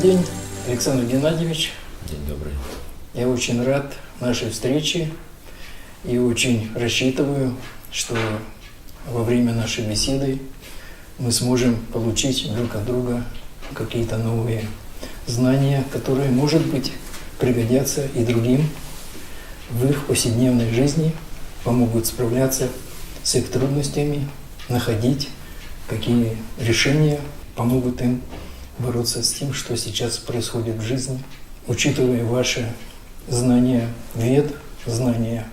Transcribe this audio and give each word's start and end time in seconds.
Добрый 0.00 0.16
день, 0.16 0.26
Александр 0.66 1.04
Геннадьевич. 1.04 1.72
День 2.08 2.20
добрый. 2.26 2.54
Я 3.12 3.28
очень 3.28 3.62
рад 3.62 3.92
нашей 4.18 4.48
встрече 4.48 5.10
и 6.04 6.16
очень 6.16 6.70
рассчитываю, 6.74 7.54
что 7.92 8.16
во 9.10 9.22
время 9.22 9.52
нашей 9.52 9.84
беседы 9.84 10.38
мы 11.18 11.30
сможем 11.32 11.76
получить 11.92 12.50
друг 12.54 12.76
от 12.76 12.86
друга 12.86 13.24
какие-то 13.74 14.16
новые 14.16 14.64
знания, 15.26 15.84
которые, 15.92 16.30
может 16.30 16.64
быть, 16.64 16.92
пригодятся 17.38 18.06
и 18.14 18.24
другим 18.24 18.70
в 19.68 19.86
их 19.86 20.06
повседневной 20.06 20.72
жизни, 20.72 21.12
помогут 21.62 22.06
справляться 22.06 22.68
с 23.22 23.34
их 23.34 23.50
трудностями, 23.50 24.26
находить 24.70 25.28
какие 25.88 26.38
решения 26.58 27.20
помогут 27.54 28.00
им 28.00 28.22
бороться 28.80 29.22
с 29.22 29.32
тем, 29.32 29.52
что 29.52 29.76
сейчас 29.76 30.18
происходит 30.18 30.76
в 30.76 30.82
жизни, 30.82 31.22
учитывая 31.66 32.24
ваши 32.24 32.72
знания 33.28 33.88
вед, 34.14 34.54
знания 34.86 35.46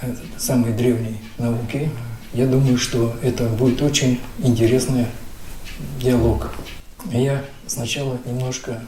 э, 0.00 0.14
самой 0.36 0.72
древней 0.72 1.20
науки, 1.38 1.90
я 2.32 2.46
думаю, 2.46 2.78
что 2.78 3.14
это 3.22 3.48
будет 3.48 3.80
очень 3.82 4.20
интересный 4.38 5.06
диалог. 6.00 6.50
Я 7.12 7.44
сначала 7.66 8.18
немножко 8.24 8.82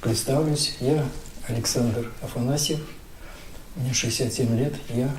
представлюсь. 0.00 0.76
Я 0.80 1.04
Александр 1.48 2.12
Афанасьев, 2.22 2.80
мне 3.76 3.92
67 3.92 4.58
лет, 4.58 4.74
я 4.90 5.10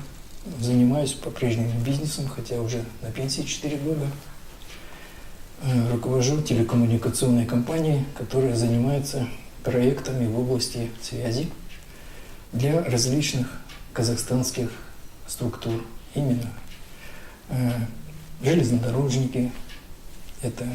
занимаюсь 0.60 1.12
по-прежнему 1.12 1.72
бизнесом, 1.80 2.28
хотя 2.28 2.60
уже 2.60 2.84
на 3.02 3.10
пенсии 3.10 3.42
4 3.42 3.76
года. 3.78 4.06
Э, 5.62 5.92
руковожу 5.92 6.40
телекоммуникационной 6.40 7.44
компанией, 7.44 8.06
которая 8.16 8.54
занимается 8.54 9.28
проектами 9.62 10.26
в 10.26 10.38
области 10.38 10.90
связи 11.02 11.50
для 12.52 12.82
различных 12.82 13.60
казахстанских 13.92 14.70
структур. 15.26 15.84
Именно 16.14 16.50
э, 17.50 17.72
железнодорожники, 18.42 19.52
это 20.40 20.66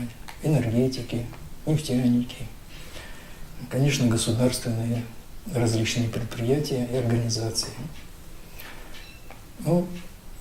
энергетики, 0.44 1.26
нефтяники, 1.66 2.46
конечно, 3.72 4.06
государственные 4.06 5.04
различные 5.52 6.10
предприятия 6.10 6.88
и 6.92 6.96
организации. 6.98 7.74
Ну, 9.60 9.88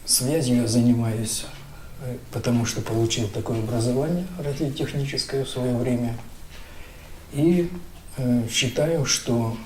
связью 0.04 0.56
я 0.56 0.66
занимаюсь 0.66 1.46
потому 2.32 2.66
что 2.66 2.80
получил 2.80 3.28
такое 3.28 3.58
образование 3.58 4.26
радиотехническое 4.38 5.44
в 5.44 5.48
свое 5.48 5.74
время. 5.76 6.16
И 7.32 7.70
э, 8.16 8.48
считаю, 8.50 9.04
что 9.04 9.56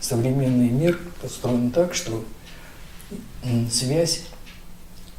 современный 0.00 0.68
мир 0.68 0.98
построен 1.20 1.70
так, 1.70 1.94
что 1.94 2.24
связь, 3.70 4.22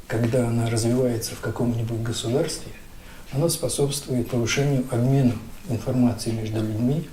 когда 0.07 0.47
она 0.47 0.69
развивается 0.69 1.35
в 1.35 1.39
каком-нибудь 1.39 2.01
государстве, 2.01 2.71
она 3.31 3.49
способствует 3.49 4.29
повышению 4.29 4.85
обмена 4.91 5.35
информацией 5.69 6.35
между 6.35 6.61
людьми, 6.61 7.07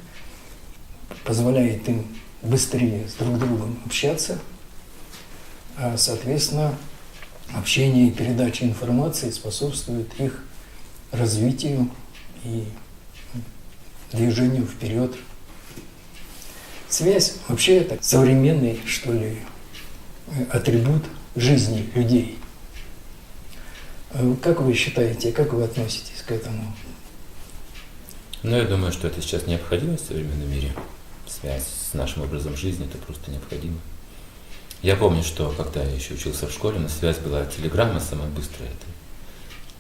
позволяет 1.25 1.89
им 1.89 2.07
быстрее 2.43 3.07
с 3.09 3.15
друг 3.15 3.39
другом 3.39 3.79
общаться, 3.85 4.39
а, 5.77 5.97
соответственно, 5.97 6.75
общение 7.55 8.09
и 8.09 8.11
передача 8.11 8.65
информации 8.65 9.31
способствует 9.31 10.09
их 10.21 10.43
развитию 11.13 11.91
и 12.45 12.65
движению 14.13 14.67
вперед. 14.67 15.15
Связь 16.89 17.37
вообще 17.49 17.79
это 17.79 17.99
современный, 18.03 18.81
что 18.87 19.13
ли, 19.13 19.39
атрибут 20.51 21.05
жизни 21.35 21.91
людей. 21.95 22.39
Как 24.43 24.61
вы 24.61 24.73
считаете, 24.75 25.33
как 25.33 25.53
вы 25.53 25.65
относитесь 25.65 26.23
к 26.27 26.33
этому? 26.33 26.75
Ну, 28.43 28.57
я 28.57 28.65
думаю, 28.65 28.93
что 28.93 29.09
это 29.09 29.21
сейчас 29.21 29.47
необходимо 29.47 29.97
в 29.97 30.01
современном 30.01 30.51
мире. 30.51 30.73
Связь 31.27 31.65
с 31.91 31.95
нашим 31.95 32.23
образом 32.23 32.57
жизни– 32.57 32.87
это 32.89 32.99
просто 32.99 33.31
необходимо. 33.31 33.79
Я 34.83 34.97
помню, 34.97 35.23
что 35.23 35.53
когда 35.57 35.83
я 35.83 35.91
еще 35.91 36.15
учился 36.15 36.47
в 36.47 36.53
школе, 36.53 36.79
на 36.79 36.89
связь 36.89 37.19
была 37.19 37.45
телеграмма 37.47 38.01
самая 38.01 38.29
быстрая, 38.29 38.69
это, 38.69 38.87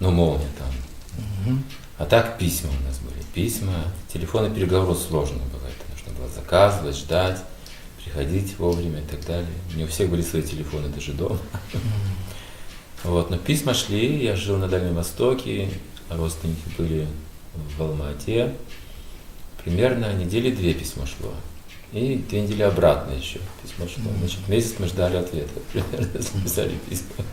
ну, 0.00 0.10
молния 0.10 0.48
там. 0.58 1.54
Угу. 1.54 1.58
А 1.98 2.06
так 2.06 2.38
письма 2.38 2.70
у 2.70 2.88
нас 2.88 2.98
были. 2.98 3.22
Письма, 3.34 3.72
телефоны 4.12 4.54
переговоров 4.54 4.98
сложно 4.98 5.38
было. 5.38 5.66
Это 5.66 5.90
нужно 5.92 6.20
было 6.20 6.28
заказывать, 6.28 6.96
ждать, 6.96 7.40
приходить 8.02 8.58
вовремя 8.58 9.00
и 9.00 9.04
так 9.04 9.24
далее. 9.26 9.48
Не 9.74 9.84
у 9.84 9.86
всех 9.86 10.10
были 10.10 10.22
свои 10.22 10.42
телефоны 10.42 10.88
даже 10.88 11.12
дома. 11.12 11.38
Вот, 13.04 13.30
но 13.30 13.38
письма 13.38 13.74
шли, 13.74 14.24
я 14.24 14.34
жил 14.34 14.56
на 14.56 14.68
Дальнем 14.68 14.94
Востоке, 14.94 15.70
а 16.08 16.16
родственники 16.16 16.62
были 16.76 17.06
в 17.76 17.82
Алмате. 17.82 18.54
Примерно 19.62 20.12
недели 20.14 20.50
две 20.50 20.74
письмо 20.74 21.04
шло. 21.06 21.32
И 21.96 22.16
две 22.28 22.42
недели 22.42 22.60
обратно 22.60 23.12
еще 23.12 23.40
письмо 23.62 23.88
шло. 23.88 24.12
Значит, 24.18 24.46
месяц 24.48 24.74
мы 24.78 24.86
ждали 24.86 25.16
ответа, 25.16 25.60
примерно, 25.72 26.10
если 26.14 26.40
писали 26.40 26.74
письма. 26.90 27.24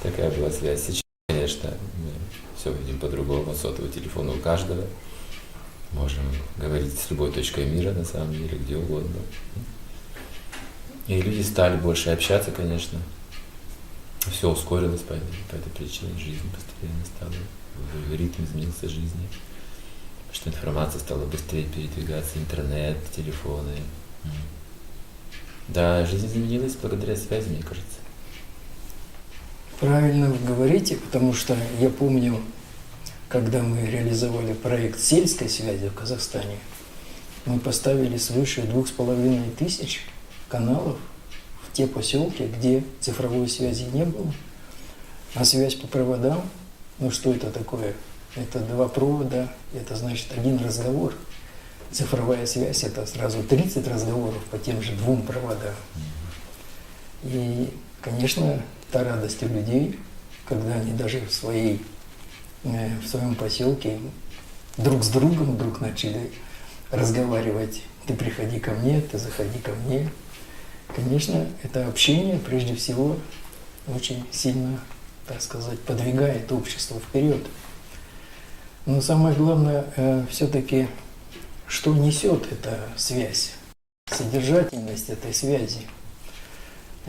Такая 0.00 0.30
была 0.30 0.48
связь. 0.48 0.84
Сейчас, 0.84 1.02
конечно, 1.28 1.70
мы 1.96 2.12
все 2.56 2.72
видим 2.72 3.00
по-другому. 3.00 3.52
Сотовый 3.56 3.90
телефон 3.90 4.28
у 4.28 4.34
каждого. 4.34 4.84
Можем 5.90 6.22
говорить 6.56 6.96
с 7.00 7.10
любой 7.10 7.32
точкой 7.32 7.66
мира, 7.66 7.90
на 7.90 8.04
самом 8.04 8.32
деле, 8.32 8.58
где 8.58 8.76
угодно. 8.76 9.16
И 11.08 11.20
люди 11.20 11.42
стали 11.42 11.76
больше 11.78 12.10
общаться, 12.10 12.52
конечно. 12.52 13.00
Все 14.30 14.48
ускорилось 14.48 15.00
по 15.00 15.14
по 15.50 15.56
этой 15.56 15.70
причине. 15.76 16.12
Жизнь 16.16 16.46
быстрее 16.54 16.92
стала. 17.16 17.32
Ритм 18.16 18.44
изменился 18.44 18.88
жизни 18.88 19.26
что 20.32 20.50
информация 20.50 21.00
стала 21.00 21.24
быстрее 21.24 21.64
передвигаться, 21.64 22.38
интернет, 22.38 22.96
телефоны. 23.14 23.76
Да, 25.68 26.04
жизнь 26.06 26.26
изменилась 26.26 26.74
благодаря 26.74 27.16
связи, 27.16 27.48
мне 27.48 27.62
кажется. 27.62 27.98
Правильно 29.80 30.28
вы 30.28 30.46
говорите, 30.46 30.96
потому 30.96 31.32
что 31.34 31.56
я 31.78 31.88
помню, 31.88 32.40
когда 33.28 33.62
мы 33.62 33.86
реализовали 33.86 34.54
проект 34.54 34.98
сельской 34.98 35.48
связи 35.48 35.88
в 35.88 35.94
Казахстане, 35.94 36.56
мы 37.44 37.60
поставили 37.60 38.16
свыше 38.16 38.62
двух 38.62 38.88
с 38.88 38.90
половиной 38.90 39.50
тысяч 39.50 40.06
каналов 40.48 40.96
в 41.62 41.72
те 41.72 41.86
поселки, 41.86 42.46
где 42.46 42.82
цифровой 43.00 43.48
связи 43.48 43.84
не 43.92 44.04
было, 44.04 44.32
а 45.34 45.44
связь 45.44 45.74
по 45.74 45.86
проводам, 45.86 46.42
ну 46.98 47.10
что 47.10 47.32
это 47.32 47.50
такое? 47.50 47.94
Это 48.36 48.60
два 48.60 48.88
провода, 48.88 49.52
это 49.74 49.96
значит 49.96 50.28
один 50.36 50.58
разговор. 50.58 51.14
Цифровая 51.90 52.46
связь– 52.46 52.82
это 52.84 53.06
сразу 53.06 53.42
30 53.42 53.86
разговоров 53.88 54.42
по 54.50 54.58
тем 54.58 54.82
же 54.82 54.92
двум 54.92 55.22
проводам. 55.22 55.74
И, 57.24 57.72
конечно, 58.02 58.62
та 58.92 59.04
радость 59.04 59.42
у 59.42 59.48
людей, 59.48 59.98
когда 60.46 60.74
они 60.74 60.92
даже 60.92 61.20
в, 61.20 61.32
своей, 61.32 61.82
э, 62.64 62.90
в 63.02 63.08
своем 63.08 63.34
поселке 63.34 63.98
друг 64.76 65.02
с 65.02 65.08
другом 65.08 65.54
вдруг 65.56 65.80
начали 65.80 66.30
разговаривать. 66.90 67.82
Ты 68.06 68.14
приходи 68.14 68.58
ко 68.58 68.72
мне, 68.72 69.00
ты 69.00 69.18
заходи 69.18 69.58
ко 69.58 69.72
мне. 69.72 70.10
Конечно, 70.94 71.46
это 71.62 71.86
общение, 71.86 72.38
прежде 72.38 72.74
всего, 72.74 73.16
очень 73.94 74.24
сильно, 74.30 74.80
так 75.26 75.42
сказать, 75.42 75.78
подвигает 75.80 76.50
общество 76.52 76.98
вперед. 76.98 77.44
Но 78.88 79.02
самое 79.02 79.36
главное, 79.36 79.84
э, 79.96 80.24
все-таки, 80.30 80.88
что 81.66 81.92
несет 81.92 82.50
эта 82.50 82.88
связь, 82.96 83.50
содержательность 84.10 85.10
этой 85.10 85.34
связи. 85.34 85.82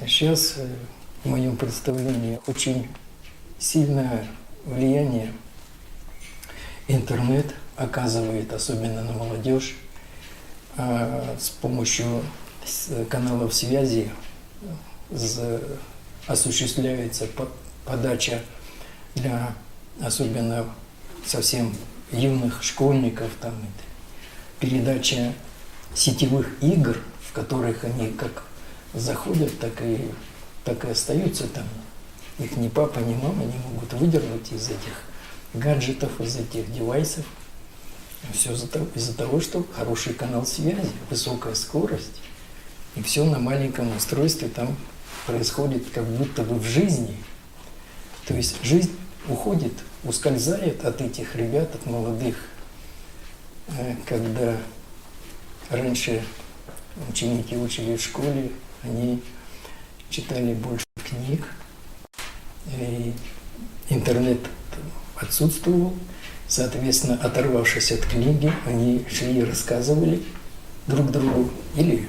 Сейчас 0.05 0.55
э, 0.57 0.67
в 1.23 1.29
моем 1.29 1.55
представлении 1.55 2.41
очень 2.47 2.89
сильное 3.59 4.27
влияние 4.65 5.31
интернет 6.89 7.55
оказывает, 7.77 8.51
особенно 8.51 9.01
на 9.01 9.13
молодежь, 9.13 9.77
э, 10.75 11.37
с 11.39 11.49
помощью 11.49 12.21
каналов 13.09 13.53
связи 13.53 14.11
осуществляется 16.27 17.25
подача 17.85 18.41
для 19.15 19.55
особенно 20.01 20.65
совсем 21.25 21.75
юных 22.11 22.63
школьников, 22.63 23.29
там, 23.39 23.53
передача 24.59 25.33
сетевых 25.93 26.47
игр, 26.61 26.97
в 27.27 27.33
которых 27.33 27.83
они 27.83 28.11
как 28.11 28.43
заходят, 28.93 29.57
так 29.59 29.81
и, 29.81 30.09
так 30.63 30.85
и 30.85 30.89
остаются 30.89 31.47
там. 31.47 31.65
Их 32.39 32.55
ни 32.57 32.69
папа, 32.69 32.99
ни 32.99 33.13
мама 33.13 33.43
не 33.43 33.57
могут 33.69 33.93
выдернуть 33.93 34.51
из 34.51 34.69
этих 34.69 35.03
гаджетов, 35.53 36.19
из 36.21 36.37
этих 36.37 36.71
девайсов. 36.71 37.25
Все 38.33 38.51
из-за 38.53 39.13
того, 39.13 39.39
что 39.39 39.65
хороший 39.75 40.13
канал 40.13 40.45
связи, 40.45 40.91
высокая 41.09 41.55
скорость, 41.55 42.21
и 42.95 43.01
все 43.01 43.23
на 43.23 43.39
маленьком 43.39 43.95
устройстве 43.95 44.49
там 44.49 44.75
происходит 45.25 45.89
как 45.93 46.05
будто 46.05 46.43
бы 46.43 46.55
в 46.55 46.65
жизни. 46.65 47.15
То 48.25 48.33
есть 48.33 48.55
жизнь 48.63 48.91
уходит, 49.27 49.73
ускользает 50.03 50.83
от 50.85 51.01
этих 51.01 51.35
ребят, 51.35 51.73
от 51.75 51.85
молодых, 51.85 52.35
э, 53.67 53.95
когда 54.05 54.55
раньше 55.69 56.23
ученики 57.09 57.55
учили 57.55 57.95
в 57.95 58.01
школе, 58.01 58.51
они 58.83 59.21
читали 60.09 60.53
больше 60.53 60.85
книг, 61.03 61.45
и 62.77 63.13
интернет 63.89 64.39
отсутствовал, 65.15 65.93
соответственно, 66.47 67.19
оторвавшись 67.21 67.91
от 67.91 68.05
книги, 68.05 68.51
они 68.65 69.05
шли 69.11 69.39
и 69.39 69.43
рассказывали 69.43 70.23
друг 70.87 71.11
другу 71.11 71.51
или 71.75 72.07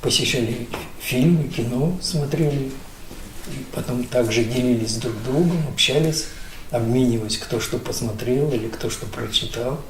посещали 0.00 0.68
фильмы, 1.00 1.48
кино 1.48 1.96
смотрели, 2.00 2.70
и 3.48 3.64
потом 3.72 4.04
также 4.04 4.44
делились 4.44 4.96
друг 4.96 5.14
другом, 5.22 5.58
общались, 5.68 6.26
обмениваясь, 6.70 7.38
кто 7.38 7.60
что 7.60 7.78
посмотрел 7.78 8.52
или 8.52 8.68
кто 8.68 8.90
что 8.90 9.06
прочитал. 9.06 9.80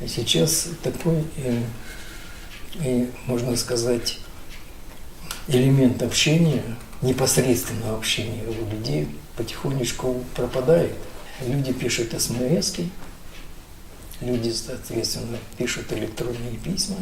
И 0.00 0.06
сейчас 0.06 0.68
такой, 0.82 1.24
э, 1.36 1.62
э, 2.80 3.06
можно 3.26 3.56
сказать, 3.56 4.18
элемент 5.48 6.02
общения, 6.02 6.62
непосредственного 7.02 7.96
общения 7.96 8.44
у 8.46 8.70
людей 8.70 9.08
потихонечку 9.36 10.24
пропадает. 10.34 10.92
Люди 11.46 11.72
пишут 11.72 12.20
смс 12.20 12.74
люди, 14.20 14.50
соответственно, 14.50 15.38
пишут 15.56 15.92
электронные 15.92 16.56
письма. 16.56 16.96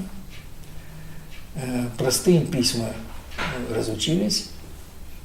Э, 1.55 1.89
простые 1.97 2.45
письма 2.45 2.93
разучились 3.71 4.49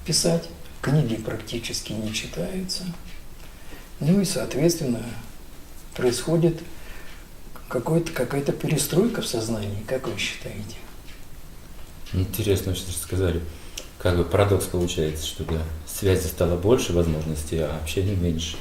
писать, 0.06 0.48
книги 0.82 1.16
практически 1.16 1.94
не 1.94 2.14
читаются. 2.14 2.84
Ну 4.02 4.20
и, 4.20 4.26
соответственно, 4.26 5.04
происходит 5.96 6.58
какая-то 7.70 8.52
перестройка 8.52 9.22
в 9.22 9.28
сознании, 9.28 9.84
как 9.88 10.08
вы 10.08 10.18
считаете? 10.18 10.76
Интересно, 12.12 12.76
что 12.76 12.92
сказали. 12.92 13.42
Как 14.00 14.18
бы 14.18 14.26
парадокс 14.26 14.66
получается, 14.66 15.28
что 15.28 15.44
да, 15.44 15.62
связи 15.86 16.26
стало 16.26 16.58
больше 16.58 16.94
возможностей, 16.94 17.60
а 17.60 17.78
общения 17.80 18.16
меньше. 18.16 18.58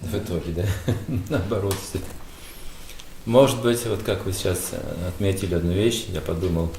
В 0.00 0.16
итоге, 0.16 0.52
да? 0.52 0.64
Наоборот, 1.28 1.74
все. 1.74 1.98
Может 3.26 3.60
быть, 3.60 3.84
вот 3.86 4.04
как 4.04 4.24
вы 4.24 4.32
сейчас 4.32 4.70
отметили 5.08 5.56
одну 5.56 5.72
вещь, 5.72 6.04
я 6.08 6.20
подумал, 6.20 6.70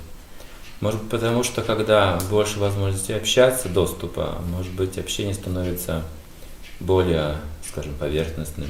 может 0.80 1.02
быть, 1.02 1.10
потому 1.12 1.44
что 1.44 1.62
когда 1.62 2.18
больше 2.30 2.58
возможностей 2.60 3.12
общаться, 3.12 3.68
доступа, 3.68 4.42
может 4.50 4.72
быть, 4.72 4.98
общение 4.98 5.34
становится 5.34 6.06
более, 6.80 7.38
скажем, 7.68 7.94
поверхностным. 7.96 8.70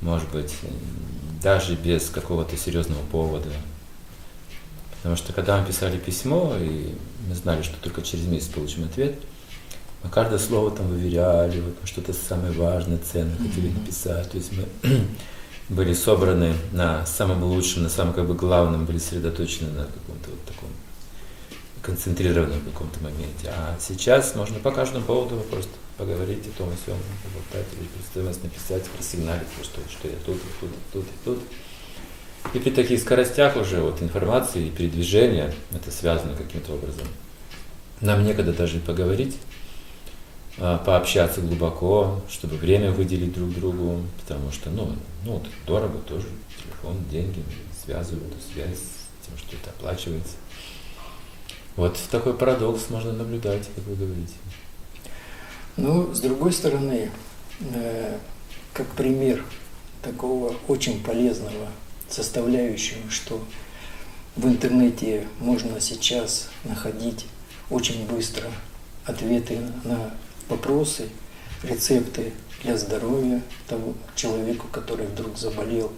Может 0.00 0.30
быть, 0.30 0.54
даже 1.42 1.74
без 1.74 2.10
какого-то 2.10 2.56
серьезного 2.56 3.02
повода. 3.10 3.48
Потому 4.96 5.16
что 5.16 5.32
когда 5.32 5.60
мы 5.60 5.66
писали 5.66 5.98
письмо, 5.98 6.54
и 6.58 6.94
мы 7.28 7.34
знали, 7.34 7.62
что 7.62 7.76
только 7.80 8.02
через 8.02 8.26
месяц 8.26 8.48
получим 8.48 8.84
ответ, 8.84 9.14
мы 10.02 10.10
каждое 10.10 10.38
слово 10.38 10.70
там 10.70 10.88
выверяли, 10.88 11.60
вот, 11.60 11.76
что-то 11.84 12.12
самое 12.12 12.52
важное, 12.52 12.98
ценное 12.98 13.36
хотели 13.36 13.68
написать. 13.68 14.30
То 14.30 14.36
есть 14.36 14.52
мы 14.52 14.66
были 15.68 15.94
собраны 15.94 16.54
на 16.72 17.06
самом 17.06 17.42
лучшем, 17.44 17.84
на 17.84 17.88
самом 17.88 18.12
как 18.12 18.26
бы 18.26 18.34
главном, 18.34 18.84
были 18.84 18.98
сосредоточены 18.98 19.70
на 19.70 19.84
каком-то 19.84 20.30
вот 20.30 20.44
таком 20.44 20.68
концентрированном 21.82 22.60
каком-то 22.60 23.02
моменте. 23.02 23.48
А 23.48 23.76
сейчас 23.80 24.34
можно 24.34 24.58
по 24.58 24.72
каждому 24.72 25.04
поводу 25.04 25.36
просто 25.50 25.70
поговорить 25.96 26.46
о 26.46 26.58
том, 26.58 26.68
о 26.68 26.76
сём, 26.86 26.98
поболтать, 27.22 27.66
или 28.14 28.26
вас 28.26 28.42
написать, 28.42 28.84
просигналить, 28.84 29.46
что, 29.62 29.80
что 29.90 30.08
я 30.08 30.14
тут, 30.24 30.36
и 30.36 30.60
тут, 30.60 30.70
и 30.70 30.92
тут, 30.92 31.04
и 31.04 31.24
тут. 31.24 31.38
И 32.54 32.58
при 32.58 32.70
таких 32.70 33.00
скоростях 33.00 33.56
уже 33.56 33.80
вот 33.80 34.02
информации 34.02 34.66
и 34.66 34.70
передвижения, 34.70 35.52
это 35.72 35.90
связано 35.90 36.36
каким-то 36.36 36.74
образом. 36.74 37.06
Нам 38.00 38.24
некогда 38.24 38.52
даже 38.52 38.78
поговорить, 38.78 39.36
а, 40.58 40.78
пообщаться 40.78 41.40
глубоко, 41.40 42.22
чтобы 42.30 42.56
время 42.56 42.90
выделить 42.90 43.34
друг 43.34 43.52
другу, 43.52 44.02
потому 44.20 44.52
что, 44.52 44.70
ну, 44.70 44.94
ну 45.24 45.42
дорого 45.66 45.98
тоже, 46.06 46.26
телефон, 46.62 47.04
деньги 47.10 47.42
связывают 47.84 48.34
связь 48.52 48.78
с 48.78 49.26
тем, 49.26 49.36
что 49.36 49.56
это 49.56 49.70
оплачивается. 49.70 50.34
Вот 51.76 51.98
такой 52.10 52.32
парадокс 52.32 52.88
можно 52.88 53.12
наблюдать, 53.12 53.68
как 53.74 53.84
вы 53.84 53.96
говорите. 53.96 54.32
Ну, 55.76 56.14
с 56.14 56.20
другой 56.20 56.52
стороны, 56.52 57.10
э, 57.60 58.18
как 58.72 58.86
пример 58.88 59.44
такого 60.02 60.54
очень 60.68 61.02
полезного 61.02 61.68
составляющего, 62.08 63.10
что 63.10 63.44
в 64.36 64.46
интернете 64.46 65.26
можно 65.38 65.78
сейчас 65.80 66.48
находить 66.64 67.26
очень 67.68 68.06
быстро 68.06 68.48
ответы 69.04 69.58
на 69.84 70.14
вопросы, 70.48 71.08
рецепты 71.62 72.32
для 72.62 72.78
здоровья 72.78 73.42
того 73.68 73.92
человеку, 74.14 74.68
который 74.68 75.06
вдруг 75.06 75.36
заболел, 75.36 75.92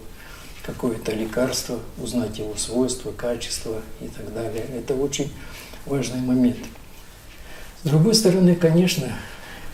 какое-то 0.63 1.13
лекарство, 1.13 1.79
узнать 1.97 2.37
его 2.37 2.55
свойства, 2.55 3.11
качества 3.11 3.81
и 4.01 4.07
так 4.07 4.33
далее. 4.33 4.65
Это 4.75 4.93
очень 4.93 5.31
важный 5.85 6.19
момент. 6.19 6.59
С 7.83 7.87
другой 7.87 8.13
стороны, 8.13 8.55
конечно, 8.55 9.15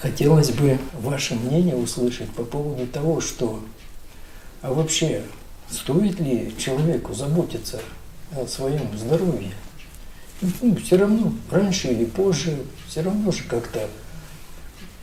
хотелось 0.02 0.52
бы 0.52 0.80
ваше 0.94 1.36
мнение 1.36 1.76
услышать 1.76 2.30
по 2.32 2.44
поводу 2.44 2.88
того, 2.88 3.22
что 3.22 3.64
а 4.62 4.74
вообще 4.74 5.24
стоит 5.70 6.20
ли 6.20 6.54
человеку 6.58 7.14
заботиться 7.14 7.80
о 8.36 8.48
своем 8.48 8.98
здоровье? 8.98 9.52
Ну, 10.62 10.75
все 10.78 10.98
равно, 10.98 11.32
раньше 11.52 11.90
или 11.90 12.06
позже, 12.06 12.58
все 12.88 13.02
равно 13.02 13.32
же 13.32 13.44
как-то 13.44 13.88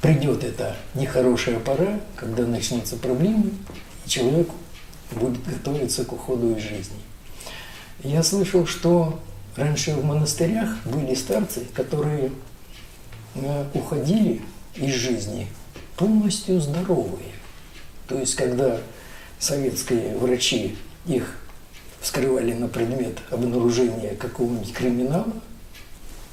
придет 0.01 0.43
эта 0.43 0.77
нехорошая 0.95 1.61
пора, 1.61 2.01
когда 2.17 2.45
начнутся 2.45 2.97
проблемы, 2.97 3.51
и 4.05 4.09
человек 4.09 4.49
будет 5.13 5.45
готовиться 5.45 6.05
к 6.05 6.13
уходу 6.13 6.57
из 6.57 6.63
жизни. 6.63 6.99
Я 8.03 8.23
слышал, 8.25 8.67
что 8.67 9.21
раньше 9.55 9.95
в 9.95 10.05
монастырях 10.05 10.71
были 10.85 11.15
старцы, 11.15 11.67
которые 11.73 12.33
э, 13.37 13.65
уходили 13.75 14.43
из 14.75 14.95
жизни 14.95 15.49
полностью 15.97 16.61
здоровые. 16.61 17.33
То 18.09 18.19
есть, 18.19 18.35
когда 18.35 18.81
советские 19.38 20.17
врачи 20.17 20.76
их 21.07 21.38
вскрывали 22.00 22.52
на 22.52 22.69
предмет 22.69 23.19
обнаружения 23.31 24.14
какого-нибудь 24.17 24.73
криминала, 24.73 25.33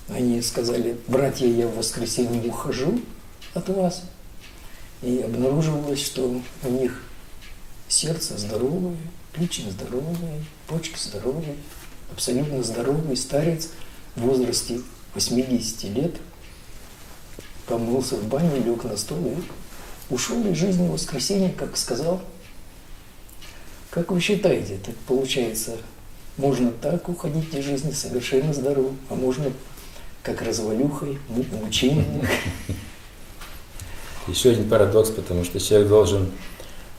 они 0.10 0.42
сказали, 0.42 0.98
братья, 1.08 1.46
я 1.46 1.68
в 1.68 1.78
воскресенье 1.78 2.50
ухожу, 2.50 3.00
от 3.54 3.70
вас. 3.70 4.04
И 5.02 5.22
обнаруживалось, 5.22 6.04
что 6.04 6.42
у 6.64 6.70
них 6.70 7.04
сердце 7.88 8.38
здоровое, 8.38 8.98
печень 9.34 9.72
здоровая, 9.72 10.44
почки 10.68 10.98
здоровые, 10.98 11.56
абсолютно 12.12 12.62
здоровый 12.64 13.16
старец 13.16 13.70
в 14.16 14.22
возрасте 14.22 14.82
80 15.14 15.84
лет 15.96 16.16
помылся 17.70 18.16
в 18.16 18.28
бане, 18.28 18.60
лег 18.60 18.84
на 18.84 18.98
стол 18.98 19.20
и 19.26 20.14
ушел 20.14 20.44
из 20.48 20.58
жизни 20.58 20.88
в 20.88 20.92
воскресенье, 20.92 21.52
как 21.52 21.78
сказал. 21.78 22.20
Как 23.92 24.12
вы 24.12 24.20
считаете, 24.20 24.78
так 24.84 24.96
получается, 25.08 25.78
можно 26.38 26.72
так 26.72 27.08
уходить 27.08 27.54
из 27.54 27.64
жизни 27.64 27.92
совершенно 27.92 28.54
здоровым, 28.54 28.98
а 29.10 29.16
можно 29.16 29.52
как 30.24 30.42
развалюхой, 30.42 31.20
мучением? 31.30 32.28
Еще 34.28 34.52
один 34.52 34.70
парадокс, 34.70 35.10
потому 35.12 35.44
что 35.44 35.60
человек 35.60 35.88
должен 35.88 36.32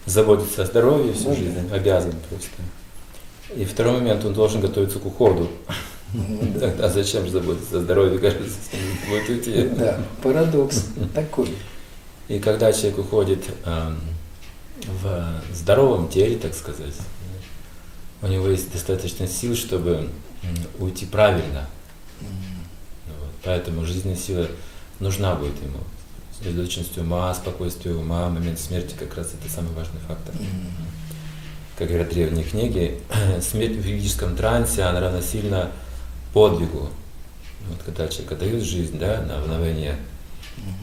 заботиться 0.07 0.63
о 0.63 0.67
здоровье 0.67 1.13
всю 1.13 1.35
жизнь, 1.35 1.69
обязан 1.73 2.15
просто. 2.29 2.49
И 3.55 3.65
второй 3.65 3.95
момент, 3.95 4.25
он 4.25 4.33
должен 4.33 4.61
готовиться 4.61 4.99
к 4.99 5.07
уходу. 5.07 5.49
Тогда 6.59 6.89
зачем 6.89 7.25
же 7.25 7.33
заботиться 7.33 7.79
о 7.79 7.81
здоровье, 7.81 8.19
кажется, 8.19 8.59
будет 9.09 9.29
уйти. 9.29 9.69
Да, 9.77 10.01
парадокс 10.23 10.87
такой. 11.15 11.55
И 12.29 12.39
когда 12.39 12.73
человек 12.73 12.99
уходит 12.99 13.45
э, 13.65 13.95
в 15.03 15.43
здоровом 15.53 16.09
теле, 16.09 16.37
так 16.37 16.55
сказать, 16.55 16.95
у 18.23 18.27
него 18.27 18.49
есть 18.49 18.73
достаточно 18.73 19.27
сил, 19.27 19.55
чтобы 19.55 20.09
уйти 20.79 21.07
правильно. 21.07 21.69
Вот. 22.21 23.31
Поэтому 23.45 23.85
жизненная 23.85 24.17
сила 24.17 24.47
нужна 24.99 25.35
будет 25.35 25.61
ему 25.63 25.79
сосредоточенность 26.37 26.97
ума, 26.99 27.33
спокойствие 27.35 27.95
ума, 27.95 28.29
момент 28.29 28.59
смерти 28.59 28.95
как 28.99 29.17
раз 29.17 29.29
это 29.29 29.53
самый 29.53 29.73
важный 29.73 30.01
фактор. 30.07 30.35
как 31.77 31.89
говорят 31.89 32.11
древние 32.11 32.45
книги, 32.45 33.01
смерть 33.41 33.77
в 33.77 33.85
юридическом 33.85 34.37
трансе, 34.37 34.83
она 34.83 35.01
равносильно 35.01 35.71
подвигу. 36.33 36.89
Вот 37.69 37.83
когда 37.85 38.09
человек 38.09 38.33
отдает 38.33 38.63
жизнь, 38.63 38.99
да, 38.99 39.23
на, 39.23 39.61
войне, 39.61 39.97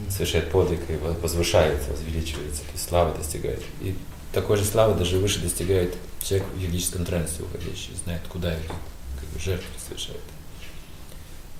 совершает 0.08 0.50
подвиг 0.50 0.80
и 0.88 0.96
возвышается, 0.96 1.90
возвеличивается, 1.90 2.62
то 2.62 2.72
есть 2.72 2.88
слава 2.88 3.14
достигает. 3.14 3.62
И 3.80 3.94
такой 4.32 4.56
же 4.56 4.64
славы 4.64 4.98
даже 4.98 5.18
выше 5.18 5.40
достигает 5.40 5.94
человек 6.22 6.46
в 6.54 6.60
юридическом 6.60 7.04
трансе 7.04 7.42
уходящий, 7.42 7.94
знает, 8.04 8.22
куда 8.28 8.54
идет, 8.54 8.72
как 9.20 9.28
бы 9.30 9.40
жертву 9.40 9.66
совершает. 9.86 10.20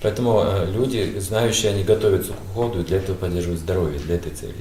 Поэтому 0.00 0.42
э, 0.45 0.71
люди, 0.71 1.18
знающие, 1.18 1.73
они 1.73 1.83
готовятся 1.83 2.33
к 2.33 2.40
уходу 2.50 2.80
и 2.80 2.85
для 2.85 2.99
этого 2.99 3.16
поддерживают 3.16 3.61
здоровье, 3.61 3.99
для 3.99 4.14
этой 4.14 4.33
цели. 4.33 4.54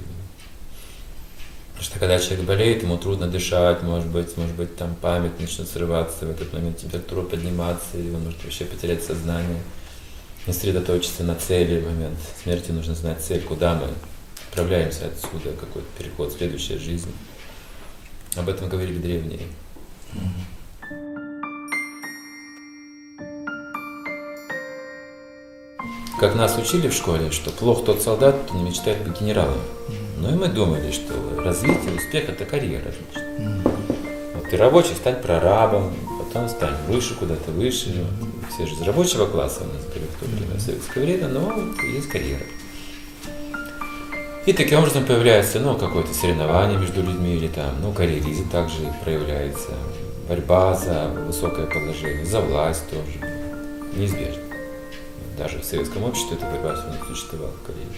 Что 1.79 2.00
когда 2.00 2.19
человек 2.19 2.46
болеет, 2.46 2.81
ему 2.81 2.98
трудно 2.98 3.27
дышать, 3.27 3.84
может 3.84 4.07
быть, 4.07 4.36
может 4.36 4.55
быть, 4.55 4.75
там 4.75 4.96
память 4.96 5.39
начнет 5.39 5.67
срываться, 5.67 6.25
в 6.25 6.31
этот 6.31 6.51
момент 6.51 6.77
температура 6.77 7.22
подниматься, 7.22 7.98
и 7.98 8.10
он 8.10 8.24
может 8.24 8.43
вообще 8.43 8.65
потерять 8.65 9.03
сознание, 9.03 9.62
не 10.48 10.53
сосредоточиться 10.53 11.24
на 11.24 11.36
цели 11.36 11.79
в 11.79 11.86
момент 11.86 12.17
смерти, 12.43 12.72
нужно 12.72 12.96
знать 12.96 13.22
цель, 13.22 13.41
куда 13.41 13.75
мы 13.75 13.89
отправляемся 14.50 15.05
отсюда, 15.05 15.55
какой-то 15.60 15.88
переход, 15.98 16.34
следующая 16.34 16.79
жизнь. 16.79 17.12
Об 18.36 18.50
этом 18.50 18.69
говорили 18.69 18.98
древние. 18.98 19.41
Как 26.19 26.34
нас 26.34 26.57
учили 26.57 26.88
в 26.88 26.93
школе, 26.93 27.29
что 27.29 27.51
плох 27.51 27.86
тот 27.86 28.01
солдат, 28.01 28.36
кто 28.46 28.57
не 28.57 28.63
мечтает 28.63 29.03
быть 29.07 29.22
генералом. 29.22 29.60
Ну 30.20 30.30
и 30.30 30.36
мы 30.36 30.48
думали, 30.48 30.92
что 30.92 31.14
развитие, 31.44 31.96
успех– 31.96 32.30
это 32.30 32.44
карьера 32.46 32.90
отлично. 32.90 33.62
Вот 34.34 34.50
ты 34.50 34.58
рабочий, 34.58 34.96
стань 34.96 35.22
прорабом, 35.22 35.94
потом 36.20 36.50
стань 36.50 36.76
выше, 36.88 37.14
куда-то 37.16 37.52
выше. 37.52 38.06
Все 38.50 38.66
же 38.66 38.74
из 38.74 38.82
рабочего 38.82 39.28
класса 39.28 39.62
у 39.62 39.74
нас 39.74 39.84
были 39.86 40.06
в 40.06 40.20
то 40.20 40.26
время, 40.26 40.56
в 40.56 40.62
советское 40.62 41.02
время, 41.02 41.28
но 41.28 41.54
есть 41.94 42.10
карьера. 42.10 42.44
И 44.48 44.54
таким 44.54 44.80
образом 44.80 45.06
появляется 45.06 45.60
ну, 45.60 45.78
какое-то 45.78 46.14
соревнование 46.14 46.80
между 46.80 47.04
людьми 47.04 47.36
или 47.36 47.50
там, 47.50 47.76
ну, 47.82 47.92
карьеризм 47.92 48.50
также 48.50 48.78
проявляется, 49.04 49.72
борьба 50.28 50.74
за 50.74 51.10
высокое 51.28 51.68
положение, 51.68 52.26
за 52.26 52.40
власть 52.42 52.90
тоже, 52.90 53.20
неизбежно. 53.96 54.42
Даже 55.38 55.60
в 55.60 55.66
советском 55.66 56.04
обществе 56.06 56.38
эта 56.38 56.46
борьба 56.46 56.74
все 56.74 56.86
равно 56.86 57.06
существовала 57.06 57.52
в 57.52 57.68
карьере. 57.68 57.92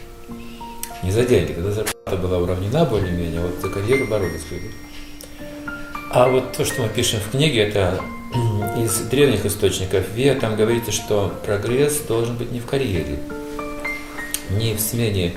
Не 1.04 1.12
за 1.12 1.24
деньги, 1.24 1.54
тогда 1.54 1.72
зарплата 1.72 2.18
была 2.18 2.40
уравнена 2.40 2.86
более-менее, 2.86 3.40
вот 3.42 3.62
за 3.62 3.70
карьеру 3.70 4.08
боролись 4.08 4.44
люди. 4.52 4.72
А 6.12 6.28
вот 6.28 6.54
то, 6.54 6.66
что 6.66 6.82
мы 6.82 6.90
пишем 6.90 7.20
в 7.20 7.32
книге, 7.32 7.62
это 7.62 8.02
из 8.78 8.98
древних 9.10 9.46
источников 9.46 10.10
ВИА, 10.10 10.36
там 10.36 10.56
говорится, 10.56 10.92
что 10.92 11.34
прогресс 11.46 12.00
должен 12.02 12.36
быть 12.36 12.52
не 12.52 12.60
в 12.60 12.66
карьере, 12.66 13.20
не 14.50 14.74
в 14.74 14.80
смене 14.80 15.34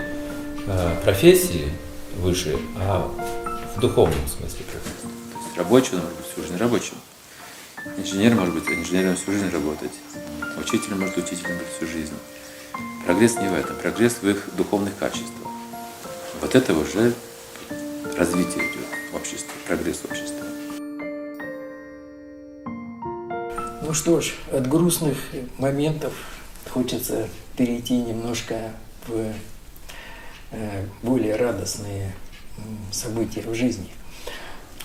э, 0.66 0.96
профессии 1.04 1.68
выше, 2.16 2.58
а 2.76 3.08
в 3.76 3.80
духовном 3.80 4.26
смысле 4.26 4.64
прогресс. 4.64 5.02
То 5.02 5.38
есть 5.38 5.58
рабочий 5.58 5.96
может 5.96 6.16
быть 6.16 6.26
всю 6.32 6.42
жизнь 6.42 6.56
рабочим. 6.56 6.94
Инженер 7.98 8.34
может 8.34 8.54
быть 8.54 8.68
инженером 8.68 9.16
всю 9.16 9.32
жизнь 9.32 9.50
работать. 9.50 9.92
Учитель 10.58 10.94
может 10.94 11.16
учителем 11.16 11.58
быть 11.58 11.68
всю 11.76 11.86
жизнь. 11.86 12.14
Прогресс 13.04 13.36
не 13.36 13.48
в 13.48 13.54
этом, 13.54 13.76
прогресс 13.76 14.18
в 14.22 14.28
их 14.28 14.48
духовных 14.56 14.96
качествах. 14.98 15.41
Вот 16.42 16.56
это 16.56 16.76
уже 16.76 17.14
развитие 18.16 18.64
идет 18.64 18.88
в 19.12 19.14
обществе, 19.14 19.52
прогресс 19.64 20.02
общества. 20.04 20.44
Ну 23.80 23.94
что 23.94 24.20
ж, 24.20 24.34
от 24.50 24.66
грустных 24.68 25.18
моментов 25.58 26.12
хочется 26.68 27.28
перейти 27.56 27.94
немножко 27.94 28.72
в 29.06 29.32
э, 30.50 30.86
более 31.04 31.36
радостные 31.36 32.12
события 32.90 33.42
в 33.42 33.54
жизни. 33.54 33.90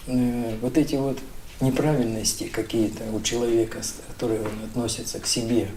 Э, 0.05 0.55
вот 0.61 0.77
эти 0.77 0.93
вот 0.93 1.17
неправильности 1.59 2.43
какие-то 2.43 3.03
у 3.11 3.19
человека, 3.21 3.81
которые 4.09 4.41
он 4.41 4.63
относится 4.63 5.19
к 5.19 5.25
себе, 5.25 5.71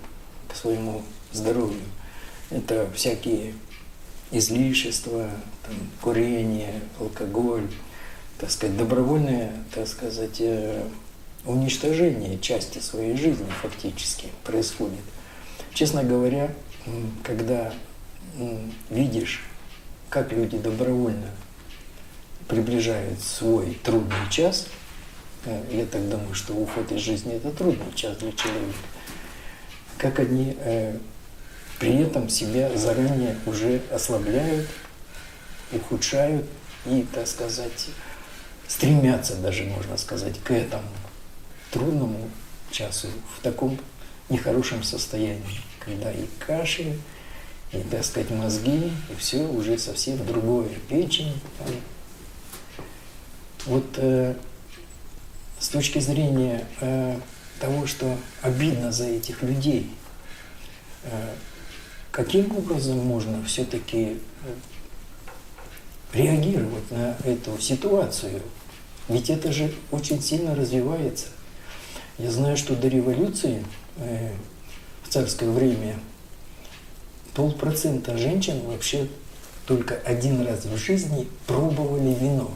к 0.46 0.54
своему 0.54 1.00
здоровью, 1.32 1.80
это 2.50 2.86
всякие 2.94 3.54
излишества, 4.30 5.28
там, 5.66 5.76
курение, 6.00 6.80
алкоголь, 6.98 7.68
так 8.38 8.50
сказать, 8.50 8.76
добровольное, 8.76 9.52
так 9.74 9.86
сказать, 9.88 10.40
э, 10.40 10.82
уничтожение 11.44 12.38
части 12.38 12.78
своей 12.78 13.16
жизни 13.16 13.50
фактически 13.62 14.28
происходит. 14.44 15.00
Честно 15.74 16.04
говоря, 16.04 16.52
когда 17.22 17.72
видишь, 18.90 19.42
как 20.08 20.32
люди 20.32 20.58
добровольно 20.58 21.30
приближают 22.48 23.20
свой 23.20 23.78
трудный 23.82 24.28
час, 24.28 24.66
э, 25.44 25.62
я 25.70 25.86
так 25.86 26.08
думаю, 26.08 26.34
что 26.34 26.52
уход 26.54 26.90
из 26.90 27.00
жизни– 27.00 27.34
это 27.36 27.50
трудный 27.52 27.92
час 27.94 28.16
для 28.18 28.32
человека, 28.32 28.78
как 29.98 30.18
они 30.18 30.56
э, 30.58 30.96
при 31.80 31.96
этом 31.96 32.28
себя 32.28 32.76
заранее 32.76 33.36
уже 33.46 33.80
ослабляют, 33.90 34.68
ухудшают 35.72 36.46
и, 36.84 37.06
так 37.12 37.26
сказать, 37.26 37.88
стремятся 38.68 39.34
даже, 39.36 39.64
можно 39.64 39.96
сказать, 39.96 40.38
к 40.44 40.50
этому 40.50 40.84
трудному 41.72 42.30
часу 42.70 43.08
в 43.36 43.42
таком 43.42 43.78
нехорошем 44.28 44.82
состоянии, 44.82 45.60
когда 45.78 46.12
и 46.12 46.26
кашель, 46.38 47.00
и, 47.72 47.78
так 47.90 48.04
сказать, 48.04 48.30
мозги, 48.30 48.92
и 49.08 49.14
все 49.16 49.38
уже 49.44 49.78
совсем 49.78 50.24
другое, 50.26 50.68
печень. 50.88 51.40
Там. 51.58 51.68
Вот 53.64 53.86
э, 53.96 54.34
с 55.58 55.68
точки 55.70 55.98
зрения 55.98 56.66
э, 56.82 57.18
того, 57.58 57.86
что 57.86 58.18
обидно 58.42 58.92
за 58.92 59.06
этих 59.06 59.42
людей, 59.42 59.90
э, 61.04 61.34
каким 62.10 62.56
образом 62.56 62.98
можно 62.98 63.44
все-таки 63.44 64.18
э, 64.44 64.54
реагировать 66.12 66.90
на 66.90 67.16
эту 67.24 67.58
ситуацию? 67.60 68.42
Ведь 69.08 69.30
это 69.30 69.52
же 69.52 69.72
очень 69.90 70.22
сильно 70.22 70.54
развивается. 70.54 71.26
Я 72.18 72.30
знаю, 72.30 72.56
что 72.56 72.76
до 72.76 72.88
революции 72.88 73.64
э, 73.96 74.32
в 75.04 75.08
царское 75.08 75.50
время 75.50 75.98
полпроцента 77.34 78.16
женщин 78.18 78.60
вообще 78.66 79.08
только 79.66 79.94
один 79.94 80.44
раз 80.44 80.64
в 80.64 80.76
жизни 80.76 81.28
пробовали 81.46 82.14
вино. 82.14 82.50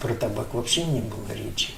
Про 0.00 0.14
табак 0.14 0.52
вообще 0.54 0.84
не 0.84 1.00
было 1.00 1.32
речи. 1.32 1.70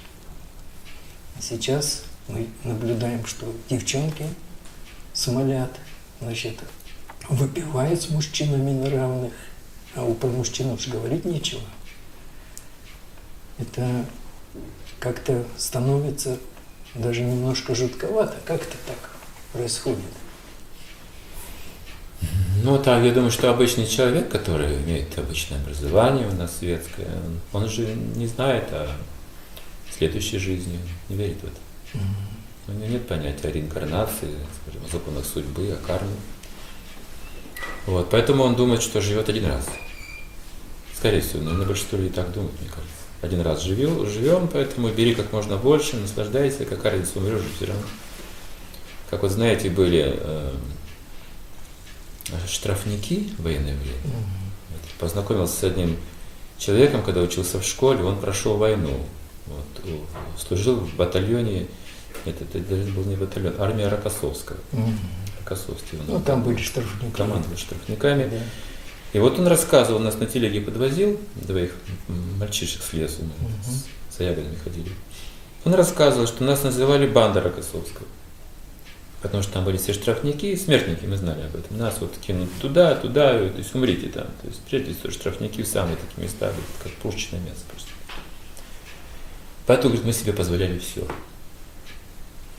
Сейчас 1.41 2.05
мы 2.29 2.49
наблюдаем, 2.65 3.25
что 3.27 3.53
девчонки 3.69 4.25
смолят– 5.13 5.71
значит, 6.21 6.59
выпивает 7.29 8.01
с 8.01 8.11
мужчинами 8.11 8.73
на 8.73 8.91
равных, 8.91 9.33
а 9.95 10.03
у 10.05 10.15
про 10.15 10.29
мужчин 10.29 10.71
уж 10.71 10.89
говорить 10.89 11.25
нечего. 11.25 11.63
Это 13.59 14.05
как-то 14.99 15.45
становится 15.57 16.39
даже 16.95 17.23
немножко 17.23 17.75
жутковато. 17.75 18.37
Как 18.45 18.63
это 18.63 18.77
так 18.87 19.11
происходит? 19.53 20.01
Ну, 22.63 22.79
так, 22.79 23.05
я 23.05 23.13
думаю, 23.13 23.31
что 23.31 23.51
обычный 23.51 23.87
человек, 23.87 24.31
который 24.31 24.77
имеет 24.83 25.17
обычное 25.19 25.61
образование 25.61 26.27
у 26.27 26.33
нас 26.33 26.57
светское, 26.59 27.07
он, 27.53 27.63
он 27.63 27.69
же 27.69 27.87
не 28.17 28.27
знает 28.27 28.65
о 28.73 28.89
следующей 29.97 30.39
жизни, 30.39 30.79
не 31.09 31.17
верит 31.17 31.37
в 31.43 31.45
это. 31.45 31.59
Mm-hmm. 31.95 32.26
У 32.69 32.73
него 32.73 32.87
нет 32.87 33.07
понятия 33.07 33.49
о 33.49 33.53
реинкарнации, 33.53 34.35
скажем, 34.63 34.83
о 34.85 34.89
законах 34.93 35.25
судьбы, 35.25 35.71
о 35.71 35.87
карме. 35.87 36.17
Вот, 37.87 38.11
поэтому 38.11 38.43
он 38.43 38.57
думает, 38.57 38.83
что 38.83 39.01
живет 39.01 39.29
один 39.29 39.47
раз. 39.47 39.67
Скорее 40.97 41.21
всего, 41.21 41.43
наверное, 41.43 41.67
большинство 41.67 41.99
людей 41.99 42.13
так 42.13 42.33
думают, 42.33 42.61
мне 42.61 42.69
кажется. 42.69 42.95
Один 43.23 43.41
раз 43.43 43.63
живем, 43.63 44.07
живем, 44.09 44.49
поэтому 44.49 44.89
бери 44.89 45.15
как 45.15 45.33
можно 45.33 45.57
больше, 45.57 45.97
наслаждайся, 45.97 46.65
как 46.65 46.85
разница, 46.85 47.19
умрешь 47.19 47.43
все 47.57 47.67
равно. 47.67 47.83
Как 49.11 49.23
вот 49.23 49.31
знаете, 49.31 49.71
были 49.71 50.15
э, 50.17 50.53
штрафники 52.49 53.31
в 53.39 53.45
военное 53.45 53.77
время. 53.77 53.97
Mm-hmm. 54.05 54.99
Познакомился 54.99 55.61
с 55.61 55.65
одним 55.65 55.97
человеком, 56.59 57.03
когда 57.03 57.21
учился 57.21 57.61
в 57.61 57.65
школе, 57.65 58.03
он 58.03 58.19
прошел 58.19 58.57
войну. 58.57 59.07
Вот, 59.47 59.99
служил 60.37 60.77
в 60.77 60.97
батальоне 60.97 61.69
нет, 62.27 62.37
это 62.43 62.59
даже 62.59 62.93
был 62.93 63.05
не 63.05 63.17
батальон, 63.17 63.55
армия 63.59 63.89
Рокоссовского. 63.89 64.59
Угу. 64.73 64.91
Рокоссовский. 65.41 65.99
Ну, 66.07 66.21
там 66.21 66.43
были 66.43 66.61
штрафники. 66.61 67.15
Командовали 67.15 67.57
штрафниками. 67.57 68.29
Да. 68.29 68.39
И 69.13 69.19
вот 69.19 69.39
он 69.39 69.47
рассказывал, 69.47 70.01
нас 70.01 70.19
на 70.19 70.27
телеге 70.27 70.61
подвозил, 70.61 71.19
двоих 71.37 71.73
мальчишек 72.39 72.83
с 72.83 72.93
лесу, 72.93 73.23
угу. 73.23 73.31
с, 73.65 74.17
за 74.19 74.25
ягодами 74.25 74.57
ходили. 74.63 74.91
Он 75.65 75.75
рассказывал, 75.75 76.27
что 76.27 76.45
нас 76.45 76.63
называли 76.63 77.07
банда 77.07 77.41
Рокоссовского. 77.41 78.07
Потому 79.23 79.43
что 79.43 79.55
там 79.55 79.65
были 79.65 79.77
все 79.77 79.93
штрафники, 79.93 80.55
смертники, 80.57 81.05
мы 81.07 81.17
знали 81.17 81.43
об 81.43 81.57
этом. 81.57 81.79
Нас 81.79 81.97
вот 82.01 82.17
кинут 82.19 82.51
туда, 82.61 82.95
туда, 82.95 83.39
то 83.39 83.59
есть 83.59 83.75
умрите 83.75 84.09
там. 84.09 84.27
То 84.43 84.47
есть 84.47 84.61
прежде 84.61 84.95
всего 84.95 85.11
штрафники 85.11 85.63
в 85.63 85.67
самые 85.67 85.97
такие 85.97 86.27
места, 86.27 86.53
как 86.83 86.93
пушечное 86.93 87.41
мясо 87.41 87.63
просто. 87.71 87.89
Поэтому, 89.67 89.95
говорит, 89.95 90.07
мы 90.07 90.13
себе 90.13 90.33
позволяли 90.33 90.79
все. 90.79 91.07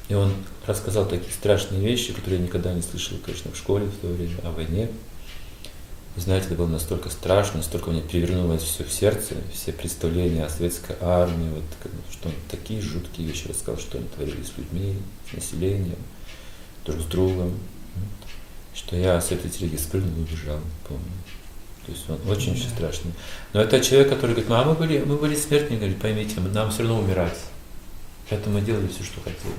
И 0.09 0.13
он 0.13 0.33
рассказал 0.65 1.07
такие 1.07 1.31
страшные 1.31 1.81
вещи, 1.81 2.13
которые 2.13 2.39
я 2.39 2.45
никогда 2.45 2.73
не 2.73 2.81
слышал, 2.81 3.17
конечно, 3.23 3.51
в 3.51 3.57
школе 3.57 3.85
в 3.85 3.97
то 3.97 4.07
время, 4.07 4.37
о 4.43 4.51
войне. 4.51 4.89
Вы 6.15 6.21
знаете, 6.21 6.47
это 6.47 6.55
было 6.55 6.67
настолько 6.67 7.09
страшно, 7.09 7.57
настолько 7.57 7.91
мне 7.91 8.01
перевернулось 8.01 8.63
все 8.63 8.83
в 8.83 8.91
сердце, 8.91 9.35
все 9.53 9.71
представления 9.71 10.45
о 10.45 10.49
советской 10.49 10.95
армии, 10.99 11.49
вот, 11.49 11.63
что 12.11 12.29
он 12.29 12.35
такие 12.49 12.81
жуткие 12.81 13.27
вещи 13.27 13.47
рассказал, 13.47 13.79
что 13.79 13.97
они 13.97 14.07
творили 14.07 14.41
с 14.41 14.57
людьми, 14.57 14.95
с 15.29 15.35
населением, 15.35 15.99
друг 16.85 17.01
с 17.01 17.05
другом. 17.05 17.53
Что 18.73 18.95
я 18.95 19.19
с 19.19 19.31
этой 19.31 19.49
телеги 19.49 19.75
спрыгнул 19.75 20.15
и 20.17 20.21
убежал, 20.21 20.59
помню. 20.87 21.03
То 21.85 21.91
есть 21.91 22.09
он 22.09 22.19
очень-очень 22.29 22.69
страшный. 22.69 23.11
Но 23.53 23.61
это 23.61 23.79
человек, 23.79 24.09
который 24.09 24.31
говорит, 24.31 24.51
а 24.51 24.63
мы 24.63 24.73
были, 24.73 24.99
мы 24.99 25.17
были 25.17 25.35
смертными, 25.35 25.79
говорит, 25.79 25.99
поймите, 25.99 26.39
нам 26.39 26.69
все 26.69 26.83
равно 26.83 26.99
умирать. 26.99 27.37
Поэтому 28.29 28.59
мы 28.59 28.65
делали 28.65 28.87
все, 28.87 29.03
что 29.03 29.21
хотели. 29.21 29.53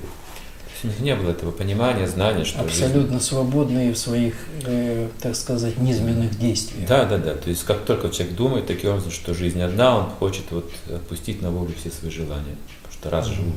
То 0.81 0.87
у 0.87 0.91
них 0.91 0.99
не 0.99 1.15
было 1.15 1.31
этого 1.31 1.51
понимания, 1.51 2.07
знания, 2.07 2.45
что 2.45 2.61
Абсолютно 2.61 3.13
жизнь... 3.13 3.25
свободные 3.25 3.93
в 3.93 3.97
своих, 3.97 4.35
э, 4.65 5.09
так 5.19 5.35
сказать, 5.35 5.77
низменных 5.77 6.37
действиях. 6.39 6.87
Да, 6.87 7.05
да, 7.05 7.17
да. 7.17 7.35
То 7.35 7.49
есть 7.49 7.63
как 7.63 7.85
только 7.85 8.09
человек 8.09 8.35
думает 8.35 8.67
таким 8.67 8.91
образом, 8.91 9.11
что 9.11 9.33
жизнь 9.33 9.61
одна, 9.61 9.97
он 9.97 10.09
хочет 10.09 10.45
вот 10.51 10.71
отпустить 10.87 11.41
на 11.41 11.51
волю 11.51 11.73
все 11.79 11.91
свои 11.91 12.11
желания. 12.11 12.55
Потому 12.83 12.93
что 12.93 13.09
раз 13.09 13.27
mm-hmm. 13.27 13.35
живу, 13.35 13.51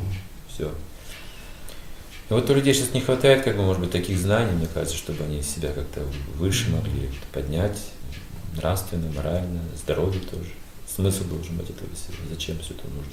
все. 0.52 0.70
И 2.30 2.34
вот 2.34 2.48
у 2.50 2.54
людей 2.54 2.74
сейчас 2.74 2.94
не 2.94 3.00
хватает, 3.00 3.44
как 3.44 3.56
бы, 3.56 3.62
может 3.62 3.80
быть, 3.80 3.90
таких 3.90 4.18
знаний, 4.18 4.52
мне 4.52 4.66
кажется, 4.72 4.96
чтобы 4.96 5.22
они 5.24 5.42
себя 5.42 5.72
как-то 5.72 6.00
выше 6.36 6.70
могли 6.70 7.10
поднять, 7.32 7.78
нравственно, 8.56 9.12
морально, 9.12 9.60
здоровье 9.76 10.20
тоже. 10.20 10.50
Смысл 10.88 11.24
должен 11.24 11.56
быть 11.56 11.70
этого 11.70 11.88
всего. 11.94 12.16
Зачем 12.30 12.58
все 12.58 12.74
это 12.74 12.84
нужно? 12.88 13.12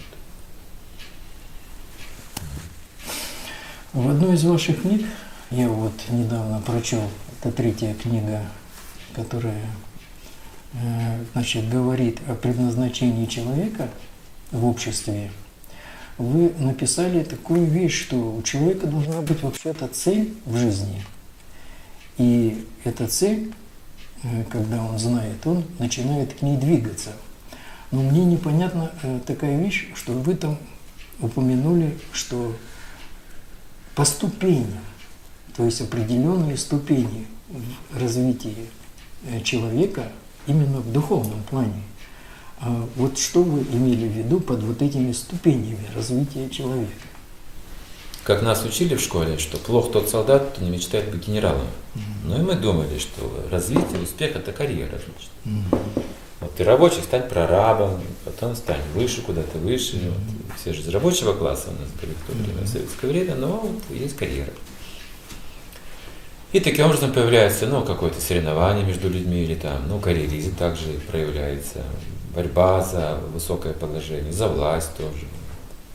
В 3.93 4.10
одной 4.10 4.36
из 4.36 4.43
ваших 4.43 4.81
книг, 4.81 5.05
я 5.51 5.67
вот 5.67 5.93
недавно 6.10 6.62
прочел, 6.62 7.03
это 7.39 7.51
третья 7.51 7.93
книга, 7.93 8.41
которая 9.15 9.65
э, 10.74 11.24
значит, 11.34 11.69
говорит 11.69 12.19
о 12.27 12.36
предназначении 12.36 13.25
человека 13.25 13.89
в 14.51 14.65
обществе, 14.65 15.31
вы 16.17 16.53
написали 16.60 17.24
такую 17.24 17.65
вещь, 17.65 18.01
что 18.03 18.36
у 18.36 18.41
человека 18.43 18.88
должна 18.88 19.22
быть 19.22 19.41
вообще-то 19.41 19.88
цель 19.88 20.34
в 20.46 20.58
жизни. 20.58 21.03
И 22.17 22.67
эта 22.84 23.08
цель 23.08 23.53
Э, 24.24 24.43
когда 24.50 24.84
он 24.84 25.00
знает, 25.00 25.46
он 25.46 25.63
начинает 25.77 26.34
к 26.34 26.41
ней 26.41 26.58
двигаться. 26.58 27.12
Но 27.91 28.01
мне 28.01 28.25
непонятна 28.25 28.91
э, 29.01 29.19
такая 29.25 29.58
вещь, 29.58 29.88
что 29.96 30.13
вы 30.13 30.36
там 30.36 30.58
упомянули, 31.19 31.98
что 32.12 32.55
по 34.00 34.05
ступеням, 34.05 34.79
то 35.57 35.66
есть 35.66 35.81
определенные 35.81 36.55
ступени 36.55 37.27
в 37.50 38.00
развитии 38.00 38.55
э, 39.25 39.42
человека 39.42 40.09
именно 40.48 40.77
в 40.77 40.90
духовном 40.94 41.44
плане. 41.50 41.83
А 42.62 42.88
вот 42.96 43.20
что 43.20 43.44
вы 43.44 43.59
имели 43.64 44.07
в 44.07 44.12
виду 44.14 44.40
под 44.40 44.64
вот 44.64 44.81
этими 44.81 45.12
ступенями 45.12 45.85
развития 45.94 46.50
человека? 46.50 46.94
как 48.24 48.42
нас 48.42 48.64
учили 48.64 48.96
в 48.96 49.01
школе, 49.01 49.38
что 49.38 49.57
плох 49.57 49.92
тот 49.92 50.07
солдат, 50.07 50.51
кто 50.51 50.64
не 50.64 50.70
мечтает 50.70 51.09
быть 51.12 51.27
генералом. 51.27 51.68
Ну 52.24 52.40
и 52.40 52.42
мы 52.42 52.55
думали, 52.55 53.00
что 53.00 53.48
развитие, 53.51 54.00
успех– 54.01 54.35
это 54.35 54.53
карьера. 54.53 55.00
Значит. 55.44 55.74
Вот 56.41 56.55
ты 56.55 56.63
рабочий, 56.63 57.01
стань 57.01 57.27
прорабом, 57.27 57.99
потом 58.23 58.55
стань 58.55 58.81
выше, 58.93 59.21
куда-то 59.21 59.57
выше. 59.57 59.97
Mm-hmm. 59.97 60.09
Вот, 60.09 60.59
все 60.59 60.73
же 60.73 60.81
из 60.81 60.87
рабочего 60.89 61.33
класса 61.33 61.69
у 61.69 61.81
нас 61.81 61.89
были 62.01 62.13
в 62.13 62.25
то 62.25 62.31
время, 62.31 62.61
mm-hmm. 62.61 62.65
в 62.65 62.69
советское 62.69 63.07
время, 63.07 63.35
но 63.35 63.47
вот 63.57 63.81
есть 63.89 64.15
карьера. 64.15 64.53
И 66.51 66.59
таким 66.59 66.85
образом 66.85 67.11
появляется 67.13 67.67
ну, 67.67 67.83
какое-то 67.83 68.19
соревнование 68.19 68.85
между 68.85 69.09
людьми, 69.09 69.43
или 69.43 69.55
там, 69.55 69.87
ну, 69.87 69.99
карьеризм 69.99 70.55
также 70.55 70.93
проявляется, 71.11 71.83
борьба 72.33 72.81
за 72.81 73.19
высокое 73.33 73.73
положение, 73.73 74.31
за 74.31 74.47
власть 74.47 74.95
тоже, 74.97 75.25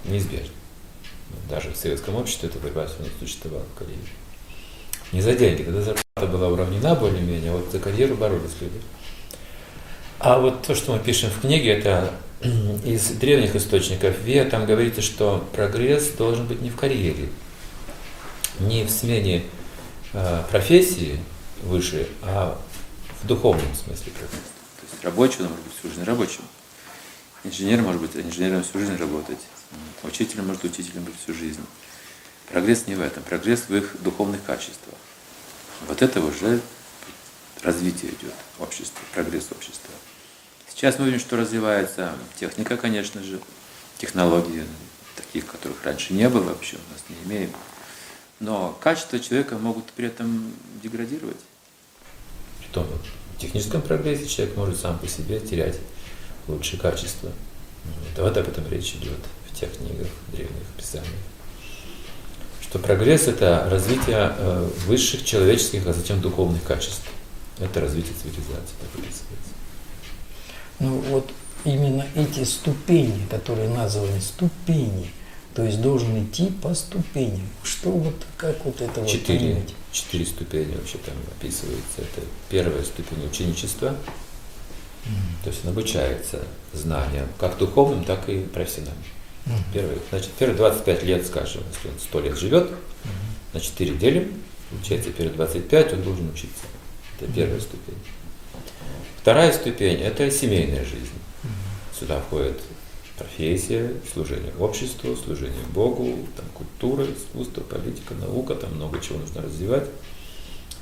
неизбежно 0.04 0.54
даже 1.48 1.70
в 1.70 1.76
советском 1.76 2.16
обществе 2.16 2.48
эта 2.48 2.58
борьба 2.58 2.86
все 2.86 2.98
равно 2.98 3.12
существовала 3.18 3.64
в 3.74 3.78
карьере. 3.78 4.00
Не 5.12 5.20
за 5.20 5.34
деньги, 5.34 5.62
тогда 5.62 5.82
зарплата 5.82 6.26
была 6.26 6.48
уравнена 6.48 6.94
более-менее, 6.94 7.52
а 7.52 7.56
вот 7.56 7.70
за 7.70 7.78
карьеру 7.78 8.16
боролись 8.16 8.56
люди. 8.60 8.80
А 10.24 10.38
вот 10.38 10.62
то, 10.62 10.74
что 10.74 10.92
мы 10.92 11.00
пишем 11.00 11.28
в 11.28 11.42
книге, 11.42 11.72
это 11.72 12.10
из 12.86 13.08
древних 13.08 13.54
источников 13.56 14.18
ВИА, 14.20 14.46
там 14.46 14.64
говорится, 14.64 15.02
что 15.02 15.46
прогресс 15.52 16.12
должен 16.12 16.46
быть 16.46 16.62
не 16.62 16.70
в 16.70 16.76
карьере, 16.76 17.28
не 18.58 18.84
в 18.84 18.90
смене 18.90 19.44
э, 20.14 20.42
профессии 20.50 21.20
выше, 21.62 22.08
а 22.22 22.58
в 23.22 23.26
духовном 23.26 23.74
смысле 23.74 24.12
прогресс. 24.12 24.48
То 24.80 24.86
есть 24.90 25.04
рабочий, 25.04 25.42
он 25.42 25.48
может 25.48 25.62
быть 25.62 25.74
всю 25.78 25.88
жизнь 25.90 26.04
рабочим. 26.04 26.42
Инженер 27.44 27.82
может 27.82 28.00
быть 28.00 28.16
инженером 28.16 28.62
всю 28.62 28.78
жизнь 28.78 28.96
работать. 28.96 29.40
Учителем 30.04 30.46
может 30.46 30.64
учителем 30.64 31.04
быть 31.04 31.16
всю 31.22 31.34
жизнь. 31.34 31.60
Прогресс 32.50 32.86
не 32.86 32.94
в 32.94 33.02
этом, 33.02 33.22
прогресс 33.24 33.64
в 33.68 33.76
их 33.76 33.94
духовных 34.00 34.42
качествах. 34.42 34.96
Вот 35.86 36.00
это 36.00 36.22
уже 36.24 36.62
развитие 37.62 38.12
идет 38.12 38.32
общества, 38.58 39.02
прогресс 39.12 39.48
общества. 39.50 39.90
Сейчас 40.84 40.98
мы 40.98 41.06
видим, 41.06 41.18
что 41.18 41.38
развивается 41.38 42.12
техника, 42.38 42.76
конечно 42.76 43.22
же, 43.22 43.40
технологии, 43.96 44.64
таких, 45.16 45.46
которых 45.46 45.82
раньше 45.82 46.12
не 46.12 46.28
было 46.28 46.42
вообще, 46.42 46.76
у 46.76 46.92
нас 46.92 47.02
не 47.08 47.16
имеем. 47.26 47.50
Но 48.38 48.78
качества 48.82 49.18
человека 49.18 49.56
могут 49.56 49.86
при 49.92 50.08
этом 50.08 50.52
деградировать. 50.82 51.38
Притом 52.58 52.86
в 53.34 53.40
техническом 53.40 53.80
прогрессе 53.80 54.26
человек 54.26 54.58
может 54.58 54.78
сам 54.78 54.98
по 54.98 55.08
себе 55.08 55.40
терять 55.40 55.78
лучшие 56.48 56.78
качества. 56.78 57.32
Вот 58.18 58.36
об 58.36 58.46
этом 58.46 58.68
речь 58.68 58.92
идет 58.96 59.20
в 59.50 59.58
тех 59.58 59.74
книгах, 59.74 60.08
древних 60.32 60.66
писаниях. 60.76 61.08
Что 62.60 62.78
прогресс– 62.78 63.22
это 63.26 63.68
развитие 63.70 64.34
э, 64.36 64.70
высших 64.86 65.24
человеческих, 65.24 65.86
а 65.86 65.94
затем 65.94 66.20
духовных 66.20 66.62
качеств. 66.62 67.08
Это 67.58 67.80
развитие 67.80 68.12
цивилизации, 68.20 68.74
так 68.82 69.02
описывается. 69.02 69.63
Ну 70.80 70.98
вот 71.10 71.30
именно 71.64 72.06
эти 72.14 72.44
ступени, 72.44 73.26
которые 73.30 73.68
названы 73.68 74.20
ступени, 74.20 75.10
то 75.54 75.62
есть 75.62 75.80
должен 75.80 76.22
идти 76.24 76.46
по 76.62 76.74
ступеням. 76.74 77.48
Что 77.62 77.90
вот, 77.90 78.14
как 78.36 78.64
вот 78.64 78.80
это 78.80 79.06
четыре, 79.06 79.54
вот 79.54 79.72
Четыре 79.92 80.26
ступени 80.26 80.74
вообще 80.74 80.98
там 80.98 81.14
описывается. 81.38 81.98
Это 81.98 82.26
первая 82.48 82.82
ступень 82.82 83.24
ученичества, 83.26 83.94
mm-hmm. 85.04 85.44
то 85.44 85.50
есть 85.50 85.64
он 85.64 85.70
обучается 85.70 86.42
знаниям, 86.72 87.28
как 87.38 87.56
духовным, 87.58 88.04
так 88.04 88.28
и 88.28 88.40
профессиональным. 88.40 89.04
Первый, 89.72 89.98
значит, 90.08 90.30
первые 90.32 90.56
25 90.56 91.02
лет, 91.04 91.26
скажем, 91.26 91.62
если 91.70 91.88
он 91.88 92.00
100 92.00 92.20
лет 92.20 92.38
живет, 92.38 92.70
на 93.52 93.60
4 93.60 93.94
делим, 93.96 94.42
получается, 94.70 95.10
первые 95.10 95.36
25 95.36 95.92
он 95.92 96.02
должен 96.02 96.28
учиться. 96.30 96.64
Это 97.20 97.30
первая 97.30 97.60
ступень. 97.60 97.98
Вторая 99.20 99.52
ступень– 99.52 100.00
это 100.02 100.30
семейная 100.30 100.84
жизнь. 100.84 101.10
Сюда 101.98 102.20
входит 102.20 102.60
профессия, 103.16 103.92
служение 104.12 104.52
обществу, 104.58 105.16
служение 105.16 105.64
Богу, 105.72 106.18
там, 106.36 106.44
культура, 106.52 107.04
искусство, 107.04 107.60
политика, 107.60 108.14
наука, 108.14 108.54
там 108.54 108.74
много 108.74 109.00
чего 109.00 109.18
нужно 109.18 109.42
развивать. 109.42 109.88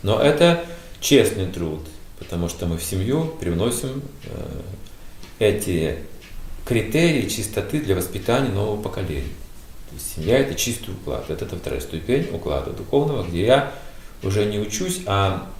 Но 0.03 0.21
это 0.21 0.65
честный 1.01 1.47
труд, 1.47 1.81
потому 2.19 2.49
что 2.49 2.67
мы 2.67 2.79
в 2.79 2.83
семью 2.83 3.33
привносим 3.39 4.03
э, 4.25 4.61
эти 5.39 5.99
критерии 6.65 7.29
чистоты 7.29 7.81
для 7.81 7.95
воспитания 7.95 8.49
нового 8.49 8.81
поколения. 8.81 9.35
То 9.91 9.95
есть 9.95 10.15
семья– 10.17 10.39
это 10.41 10.55
чистый 10.55 10.91
уклад. 10.91 11.27
Вот 11.29 11.43
это 11.43 11.57
вторая 11.57 11.81
ступень 11.81 12.29
уклада 12.33 12.71
духовного, 12.71 13.25
где 13.25 13.45
я 13.45 13.75
уже 14.23 14.47
не 14.47 14.59
учусь, 14.59 15.03
а, 15.07 15.51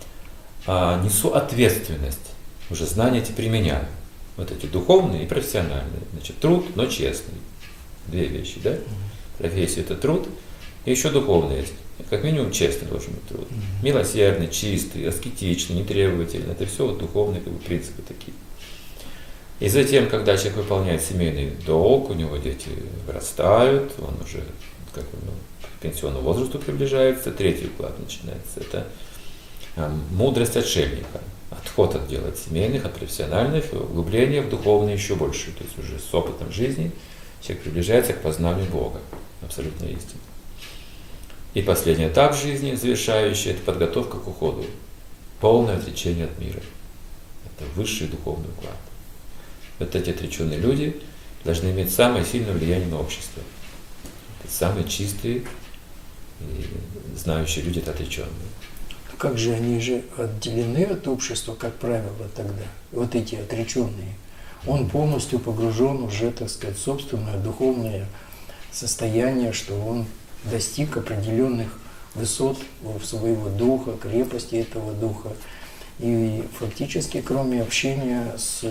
а 0.67 1.03
несу 1.03 1.35
ответственность. 1.35 2.32
Уже 2.73 2.87
знания 2.87 3.19
эти 3.19 3.33
применяю. 3.33 3.85
Вот 4.39 4.51
эти 4.51 4.65
духовные 4.65 5.25
и 5.25 5.27
профессиональные. 5.27 6.03
Значит, 6.13 6.39
труд, 6.39 6.75
но 6.75 6.87
честный. 6.87 7.35
Две 8.07 8.27
вещи, 8.27 8.61
да? 8.65 8.79
Профессия– 9.37 9.81
это 9.83 9.95
труд, 9.95 10.27
и 10.87 10.91
еще 10.91 11.11
духовный 11.11 11.59
есть. 11.59 11.75
Как 12.09 12.25
минимум 12.25 12.51
честный 12.51 12.89
должен 12.89 13.13
быть 13.13 13.29
труд. 13.29 13.47
Милосердный, 13.83 14.49
чистый, 14.49 15.07
аскетичный, 15.07 15.77
нетребовательный. 15.77 16.53
Это 16.53 16.65
все 16.65 16.87
вот 16.87 16.99
духовные 16.99 17.43
как 17.43 17.53
бы, 17.53 17.59
принципы 17.59 18.01
такие. 18.03 18.33
И 19.61 19.69
затем, 19.69 20.09
когда 20.09 20.37
человек 20.37 20.57
выполняет 20.57 21.03
семейный 21.03 21.51
долг, 21.67 22.09
у 22.09 22.15
него 22.15 22.39
дети 22.39 22.71
вырастают, 23.07 23.93
он 23.99 24.15
уже 24.25 24.43
как 24.95 25.05
ну, 25.13 25.33
к 25.63 25.83
пенсионному 25.83 26.25
возрасту 26.25 26.59
приближается, 26.59 27.31
третий 27.31 27.67
уклад 27.67 27.99
начинается. 27.99 28.61
Это 28.61 28.87
мудрость 30.11 30.57
отшельника. 30.57 31.21
Отход 31.51 31.95
от 31.95 32.09
дел 32.09 32.27
от 32.27 32.39
семейных, 32.39 32.85
от 32.85 32.95
профессиональных, 32.95 33.73
углубление 33.73 34.43
в 34.43 34.49
духовное 34.49 34.95
еще 34.95 35.15
больше. 35.15 35.53
То 35.53 35.65
есть 35.65 35.79
уже 35.79 35.99
с 35.99 36.15
опытом 36.15 36.53
жизни 36.53 36.93
человек 37.43 37.65
приближается 37.65 38.13
к 38.15 38.23
познанию 38.23 38.67
Бога, 38.71 39.01
абсолютно 39.43 39.87
истины. 39.87 40.21
И 41.55 41.61
последний 41.61 42.09
этап 42.09 42.35
жизни, 42.35 42.75
завершающий, 42.75 43.51
это 43.51 43.63
подготовка 43.63 44.19
к 44.19 44.27
уходу. 44.27 44.65
Полное 45.41 45.77
отречение 45.77 46.25
от 46.25 46.39
мира. 46.39 46.63
Это 47.45 47.65
высший 47.75 48.07
духовный 48.07 48.49
уклад. 48.49 48.77
Вот 49.79 49.95
эти 49.95 50.11
отреченные 50.11 50.59
люди 50.59 50.97
должны 51.45 51.71
иметь 51.71 51.93
самое 51.93 52.25
сильное 52.25 52.55
влияние 52.55 52.89
на 52.89 53.01
общество. 53.01 53.43
Это 54.43 54.53
самые 54.53 54.89
чистые 54.89 55.43
и 56.41 56.67
знающие 57.17 57.65
люди, 57.65 57.81
это 57.81 57.91
отреченные. 57.91 58.31
Как 59.19 59.39
же 59.39 59.53
они 59.53 59.81
же 59.81 60.03
отделены 60.19 60.85
от 60.85 61.07
общества, 61.07 61.55
как 61.55 61.75
правило, 61.75 62.29
тогда, 62.35 62.65
вот 62.91 63.15
эти 63.15 63.37
отреченные. 63.37 64.15
Он 64.67 64.89
полностью 64.89 65.39
погружен 65.39 66.03
уже, 66.03 66.31
так 66.31 66.49
сказать, 66.49 66.77
в 66.77 66.81
собственное 66.81 67.39
духовное 67.39 68.07
состояние, 68.71 69.53
что 69.53 69.75
он 69.75 70.07
достиг 70.45 70.97
определенных 70.97 71.79
высот 72.15 72.59
своего 73.05 73.49
духа, 73.49 73.93
крепости 74.01 74.57
этого 74.57 74.93
духа. 74.93 75.31
И 75.99 76.45
фактически, 76.59 77.21
кроме 77.21 77.63
общения 77.63 78.35
с 78.37 78.65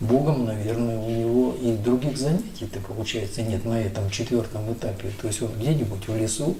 Богом, 0.00 0.46
наверное, 0.46 0.98
у 0.98 1.10
него 1.10 1.54
и 1.60 1.72
других 1.76 2.16
занятий-то, 2.16 2.80
получается, 2.80 3.42
нет 3.42 3.64
на 3.64 3.80
этом 3.80 4.10
четвертом 4.10 4.72
этапе. 4.72 5.10
То 5.20 5.28
есть 5.28 5.42
он 5.42 5.50
где-нибудь 5.58 6.08
в 6.08 6.16
лесу. 6.16 6.56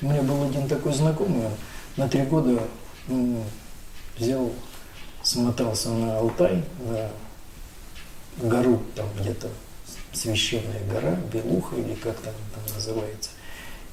У 0.00 0.06
меня 0.06 0.22
был 0.22 0.42
один 0.44 0.68
такой 0.68 0.92
знакомый, 0.92 1.46
он 1.46 1.52
на 1.96 2.08
три 2.08 2.22
года 2.22 2.62
ну, 3.08 3.42
взял, 4.18 4.52
смотался 5.22 5.90
на 5.90 6.18
Алтай, 6.18 6.62
на 6.80 7.10
гору, 8.48 8.82
там 8.94 9.06
где-то 9.18 9.48
священная 10.12 10.82
гора, 10.90 11.16
Белуха 11.32 11.76
или 11.76 11.94
как 11.94 12.16
там, 12.18 12.34
там 12.54 12.74
называется, 12.74 13.30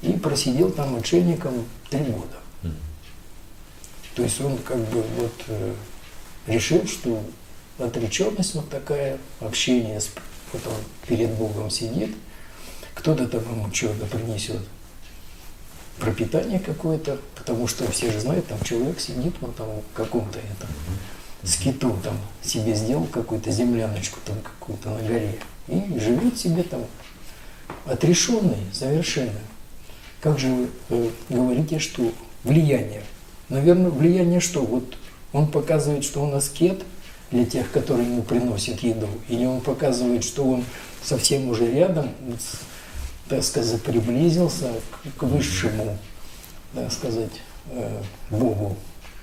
и 0.02 0.12
просидел 0.12 0.70
там 0.70 0.96
отшельником 0.96 1.64
три 1.90 2.04
года. 2.04 2.38
То 4.14 4.22
есть 4.22 4.40
он 4.40 4.56
как 4.58 4.78
бы 4.78 5.02
вот 5.16 5.32
э, 5.48 5.74
решил, 6.46 6.86
что 6.86 7.20
отреченность 7.78 8.54
вот 8.54 8.68
такая, 8.68 9.18
общение, 9.40 10.00
с, 10.00 10.10
вот 10.52 10.64
он 10.66 10.74
перед 11.08 11.30
Богом 11.32 11.68
сидит, 11.68 12.14
кто-то 12.94 13.26
там 13.26 13.42
ему 13.42 13.74
что-то 13.74 14.06
принесет, 14.06 14.60
пропитание 15.98 16.58
какое-то, 16.58 17.18
потому 17.34 17.66
что 17.66 17.90
все 17.90 18.10
же 18.10 18.20
знают, 18.20 18.46
там 18.46 18.58
человек 18.62 19.00
сидит, 19.00 19.34
он 19.40 19.52
там 19.52 19.68
в 19.68 19.96
каком-то 19.96 20.38
этом 20.38 20.68
скиту 21.44 21.96
там 22.02 22.16
себе 22.42 22.74
сделал 22.74 23.04
какую-то 23.04 23.50
земляночку 23.50 24.18
там 24.24 24.36
какую-то 24.40 24.90
на 24.90 25.02
горе 25.06 25.38
и 25.68 25.98
живет 25.98 26.38
себе 26.38 26.62
там 26.62 26.84
отрешенный 27.86 28.58
совершенно. 28.72 29.40
Как 30.20 30.38
же 30.38 30.48
вы 30.48 30.68
э, 30.88 31.10
говорите, 31.28 31.78
что 31.78 32.10
влияние? 32.44 33.02
Наверное, 33.50 33.90
влияние 33.90 34.40
что? 34.40 34.62
Вот 34.62 34.96
он 35.32 35.48
показывает, 35.48 36.04
что 36.04 36.22
он 36.22 36.34
аскет 36.34 36.82
для 37.30 37.44
тех, 37.44 37.70
которые 37.70 38.08
ему 38.08 38.22
приносят 38.22 38.80
еду, 38.80 39.08
или 39.28 39.44
он 39.44 39.60
показывает, 39.60 40.24
что 40.24 40.44
он 40.44 40.64
совсем 41.02 41.48
уже 41.48 41.70
рядом, 41.70 42.10
так 43.28 43.42
сказать, 43.42 43.82
приблизился 43.82 44.72
к, 44.90 45.18
к 45.18 45.22
высшему, 45.22 45.98
так 46.74 46.92
сказать, 46.92 47.40
э, 47.70 48.02
Богу. 48.30 48.76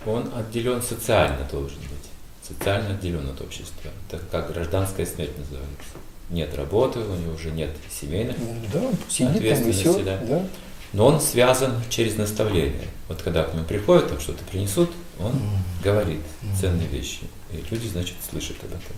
Он 0.06 0.32
отделен 0.36 0.82
социально 0.82 1.46
должен 1.52 1.80
быть, 1.80 2.10
социально 2.48 2.92
отделен 2.92 3.30
от 3.30 3.40
общества. 3.42 3.92
Это 4.10 4.22
как 4.32 4.52
гражданская 4.52 5.06
смерть 5.06 5.38
называется. 5.38 5.94
Нет 6.30 6.56
работы, 6.56 7.00
у 7.00 7.16
него 7.16 7.34
уже 7.34 7.52
нет 7.52 7.72
семейных 7.92 8.38
да, 8.74 8.82
сидит 9.10 9.50
там 9.50 9.64
весел, 9.64 10.00
да. 10.00 10.18
да. 10.18 10.46
Но 10.94 11.08
он 11.08 11.22
связан 11.22 11.74
через 11.90 12.18
наставление. 12.18 12.88
Вот 13.08 13.22
когда 13.22 13.44
к 13.44 13.54
нему 13.54 13.66
приходят, 13.66 14.10
там 14.10 14.20
что-то 14.20 14.44
принесут, 14.46 14.92
он 15.20 15.34
mm. 15.34 15.84
говорит 15.84 16.22
ценные 16.60 16.88
вещи. 16.88 17.22
И 17.52 17.64
люди, 17.70 17.88
значит, 17.88 18.16
слышат 18.30 18.58
об 18.64 18.70
этом, 18.70 18.96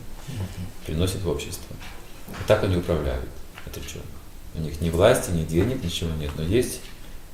приносят 0.86 1.22
в 1.22 1.30
общество. 1.30 1.76
И 2.30 2.48
так 2.48 2.64
они 2.64 2.78
управляют 2.78 3.26
отреченных. 3.66 4.06
У 4.56 4.60
них 4.60 4.82
ни 4.82 4.90
власти, 4.90 5.32
ни 5.32 5.44
денег, 5.44 5.84
ничего 5.84 6.12
нет, 6.20 6.32
но 6.38 6.44
есть 6.44 6.80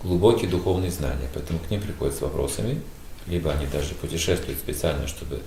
глубокие 0.01 0.49
духовные 0.49 0.91
знания. 0.91 1.27
Поэтому 1.33 1.59
к 1.59 1.69
ним 1.69 1.81
приходят 1.81 2.15
с 2.15 2.21
вопросами, 2.21 2.81
либо 3.27 3.51
они 3.51 3.65
даже 3.67 3.93
путешествуют 3.95 4.59
специально, 4.59 5.07
чтобы 5.07 5.41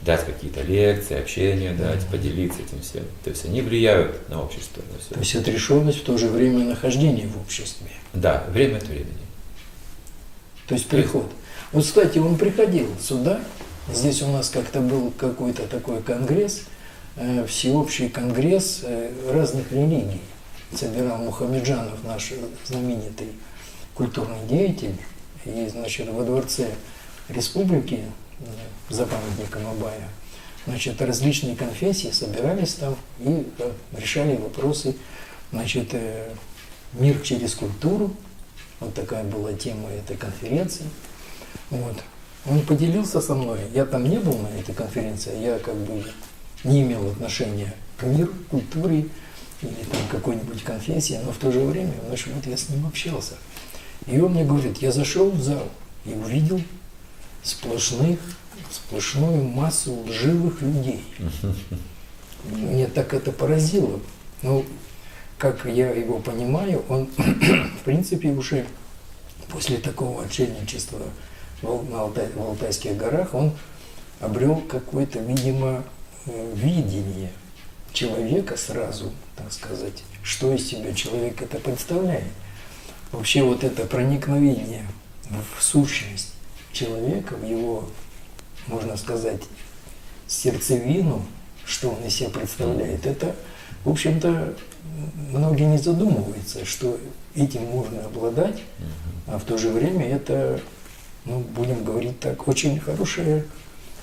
дать 0.00 0.24
какие-то 0.24 0.62
лекции, 0.62 1.18
общение 1.18 1.72
дать, 1.72 2.06
поделиться 2.06 2.60
этим 2.62 2.80
всем. 2.80 3.04
То 3.24 3.30
есть 3.30 3.44
они 3.44 3.62
влияют 3.62 4.28
на 4.28 4.42
общество. 4.42 4.82
На 4.92 4.98
все. 4.98 5.14
То 5.14 5.20
есть 5.20 5.34
отрешенность 5.34 5.98
в 5.98 6.04
то 6.04 6.16
же 6.16 6.28
время 6.28 6.64
нахождения 6.64 7.26
в 7.26 7.40
обществе. 7.40 7.88
Да, 8.12 8.44
время 8.52 8.76
от 8.76 8.86
времени. 8.86 9.08
То 10.66 10.74
есть 10.74 10.86
приход. 10.86 11.30
Вот, 11.72 11.84
кстати, 11.84 12.18
он 12.18 12.36
приходил 12.36 12.88
сюда, 13.00 13.40
здесь 13.92 14.22
у 14.22 14.28
нас 14.28 14.48
как-то 14.50 14.80
был 14.80 15.12
какой-то 15.18 15.66
такой 15.66 16.02
конгресс, 16.02 16.62
э, 17.16 17.46
всеобщий 17.46 18.08
конгресс 18.08 18.80
э, 18.82 19.10
разных 19.30 19.72
религий. 19.72 20.20
Собирал 20.74 21.18
Мухамеджанов, 21.18 22.04
наш 22.04 22.32
знаменитый 22.66 23.28
культурный 23.94 24.46
деятель, 24.48 24.94
и, 25.44 25.66
значит, 25.68 26.08
во 26.08 26.24
дворце 26.24 26.68
республики 27.28 28.04
за 28.90 29.06
памятником 29.06 29.66
Абая. 29.66 30.08
Значит, 30.66 31.00
различные 31.00 31.56
конфессии 31.56 32.10
собирались 32.10 32.74
там 32.74 32.96
и 33.20 33.46
э, 33.58 33.72
решали 33.96 34.36
вопросы, 34.36 34.96
значит, 35.50 35.88
э, 35.92 36.30
мир 36.92 37.20
через 37.20 37.54
культуру. 37.54 38.14
Вот 38.80 38.94
такая 38.94 39.24
была 39.24 39.54
тема 39.54 39.88
этой 39.90 40.16
конференции. 40.16 40.84
Вот. 41.70 41.96
Он 42.46 42.60
поделился 42.62 43.20
со 43.20 43.34
мной. 43.34 43.60
Я 43.72 43.86
там 43.86 44.08
не 44.08 44.18
был 44.18 44.36
на 44.38 44.48
этой 44.48 44.74
конференции, 44.74 45.38
я 45.40 45.58
как 45.58 45.74
бы 45.74 46.04
не 46.64 46.82
имел 46.82 47.08
отношения 47.10 47.74
к 47.96 48.04
миру, 48.04 48.32
культуре 48.50 49.06
или 49.62 49.84
там 49.90 50.00
какой-нибудь 50.10 50.62
конфессии, 50.62 51.18
но 51.24 51.32
в 51.32 51.38
то 51.38 51.50
же 51.50 51.60
время, 51.60 51.94
значит, 52.06 52.28
вот 52.34 52.46
я 52.46 52.56
с 52.56 52.68
ним 52.68 52.86
общался. 52.86 53.34
И 54.06 54.20
он 54.20 54.32
мне 54.32 54.44
говорит, 54.44 54.78
я 54.78 54.92
зашел 54.92 55.30
в 55.30 55.42
зал 55.42 55.68
и 56.04 56.12
увидел 56.12 56.60
сплошных, 57.42 58.18
сплошную 58.70 59.44
массу 59.44 59.92
лживых 60.06 60.62
людей. 60.62 61.04
Мне 62.44 62.86
так 62.86 63.14
это 63.14 63.32
поразило. 63.32 64.00
Ну, 64.42 64.64
как 65.38 65.64
я 65.66 65.90
его 65.90 66.18
понимаю, 66.18 66.84
он, 66.88 67.08
в 67.16 67.84
принципе, 67.84 68.30
уже 68.30 68.66
после 69.48 69.78
такого 69.78 70.24
отшельничества 70.24 71.00
в, 71.62 71.94
Алтай, 71.94 72.28
в 72.34 72.40
Алтайских 72.40 72.96
горах, 72.96 73.34
он 73.34 73.52
обрел 74.20 74.56
какое-то, 74.56 75.18
видимо, 75.20 75.84
э, 76.26 76.52
видение 76.54 77.30
человека 77.92 78.56
сразу, 78.56 79.12
так 79.38 79.52
сказать, 79.52 80.02
что 80.22 80.52
из 80.52 80.68
себя 80.68 80.92
человек 80.92 81.40
это 81.40 81.58
представляет. 81.58 82.24
Вообще 83.12 83.42
вот 83.42 83.64
это 83.64 83.84
проникновение 83.84 84.84
в 85.30 85.62
сущность 85.62 86.34
человека, 86.72 87.34
в 87.34 87.48
его, 87.48 87.88
можно 88.66 88.96
сказать, 88.96 89.42
сердцевину, 90.26 91.24
что 91.64 91.90
он 91.90 92.04
из 92.04 92.16
себя 92.16 92.30
представляет, 92.30 93.06
это, 93.06 93.34
в 93.84 93.90
общем-то, 93.90 94.54
многие 95.30 95.64
не 95.64 95.78
задумываются, 95.78 96.64
что 96.64 96.98
этим 97.34 97.64
можно 97.64 98.04
обладать, 98.04 98.62
а 99.26 99.38
в 99.38 99.44
то 99.44 99.56
же 99.56 99.70
время 99.70 100.06
это, 100.06 100.60
ну, 101.24 101.40
будем 101.40 101.84
говорить 101.84 102.18
так, 102.20 102.48
очень 102.48 102.78
хорошая 102.80 103.44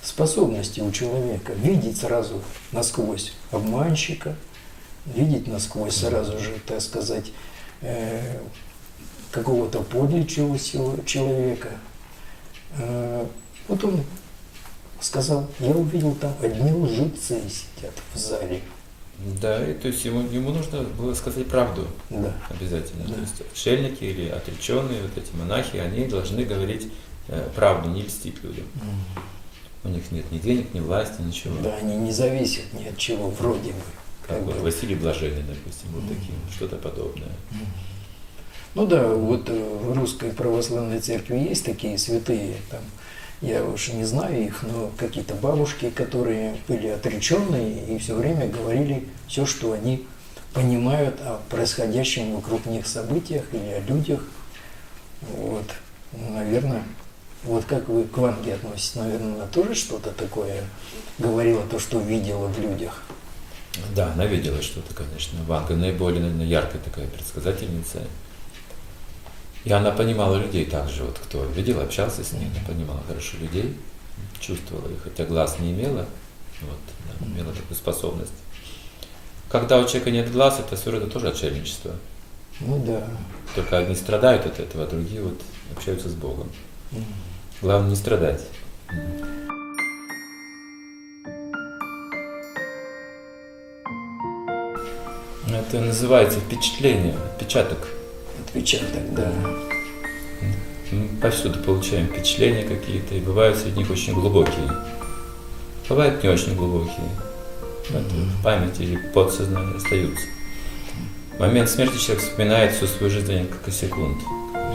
способности 0.02 0.80
у 0.80 0.92
человека 0.92 1.54
видеть 1.54 1.98
сразу 1.98 2.42
насквозь 2.72 3.34
обманщика, 3.52 4.36
видеть 5.06 5.48
насквозь 5.48 5.96
сразу 5.96 6.38
же, 6.40 6.54
так 6.66 6.82
сказать, 6.82 7.32
э, 7.82 8.40
какого-то 9.32 9.82
подлечего 9.82 10.58
человека, 11.06 11.70
Э, 12.78 13.26
вот 13.68 13.84
он 13.84 14.04
сказал, 15.00 15.48
я 15.60 15.72
увидел 15.72 16.14
там 16.16 16.34
одни 16.42 16.72
лжецы 16.72 17.42
сидят 17.50 17.94
в 18.14 18.18
зале. 18.18 18.62
Да, 19.42 19.66
и, 19.66 19.74
то 19.74 19.88
есть 19.88 20.04
ему, 20.04 20.22
ему 20.30 20.52
нужно 20.52 20.82
было 20.82 21.14
сказать 21.14 21.48
правду 21.48 21.88
да. 22.10 22.34
обязательно. 22.50 23.06
Да. 23.08 23.14
То 23.14 23.22
есть 23.22 23.42
отшельники 23.50 24.04
или 24.04 24.28
отреченные, 24.30 25.02
вот 25.02 25.18
эти 25.18 25.34
монахи, 25.36 25.78
они 25.78 26.06
должны 26.06 26.44
говорить 26.44 26.92
э, 27.30 27.50
правду, 27.56 27.90
не 27.90 28.02
льстить 28.02 28.44
людям. 28.44 28.66
У 29.86 29.90
них 29.90 30.12
нет 30.12 30.30
ни 30.32 30.40
денег, 30.40 30.74
ни 30.74 30.80
власти, 30.80 31.22
ничего. 31.22 31.56
Да, 31.62 31.76
они 31.76 31.96
не 31.96 32.12
зависят 32.12 32.74
ни 32.74 32.88
от 32.88 32.98
чего, 32.98 33.30
вроде 33.30 33.72
бы. 33.72 33.80
Как 34.28 34.44
бы. 34.44 34.54
Василий 34.54 34.96
Блаженный, 34.96 35.44
допустим, 35.44 35.90
вот 35.94 36.04
таким, 36.08 36.36
что-то 36.52 36.78
подобное. 36.78 37.32
Ну 38.74 38.86
да, 38.86 39.08
вот 39.08 39.50
э, 39.50 39.54
в 39.54 39.94
русской 39.94 40.32
православной 40.32 41.00
церкви 41.00 41.38
есть 41.38 41.64
такие 41.64 41.98
святые, 41.98 42.56
там, 42.70 42.82
я 43.42 43.64
уж 43.64 43.90
не 43.90 44.04
знаю 44.04 44.44
их, 44.44 44.64
но 44.64 44.92
какие-то 44.98 45.34
бабушки, 45.36 45.90
которые 45.90 46.58
были 46.68 46.88
отреченные 46.88 47.86
и 47.86 47.98
все 48.00 48.16
время 48.16 48.48
говорили 48.48 49.08
все, 49.28 49.46
что 49.46 49.72
они 49.72 50.06
понимают 50.54 51.22
о 51.22 51.40
происходящем 51.50 52.36
вокруг 52.36 52.66
них 52.66 52.88
событиях 52.88 53.44
или 53.54 53.70
о 53.72 53.80
людях. 53.82 54.22
Вот, 55.22 55.66
Ну, 56.14 56.34
наверное, 56.34 56.84
вот 57.44 57.66
как 57.66 57.88
вы 57.88 58.04
к 58.04 58.18
Ванге 58.18 58.56
относитесь, 58.56 58.96
наверное, 58.96 59.36
она 59.36 59.46
тоже 59.48 59.76
что-то 59.76 60.12
такое 60.12 60.64
говорила, 61.20 61.64
то, 61.64 61.80
что 61.80 62.00
видела 62.00 62.48
в 62.48 62.60
людях. 62.60 63.05
Да, 63.96 64.14
она 64.14 64.26
видела 64.26 64.62
что-то, 64.62 64.94
конечно. 64.94 65.40
Ванга 65.46 65.76
наиболее, 65.76 66.22
наверное, 66.22 66.46
яркая 66.46 66.82
такая 66.82 67.08
предсказательница. 67.08 68.02
И 69.64 69.72
она 69.72 69.92
понимала 69.92 70.38
людей 70.38 70.66
также, 70.66 71.04
вот 71.04 71.18
кто 71.18 71.44
видел, 71.46 71.82
общался 71.82 72.24
с 72.24 72.34
ней, 72.34 72.46
она 72.46 72.68
понимала 72.68 73.02
хорошо 73.08 73.38
людей, 73.38 73.76
чувствовала 74.40 74.88
их, 74.90 75.02
хотя 75.04 75.26
глаз 75.26 75.58
не 75.60 75.72
имела, 75.72 76.06
вот, 76.62 76.80
да, 77.20 77.26
имела 77.26 77.52
такую 77.52 77.76
способность. 77.76 78.32
Когда 79.50 79.80
у 79.80 79.86
человека 79.86 80.12
нет 80.12 80.32
глаз, 80.32 80.60
это 80.60 80.76
все 80.76 80.92
равно 80.92 81.08
тоже 81.08 81.30
отшельничество. 81.30 81.94
Ну 82.60 82.84
да. 82.86 83.08
Только 83.56 83.80
одни 83.80 83.96
страдают 83.96 84.46
от 84.46 84.60
этого, 84.60 84.84
а 84.84 84.88
другие 84.88 85.22
вот 85.22 85.42
общаются 85.76 86.10
с 86.10 86.14
Богом. 86.14 86.50
Главное 87.62 87.90
не 87.90 87.96
страдать. 87.96 88.42
Это 95.48 95.80
называется 95.80 96.40
впечатление, 96.40 97.14
отпечаток. 97.34 97.78
Отпечаток, 98.46 99.14
да. 99.14 99.32
Мы 100.92 101.08
повсюду 101.22 101.60
получаем 101.60 102.08
впечатления 102.08 102.64
какие-то, 102.64 103.16
и 103.16 103.20
бывают 103.20 103.58
среди 103.58 103.80
них 103.80 103.90
очень 103.90 104.14
глубокие. 104.14 104.72
Бывают 105.88 106.24
не 106.24 106.30
очень 106.30 106.56
глубокие. 106.56 107.10
Это 107.90 108.00
в 108.00 108.44
памяти 108.44 108.82
или 108.82 108.98
подсознании 109.14 109.78
остаются. 109.78 110.26
В 111.36 111.40
момент 111.40 111.70
смерти 111.70 111.98
человек 111.98 112.24
вспоминает 112.24 112.74
всю 112.74 112.88
свою 112.88 113.12
жизнь 113.12 113.28
за 113.28 113.34
несколько 113.34 113.70
секунд. 113.70 114.18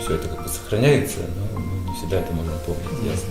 Все 0.03 0.15
это 0.15 0.29
как 0.29 0.43
бы 0.43 0.49
сохраняется, 0.49 1.21
но 1.37 1.91
не 1.91 1.97
всегда 1.97 2.21
это 2.21 2.33
можем 2.33 2.53
помнить, 2.65 3.11
ясно. 3.11 3.31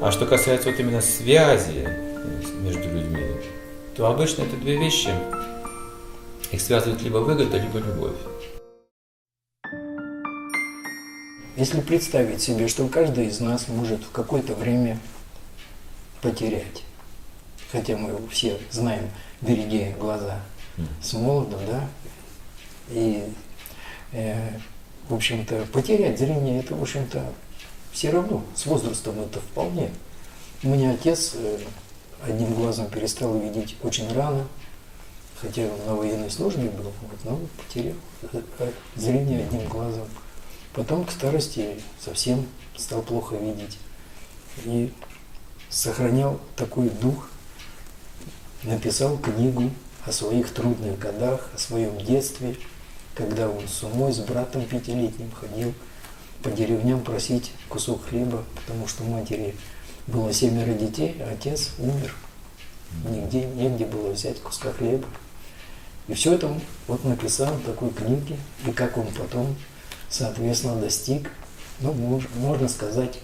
А 0.00 0.10
что 0.10 0.26
касается 0.26 0.68
вот 0.68 0.80
именно 0.80 1.00
связи 1.00 1.86
э, 1.86 2.42
между 2.62 2.82
людьми, 2.82 3.22
то 3.96 4.06
обычно 4.06 4.42
это 4.42 4.56
две 4.56 4.76
вещи. 4.76 5.10
Их 6.52 6.60
связывает 6.60 7.00
либо 7.00 7.16
выгода, 7.16 7.56
либо 7.56 7.78
любовь. 7.78 8.16
Если 11.56 11.80
представить 11.80 12.42
себе, 12.42 12.68
что 12.68 12.86
каждый 12.88 13.26
из 13.28 13.40
нас 13.40 13.68
может 13.68 14.02
в 14.04 14.10
какое-то 14.10 14.54
время 14.54 14.98
потерять, 16.20 16.82
хотя 17.70 17.96
мы 17.96 18.28
все 18.28 18.58
знаем, 18.70 19.10
береги 19.40 19.94
глаза 19.98 20.40
с 21.02 21.14
молоду, 21.14 21.56
да, 21.66 21.88
и, 22.90 23.24
э, 24.12 24.58
в 25.08 25.14
общем-то, 25.14 25.66
потерять 25.72 26.18
зрение, 26.18 26.60
это, 26.60 26.74
в 26.74 26.82
общем-то, 26.82 27.32
все 27.92 28.10
равно, 28.10 28.42
с 28.54 28.66
возрастом 28.66 29.20
это 29.20 29.40
вполне. 29.40 29.90
У 30.62 30.68
меня 30.68 30.92
отец 30.92 31.32
э, 31.34 31.58
одним 32.22 32.54
глазом 32.54 32.88
перестал 32.88 33.38
видеть 33.38 33.76
очень 33.82 34.10
рано, 34.12 34.46
хотя 35.42 35.62
он 35.62 35.86
на 35.86 35.94
военной 35.96 36.30
службе 36.30 36.70
был, 36.70 36.92
вот, 37.02 37.24
но 37.24 37.40
потерял 37.56 37.96
э, 38.32 38.40
э, 38.60 38.72
зрение 38.94 39.44
одним 39.44 39.68
глазом. 39.68 40.06
Потом 40.72 41.04
к 41.04 41.10
старости 41.10 41.80
совсем 42.00 42.46
стал 42.76 43.02
плохо 43.02 43.34
видеть. 43.36 43.78
И 44.64 44.92
сохранял 45.68 46.40
такой 46.56 46.88
дух, 46.88 47.28
написал 48.62 49.18
книгу 49.18 49.70
о 50.06 50.12
своих 50.12 50.52
трудных 50.54 50.98
годах, 50.98 51.50
о 51.54 51.58
своем 51.58 51.98
детстве, 51.98 52.56
когда 53.14 53.48
он 53.48 53.66
с 53.66 53.82
умой, 53.82 54.12
с 54.12 54.20
братом 54.20 54.64
пятилетним 54.64 55.30
ходил 55.32 55.74
по 56.42 56.50
деревням 56.50 57.00
просить 57.02 57.52
кусок 57.68 58.06
хлеба, 58.06 58.44
потому 58.54 58.86
что 58.86 59.04
матери 59.04 59.54
было 60.06 60.32
семеро 60.32 60.72
детей, 60.72 61.16
а 61.20 61.32
отец 61.32 61.70
умер. 61.78 62.14
Нигде, 63.04 63.46
негде 63.46 63.86
было 63.86 64.12
взять 64.12 64.40
куска 64.40 64.72
хлеба. 64.72 65.06
И 66.08 66.14
все 66.14 66.34
это 66.34 66.52
вот 66.88 67.04
написал 67.04 67.54
в 67.54 67.64
такой 67.64 67.90
книге, 67.90 68.36
и 68.66 68.72
как 68.72 68.98
он 68.98 69.06
потом, 69.06 69.54
соответственно, 70.08 70.80
достиг, 70.80 71.30
ну, 71.80 71.92
мож- 71.92 72.28
можно 72.36 72.68
сказать, 72.68 73.18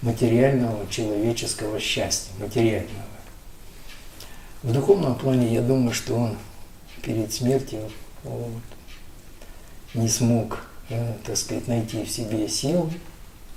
материального 0.00 0.88
человеческого 0.88 1.78
счастья, 1.78 2.32
материального. 2.38 3.06
В 4.62 4.72
духовном 4.72 5.14
плане 5.16 5.52
я 5.52 5.60
думаю, 5.60 5.92
что 5.92 6.14
он 6.14 6.38
перед 7.02 7.32
смертью 7.32 7.90
вот, 8.24 8.62
не 9.94 10.08
смог, 10.08 10.64
э, 10.88 11.14
так 11.24 11.36
сказать, 11.36 11.68
найти 11.68 12.04
в 12.04 12.10
себе 12.10 12.48
силы 12.48 12.90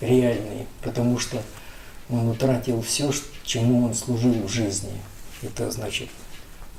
реальные, 0.01 0.67
потому 0.81 1.17
что 1.19 1.41
он 2.09 2.27
утратил 2.27 2.81
все, 2.81 3.11
чему 3.43 3.85
он 3.85 3.93
служил 3.93 4.33
в 4.33 4.49
жизни. 4.49 4.93
Это 5.41 5.71
значит 5.71 6.09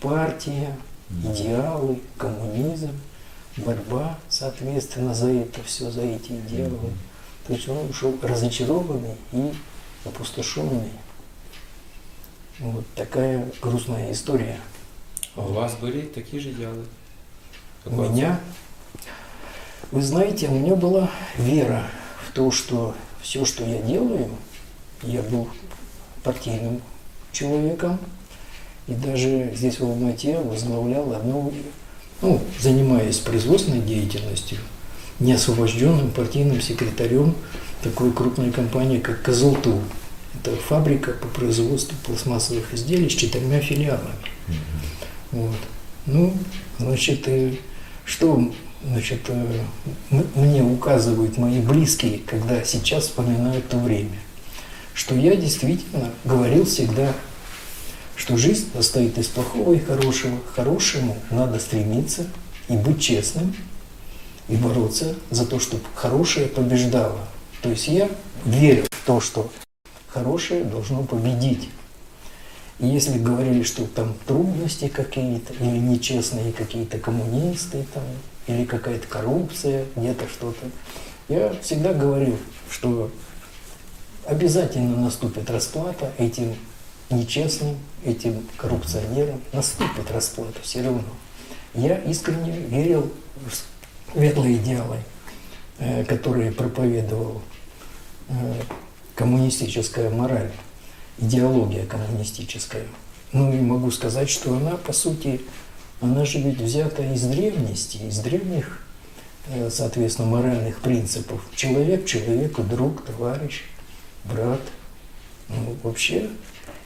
партия, 0.01 0.77
идеалы, 1.11 2.01
коммунизм, 2.19 2.91
борьба, 3.57 4.19
соответственно, 4.29 5.15
за 5.15 5.31
это 5.31 5.63
все, 5.63 5.91
за 5.91 6.03
эти 6.03 6.33
идеалы. 6.33 6.91
То 7.47 7.53
есть 7.53 7.69
он 7.69 7.89
ушел 7.89 8.17
разочарованный 8.23 9.17
и 9.33 9.53
опустошенный. 10.05 10.91
Вот 12.59 12.85
такая 12.95 13.49
грустная 13.61 14.13
история. 14.13 14.59
А 15.37 15.43
у 15.43 15.53
вас 15.53 15.75
были 15.77 16.03
такие 16.03 16.43
же 16.43 16.51
идеалы? 16.51 16.85
У 17.85 17.91
как 17.91 17.99
у 17.99 18.03
меня, 18.03 18.41
вы 19.93 20.03
знаете, 20.03 20.49
у 20.49 20.55
меня 20.55 20.75
была 20.75 21.11
вера 21.37 21.87
в 22.27 22.33
то, 22.33 22.51
что 22.51 22.95
все, 23.21 23.45
что 23.45 23.65
я 23.65 23.81
делаю, 23.83 24.31
я 25.03 25.23
был 25.23 25.49
партийным 26.25 26.81
человеком, 27.33 27.99
и 28.89 28.93
даже 28.93 29.53
здесь 29.55 29.81
в 29.81 29.85
Алмате 29.85 30.39
возглавлял 30.39 31.13
одну, 31.13 31.53
ну, 32.23 32.41
занимаясь 32.61 33.19
производственной 33.19 33.81
деятельностью, 33.81 34.59
неосвобожденным 35.19 36.11
партийным 36.11 36.61
секретарем 36.61 37.35
такой 37.83 38.13
крупной 38.13 38.51
компании, 38.51 38.99
как 38.99 39.23
Козлту. 39.23 39.81
Это 40.35 40.55
фабрика 40.57 41.13
по 41.13 41.29
производству 41.29 41.97
пластмассовых 42.05 42.75
изделий 42.75 43.09
с 43.09 43.15
четырьмя 43.15 43.61
филиалами. 43.61 44.15
Вот. 45.33 45.57
Ну, 46.07 46.33
значит, 46.79 47.27
э, 47.27 47.55
что 48.05 48.53
значит, 48.85 49.21
э, 49.29 49.65
мне 50.35 50.63
указывают 50.63 51.37
мои 51.39 51.61
близкие, 51.61 52.21
когда 52.27 52.63
сейчас 52.65 53.05
вспоминают 53.05 53.69
то 53.69 53.79
время? 53.79 54.19
Что 54.95 55.15
я 55.15 55.35
действительно 55.37 56.11
говорил 56.25 56.65
всегда, 56.65 57.13
что 58.17 58.37
жизнь 58.37 58.71
состоит 58.73 59.19
из 59.19 59.27
плохого 59.27 59.75
и 59.75 59.79
хорошего. 59.79 60.39
К 60.39 60.57
хорошему 60.57 61.17
надо 61.31 61.59
стремиться 61.59 62.27
и 62.69 62.77
быть 62.77 63.01
честным, 63.01 63.55
и 64.49 64.57
бороться 64.57 65.15
за 65.31 65.47
то, 65.47 65.61
чтобы 65.61 65.83
хорошее 65.95 66.47
побеждало. 66.47 67.21
То 67.63 67.71
есть 67.71 67.89
я 67.89 68.09
верю 68.45 68.85
в 68.91 69.07
то, 69.07 69.21
что 69.21 69.51
хорошее 70.09 70.65
должно 70.65 71.03
победить. 71.03 71.69
И 72.79 72.87
если 72.87 73.19
говорили, 73.19 73.63
что 73.63 73.87
там 73.87 74.15
трудности 74.27 74.89
какие-то, 74.89 75.53
или 75.55 75.79
нечестные 75.79 76.53
какие-то 76.53 76.99
коммунисты, 76.99 77.87
там, 77.95 78.03
или 78.47 78.65
какая-то 78.65 79.07
коррупция, 79.07 79.87
где-то 79.97 80.29
что-то, 80.29 80.67
я 81.29 81.55
всегда 81.63 81.95
говорил, 81.95 82.37
что 82.71 83.11
обязательно 84.27 84.97
наступит 84.97 85.51
расплата 85.51 86.13
этим 86.19 86.55
нечестным, 87.11 87.77
этим 88.07 88.47
коррупционерам, 88.57 89.41
наступит 89.53 90.11
расплата 90.11 90.61
все 90.63 90.83
равно. 90.83 91.03
Я 91.75 91.97
искренне 91.99 92.53
верил 92.53 93.13
в 93.37 94.13
светлые 94.13 94.57
идеалы, 94.57 94.99
э, 95.79 96.05
которые 96.05 96.53
проповедовал 96.53 97.43
э, 98.29 98.63
коммунистическая 99.15 100.09
мораль, 100.11 100.53
идеология 101.19 101.85
коммунистическая. 101.87 102.87
Ну 103.33 103.53
и 103.53 103.61
могу 103.61 103.91
сказать, 103.91 104.31
что 104.31 104.57
она, 104.57 104.77
по 104.77 104.93
сути, 104.93 105.41
она 106.01 106.25
же 106.25 106.39
ведь 106.39 106.61
взята 106.61 107.03
из 107.03 107.23
древности, 107.23 107.99
из 107.99 108.19
древних, 108.21 108.81
э, 109.49 109.69
соответственно, 109.71 110.29
моральных 110.29 110.81
принципов. 110.81 111.43
Человек 111.55 112.07
человеку 112.07 112.63
друг, 112.63 113.05
товарищ, 113.05 113.65
брат. 114.25 114.61
Ну, 115.49 115.77
вообще, 115.83 116.29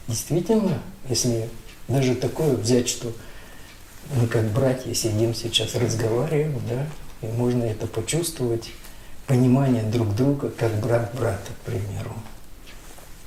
действительно, 0.07 0.83
если 1.11 1.51
даже 1.89 2.15
такое 2.15 2.57
взять, 2.57 2.89
что 2.89 3.13
мы 4.15 4.27
как 4.27 4.45
братья 4.53 4.95
сидим 4.95 5.35
сейчас, 5.35 5.75
разговариваем, 5.75 6.61
да, 6.69 6.87
и 7.21 7.31
можно 7.31 7.65
это 7.65 7.87
почувствовать, 7.87 8.71
понимание 9.27 9.83
друг 9.83 10.15
друга, 10.17 10.51
как 10.51 10.73
брат 10.81 11.15
брата, 11.15 11.53
к 11.53 11.67
примеру. 11.67 12.15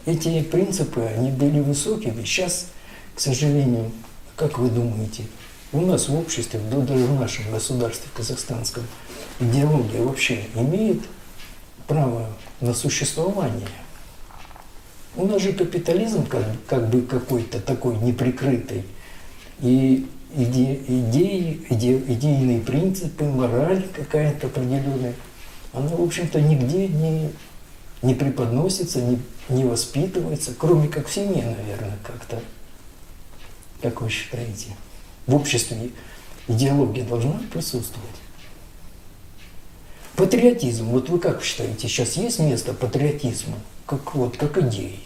Эти 0.06 0.42
принципы, 0.42 1.02
они 1.02 1.32
были 1.32 1.60
высокими. 1.60 2.24
Сейчас, 2.24 2.68
к 3.16 3.20
сожалению, 3.20 3.92
как 4.36 4.58
вы 4.58 4.70
думаете, 4.70 5.24
у 5.72 5.82
нас 5.82 6.10
в 6.10 6.16
обществе, 6.16 6.60
да 6.72 6.78
даже 6.80 7.06
в 7.06 7.20
нашем 7.20 7.52
государстве 7.52 8.10
казахстанском, 8.16 8.84
идеология 9.40 10.02
вообще 10.02 10.46
имеет 10.56 11.02
право 11.88 12.28
на 12.60 12.74
существование. 12.74 13.68
У 15.16 15.26
нас 15.26 15.42
же 15.42 15.54
капитализм 15.54 16.26
как, 16.26 16.44
как 16.68 16.90
бы 16.90 17.02
какой-то 17.02 17.60
такой 17.60 17.98
неприкрытый. 17.98 18.84
И 19.62 20.08
иде, 20.36 20.76
идеи, 20.88 21.66
иде, 21.70 21.98
идейные 21.98 22.62
принципы, 22.62 23.26
мораль 23.26 23.86
какая-то 23.94 24.48
определенная, 24.48 25.14
она, 25.72 25.88
в 25.88 26.02
общем-то, 26.02 26.42
нигде 26.42 26.88
не, 26.88 27.30
не 28.02 28.16
преподносится, 28.16 29.02
не, 29.02 29.20
не 29.50 29.66
воспитывается, 29.66 30.54
кроме 30.58 30.88
как 30.88 31.08
в 31.08 31.14
семье, 31.14 31.44
наверное, 31.44 31.98
как-то. 32.04 32.40
Как 33.82 34.02
вы 34.02 34.10
считаете? 34.10 34.76
В 35.28 35.36
обществе 35.36 35.92
идеология 36.48 37.04
должна 37.04 37.40
присутствовать? 37.52 38.10
Патриотизм. 40.16 40.86
Вот 40.86 41.10
вы 41.10 41.20
как 41.20 41.44
считаете, 41.44 41.88
сейчас 41.88 42.14
есть 42.14 42.40
место 42.40 42.74
патриотизма, 42.74 43.56
как, 43.98 44.16
вот, 44.16 44.38
как 44.38 44.58
идеи? 44.58 45.00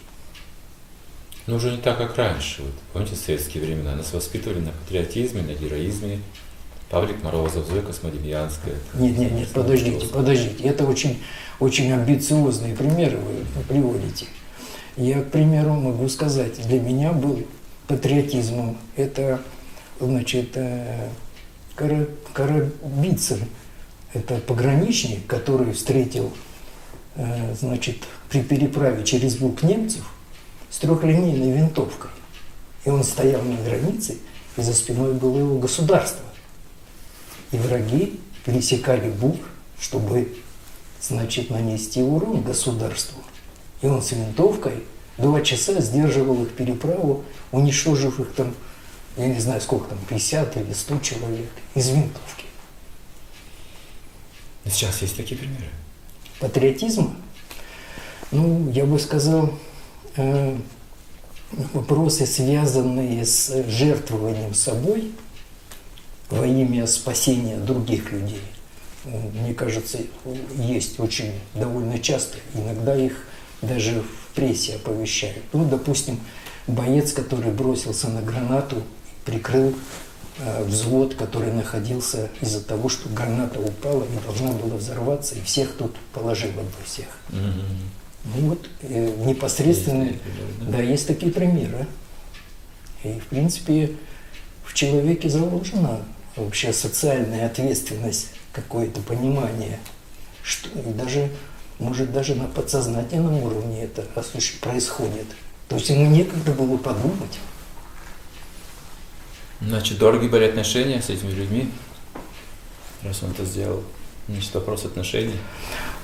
Ну, 1.46 1.56
уже 1.56 1.70
не 1.70 1.78
так, 1.78 1.98
как 1.98 2.16
раньше. 2.16 2.62
Вот, 2.62 2.72
помните, 2.92 3.14
в 3.14 3.18
советские 3.18 3.64
времена 3.64 3.94
нас 3.94 4.12
воспитывали 4.12 4.60
на 4.60 4.72
патриотизме, 4.72 5.42
на 5.42 5.54
героизме. 5.54 6.20
Павлик 6.90 7.22
Морозов, 7.22 7.66
Зоя 7.66 7.82
Космодемьянская. 7.82 8.74
Нет, 8.94 9.18
нет, 9.18 9.32
нет, 9.32 9.48
подождите, 9.50 10.06
подождите. 10.06 10.64
Это 10.64 10.86
очень, 10.86 11.22
очень 11.60 11.92
амбициозные 11.92 12.74
примеры 12.74 13.18
вы 13.18 13.62
приводите. 13.68 14.26
Я, 14.96 15.22
к 15.22 15.30
примеру, 15.30 15.74
могу 15.74 16.08
сказать, 16.08 16.66
для 16.66 16.80
меня 16.80 17.12
был 17.12 17.44
патриотизмом. 17.86 18.78
Это, 18.96 19.40
значит, 20.00 20.56
э, 20.56 21.08
Карабицын, 21.76 23.40
это 24.12 24.38
пограничник, 24.38 25.26
который 25.26 25.72
встретил, 25.72 26.32
э, 27.16 27.54
значит, 27.54 27.98
при 28.28 28.42
переправе 28.42 29.04
через 29.04 29.36
Буг 29.36 29.62
немцев 29.62 30.04
с 30.70 30.78
трехлинейной 30.78 31.52
винтовкой. 31.52 32.10
И 32.84 32.90
он 32.90 33.02
стоял 33.04 33.42
на 33.42 33.56
границе, 33.62 34.18
и 34.56 34.62
за 34.62 34.74
спиной 34.74 35.14
было 35.14 35.38
его 35.38 35.58
государство. 35.58 36.24
И 37.52 37.56
враги 37.56 38.20
пересекали 38.44 39.10
Буг, 39.10 39.36
чтобы, 39.80 40.36
значит, 41.00 41.50
нанести 41.50 42.02
урон 42.02 42.42
государству. 42.42 43.22
И 43.80 43.86
он 43.86 44.02
с 44.02 44.12
винтовкой 44.12 44.84
два 45.16 45.40
часа 45.40 45.80
сдерживал 45.80 46.42
их 46.42 46.50
переправу, 46.50 47.24
уничтожив 47.52 48.20
их 48.20 48.32
там, 48.32 48.54
я 49.16 49.26
не 49.26 49.40
знаю 49.40 49.60
сколько 49.60 49.88
там, 49.88 49.98
50 50.08 50.56
или 50.56 50.72
100 50.72 50.98
человек 51.00 51.50
из 51.74 51.88
винтовки. 51.88 52.44
Сейчас 54.66 55.00
есть 55.00 55.16
такие 55.16 55.38
примеры. 55.38 55.70
Патриотизма? 56.40 57.16
Ну, 58.30 58.70
я 58.70 58.84
бы 58.84 58.98
сказал, 58.98 59.52
э, 60.16 60.56
вопросы, 61.72 62.26
связанные 62.26 63.24
с 63.24 63.64
жертвованием 63.68 64.54
собой 64.54 65.12
во 66.30 66.46
имя 66.46 66.86
спасения 66.86 67.56
других 67.56 68.12
людей, 68.12 68.42
мне 69.04 69.54
кажется, 69.54 69.98
есть 70.56 71.00
очень 71.00 71.32
довольно 71.54 71.98
часто. 71.98 72.36
Иногда 72.52 72.94
их 72.94 73.24
даже 73.62 74.02
в 74.02 74.34
прессе 74.34 74.74
оповещают. 74.76 75.44
Ну, 75.54 75.64
допустим, 75.64 76.20
боец, 76.66 77.12
который 77.12 77.50
бросился 77.50 78.08
на 78.08 78.20
гранату, 78.20 78.82
прикрыл 79.24 79.74
Э, 80.40 80.62
взвод, 80.62 81.16
который 81.16 81.52
находился 81.52 82.30
из-за 82.40 82.62
того, 82.64 82.88
что 82.88 83.08
граната 83.08 83.58
упала 83.58 84.04
и 84.04 84.24
должна 84.24 84.52
была 84.52 84.76
взорваться, 84.76 85.34
и 85.34 85.40
всех 85.40 85.72
тут 85.72 85.96
положило 86.12 86.52
бы 86.52 86.84
всех. 86.84 87.06
Mm-hmm. 87.30 88.07
Ну 88.34 88.50
вот 88.50 88.68
э, 88.82 89.24
непосредственно, 89.24 90.04
есть 90.04 90.18
да? 90.60 90.78
да, 90.78 90.82
есть 90.82 91.06
такие 91.06 91.32
примеры. 91.32 91.86
И 93.04 93.18
в 93.20 93.26
принципе 93.26 93.92
в 94.64 94.74
человеке 94.74 95.28
заложена 95.28 96.00
вообще 96.36 96.72
социальная 96.72 97.46
ответственность, 97.46 98.30
какое-то 98.52 99.00
понимание, 99.00 99.78
что 100.42 100.68
и 100.78 100.92
даже 100.92 101.30
может 101.78 102.12
даже 102.12 102.34
на 102.34 102.46
подсознательном 102.46 103.42
уровне 103.42 103.84
это 103.84 104.02
происходит. 104.02 105.26
То 105.68 105.76
есть 105.76 105.90
ему 105.90 106.06
некогда 106.10 106.52
было 106.52 106.76
подумать. 106.76 107.38
Значит, 109.60 109.98
дорогие 109.98 110.30
были 110.30 110.44
отношения 110.44 111.00
с 111.02 111.10
этими 111.10 111.30
людьми, 111.30 111.70
раз 113.02 113.22
он 113.22 113.30
это 113.30 113.44
сделал. 113.44 113.82
Значит, 114.28 114.54
вопрос 114.54 114.84
отношений. 114.84 115.34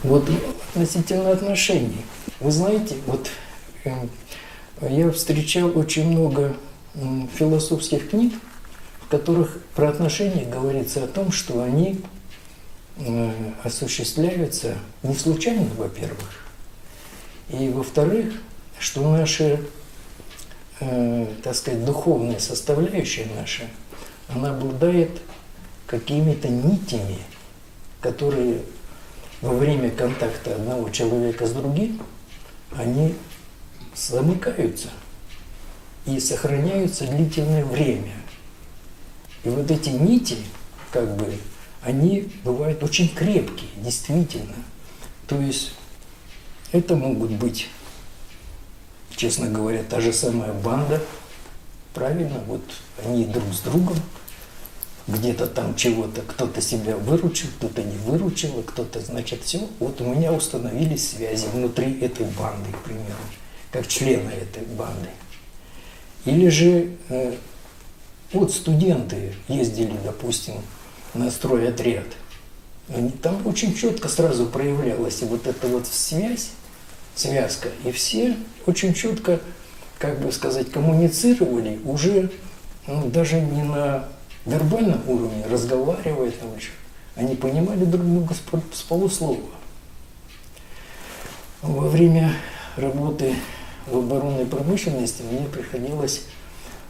Вот 0.04 0.28
относительно 0.74 1.30
отношений. 1.30 2.04
Вы 2.38 2.52
знаете, 2.52 2.96
вот 3.06 3.30
э, 3.84 3.90
я 4.82 5.10
встречал 5.10 5.76
очень 5.78 6.06
много 6.10 6.54
философских 7.34 8.10
книг, 8.10 8.34
в 9.00 9.08
которых 9.08 9.58
про 9.74 9.88
отношения 9.88 10.44
говорится 10.44 11.04
о 11.04 11.06
том, 11.06 11.32
что 11.32 11.62
они 11.62 12.02
э, 12.98 13.32
осуществляются 13.62 14.76
не 15.02 15.14
случайно, 15.14 15.68
во-первых, 15.78 16.44
и 17.48 17.70
во-вторых, 17.70 18.34
что 18.78 19.10
наши 19.10 19.58
э, 20.80 21.26
так 21.42 21.54
сказать, 21.54 21.82
духовная 21.82 22.40
составляющая 22.40 23.26
наша, 23.36 23.64
она 24.28 24.50
обладает 24.50 25.22
какими-то 25.86 26.48
нитями, 26.48 27.18
которые 28.02 28.60
во 29.44 29.52
время 29.52 29.90
контакта 29.90 30.54
одного 30.54 30.88
человека 30.88 31.46
с 31.46 31.52
другим, 31.52 32.00
они 32.74 33.14
замыкаются 33.94 34.88
и 36.06 36.18
сохраняются 36.18 37.06
длительное 37.06 37.62
время. 37.62 38.14
И 39.44 39.50
вот 39.50 39.70
эти 39.70 39.90
нити, 39.90 40.38
как 40.90 41.14
бы, 41.16 41.36
они 41.82 42.32
бывают 42.42 42.82
очень 42.82 43.14
крепкие, 43.14 43.68
действительно. 43.76 44.56
То 45.26 45.38
есть 45.38 45.74
это 46.72 46.96
могут 46.96 47.32
быть 47.32 47.68
честно 49.16 49.48
говоря, 49.48 49.82
та 49.82 50.00
же 50.00 50.12
самая 50.12 50.52
банда, 50.52 51.00
правильно, 51.92 52.40
вот 52.46 52.62
они 53.04 53.26
друг 53.26 53.52
с 53.52 53.60
другом, 53.60 53.96
где-то 55.06 55.46
там 55.46 55.74
чего-то, 55.76 56.22
кто-то 56.22 56.60
себя 56.60 56.96
выручил, 56.96 57.48
кто-то 57.58 57.82
не 57.82 57.96
выручил, 57.98 58.58
а 58.58 58.62
кто-то, 58.62 59.00
значит, 59.00 59.42
все. 59.42 59.60
Вот 59.78 60.00
у 60.00 60.04
меня 60.04 60.32
установились 60.32 61.10
связи 61.10 61.46
внутри 61.52 62.00
этой 62.00 62.26
банды, 62.26 62.70
к 62.72 62.84
примеру, 62.84 63.24
как 63.70 63.86
члена 63.86 64.30
этой 64.30 64.62
банды. 64.62 65.08
Или 66.24 66.48
же 66.48 66.92
э, 67.10 67.34
вот 68.32 68.52
студенты 68.52 69.34
ездили, 69.48 69.94
допустим, 70.02 70.54
на 71.12 71.30
стройотряд. 71.30 72.06
Там 73.22 73.46
очень 73.46 73.74
четко 73.74 74.08
сразу 74.08 74.46
проявлялась 74.46 75.20
вот 75.22 75.46
эта 75.46 75.66
вот 75.68 75.86
связь, 75.86 76.50
связка. 77.14 77.68
И 77.84 77.92
все 77.92 78.36
очень 78.66 78.94
четко, 78.94 79.40
как 79.98 80.20
бы 80.20 80.32
сказать, 80.32 80.70
коммуницировали 80.70 81.78
уже 81.84 82.30
ну, 82.86 83.08
даже 83.08 83.40
не 83.40 83.62
на 83.62 84.08
вербальном 84.46 85.00
уровне, 85.08 85.44
разговаривая 85.48 86.30
там. 86.30 86.50
Они 87.16 87.36
понимали 87.36 87.84
друг 87.84 88.04
друга 88.04 88.34
с 88.72 88.82
полуслова. 88.82 89.40
Во 91.62 91.88
время 91.88 92.32
работы 92.76 93.34
в 93.86 93.96
оборонной 93.98 94.46
промышленности 94.46 95.22
мне 95.22 95.46
приходилось 95.46 96.22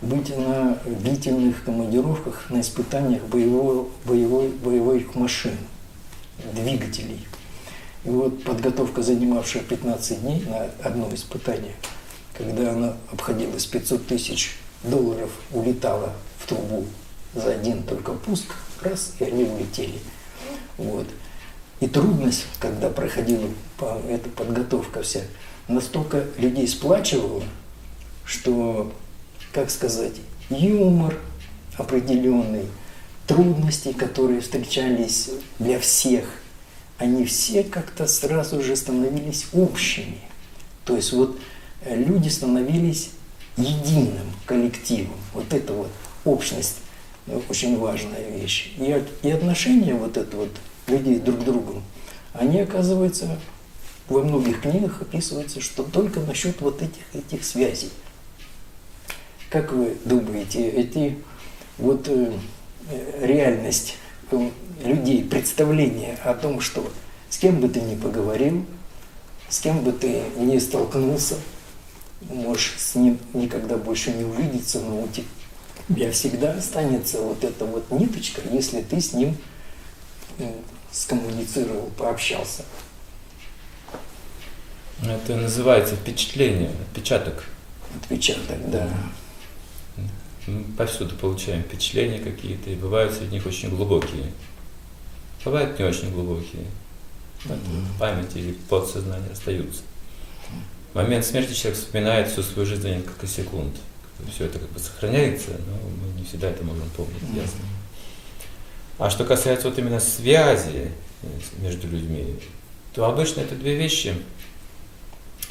быть 0.01 0.37
на 0.37 0.79
длительных 0.85 1.65
командировках, 1.65 2.51
на 2.51 2.61
испытаниях 2.61 3.23
боевого, 3.25 3.89
боевой, 4.05 4.49
боевых 4.49 5.15
машин, 5.15 5.57
двигателей. 6.53 7.27
И 8.05 8.11
вот 8.11 8.43
подготовка, 8.45 9.03
занимавшая 9.03 9.63
15 9.63 10.23
дней 10.23 10.45
на 10.47 10.71
одно 10.87 11.09
испытание, 11.15 11.75
когда 12.37 12.73
она 12.73 12.95
обходилась 13.13 13.65
500 13.67 14.07
тысяч 14.07 14.57
долларов, 14.83 15.31
улетала 15.53 16.13
в 16.39 16.49
трубу 16.49 16.85
за 17.35 17.53
один 17.53 17.83
только 17.83 18.13
пуск, 18.13 18.55
раз, 18.83 19.13
и 19.19 19.25
они 19.25 19.45
улетели. 19.45 19.99
Вот. 20.77 21.07
И 21.81 21.87
трудность, 21.87 22.47
когда 22.61 22.89
проходила 22.89 23.49
эта 24.09 24.29
подготовка 24.31 25.03
вся, 25.03 25.21
настолько 25.69 26.27
людей 26.39 26.69
сплачивало, 26.69 27.43
что, 28.25 28.93
как 29.53 29.71
сказать, 29.71 30.15
юмор 30.51 31.19
определенный, 31.77 32.67
трудности, 33.27 33.93
которые 33.93 34.41
встречались 34.41 35.31
для 35.59 35.79
всех, 35.81 36.25
они 36.99 37.25
все 37.25 37.65
как-то 37.65 38.07
сразу 38.07 38.63
же 38.63 38.77
становились 38.77 39.47
общими. 39.53 40.19
То 40.85 40.97
есть 40.97 41.13
вот 41.13 41.39
э, 41.83 41.97
люди 41.97 42.29
становились 42.29 43.11
единым 43.57 44.31
коллективом. 44.47 45.17
Вот 45.33 45.53
это 45.53 45.73
вот 45.73 45.91
общность 46.25 46.77
очень 47.27 47.79
важная 47.79 48.29
вещь. 48.31 48.73
И, 48.79 49.05
и 49.23 49.31
отношения 49.31 49.95
вот 49.95 50.17
это 50.17 50.37
вот 50.37 50.51
людей 50.87 51.19
друг 51.19 51.41
к 51.41 51.45
другу, 51.45 51.83
они 52.35 52.61
оказываются 52.61 53.39
во 54.09 54.23
многих 54.23 54.61
книгах 54.61 55.01
описывается, 55.01 55.61
что 55.61 55.83
только 55.83 56.21
насчет 56.21 56.61
вот 56.61 56.83
этих, 56.83 57.03
этих 57.15 57.45
связей. 57.45 57.91
Как 59.49 59.73
вы 59.73 59.97
думаете, 60.05 60.69
эти 60.69 61.17
вот 61.79 62.07
э, 62.09 62.33
реальность 63.21 63.97
э, 64.31 64.51
людей, 64.85 65.25
представление 65.25 66.19
о 66.25 66.35
том, 66.35 66.61
что 66.61 66.91
с 67.31 67.39
кем 67.39 67.61
бы 67.61 67.69
ты 67.69 67.81
ни 67.81 67.95
поговорил, 67.95 68.67
с 69.49 69.61
кем 69.61 69.83
бы 69.83 69.93
ты 69.93 70.23
ни 70.37 70.59
столкнулся, 70.59 71.37
можешь 72.29 72.75
с 72.77 72.95
ним 72.95 73.19
никогда 73.33 73.77
больше 73.77 74.13
не 74.13 74.25
увидеться, 74.25 74.81
но 74.81 75.03
у 75.03 75.09
тебя 75.09 75.27
всегда 76.13 76.53
останется 76.53 77.21
вот 77.21 77.43
эта 77.45 77.65
вот 77.65 77.91
ниточка, 77.91 78.43
если 78.51 78.81
ты 78.83 79.01
с 79.01 79.13
ним 79.13 79.37
э, 80.39 80.53
скоммуницировал, 80.91 81.91
пообщался. 81.97 82.65
Это 85.03 85.37
называется 85.37 85.97
впечатление, 85.97 86.71
отпечаток. 86.89 87.45
Отпечаток, 88.01 88.71
да. 88.71 88.89
Мы 90.47 90.65
повсюду 90.77 91.15
получаем 91.17 91.63
впечатления 91.63 92.19
какие-то, 92.19 92.71
и 92.71 92.75
бывают 92.75 93.13
среди 93.13 93.33
них 93.33 93.47
очень 93.47 93.71
глубокие. 93.71 94.33
Бывают 95.45 95.79
не 95.79 95.85
очень 95.85 96.13
глубокие. 96.13 96.65
Mm-hmm. 97.45 97.99
Память 97.99 98.37
или 98.37 98.53
подсознание 98.69 99.31
остаются. 99.31 99.83
В 100.93 100.97
момент 100.97 101.25
смерти 101.25 101.53
человек 101.53 101.79
вспоминает 101.79 102.29
всю 102.29 102.43
свою 102.43 102.67
жизнь 102.67 102.83
за 102.83 102.91
несколько 102.91 103.27
секунд. 103.27 103.75
Все 104.33 104.47
это 104.47 104.59
как 104.59 104.69
бы 104.71 104.79
сохраняется, 104.79 105.51
но 105.67 105.75
мы 105.75 106.19
не 106.19 106.25
всегда 106.27 106.51
это 106.51 106.65
можем 106.65 106.89
помнить, 106.91 107.23
mm-hmm. 107.23 107.41
ясно. 107.43 107.61
А 108.99 109.11
что 109.11 109.25
касается 109.25 109.69
вот 109.69 109.79
именно 109.79 110.01
связи 110.01 110.93
между 111.59 111.89
людьми, 111.89 112.37
то 112.95 113.07
обычно 113.07 113.41
это 113.41 113.55
две 113.55 113.77
вещи. 113.77 114.15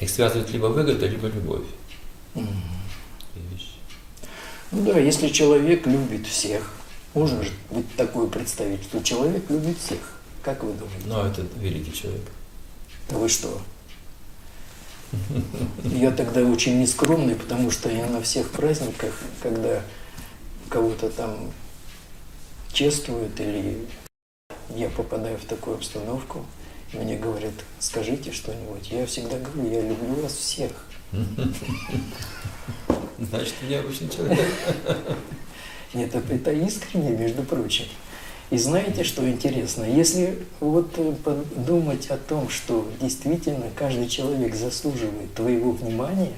Их 0.00 0.10
связывает 0.10 0.50
либо 0.50 0.66
выгода, 0.66 1.06
либо 1.06 1.28
любовь. 1.28 1.66
Mm-hmm. 2.34 2.74
Ну 4.72 4.82
да, 4.84 4.98
если 4.98 5.28
человек 5.28 5.86
любит 5.86 6.26
всех, 6.26 6.72
можно 7.14 7.42
же 7.44 7.50
быть 7.70 7.94
такое 7.96 8.26
представить, 8.26 8.82
что 8.82 9.00
человек 9.02 9.48
любит 9.48 9.78
всех. 9.78 10.00
Как 10.42 10.64
вы 10.64 10.72
думаете? 10.72 11.06
Ну, 11.06 11.20
это 11.20 11.46
великий 11.58 11.92
человек. 11.92 12.24
А 13.10 13.14
вы 13.14 13.28
что? 13.28 13.62
Я 15.84 16.10
тогда 16.10 16.42
очень 16.42 16.80
нескромный, 16.80 17.34
потому 17.34 17.70
что 17.70 17.90
я 17.90 18.06
на 18.06 18.20
всех 18.20 18.50
праздниках, 18.50 19.14
когда 19.42 19.82
кого-то 20.68 21.10
там 21.10 21.50
чествуют 22.72 23.38
или 23.40 23.86
я 24.74 24.88
попадаю 24.88 25.38
в 25.38 25.44
такую 25.44 25.76
обстановку, 25.76 26.44
мне 26.92 27.16
говорят, 27.16 27.52
скажите 27.78 28.32
что-нибудь. 28.32 28.90
Я 28.90 29.06
всегда 29.06 29.38
говорю, 29.38 29.70
я 29.70 29.80
люблю 29.80 30.22
вас 30.22 30.32
всех. 30.32 30.72
Значит, 33.18 33.54
необычный 33.68 34.08
человек. 34.08 34.48
Нет, 35.92 36.14
это 36.14 36.52
искренне, 36.52 37.10
между 37.10 37.42
прочим. 37.42 37.86
И 38.50 38.58
знаете, 38.58 39.04
что 39.04 39.28
интересно? 39.28 39.84
Если 39.84 40.38
вот 40.60 40.92
подумать 41.22 42.08
о 42.08 42.16
том, 42.16 42.48
что 42.48 42.88
действительно 43.00 43.70
каждый 43.74 44.08
человек 44.08 44.54
заслуживает 44.54 45.34
твоего 45.34 45.72
внимания 45.72 46.36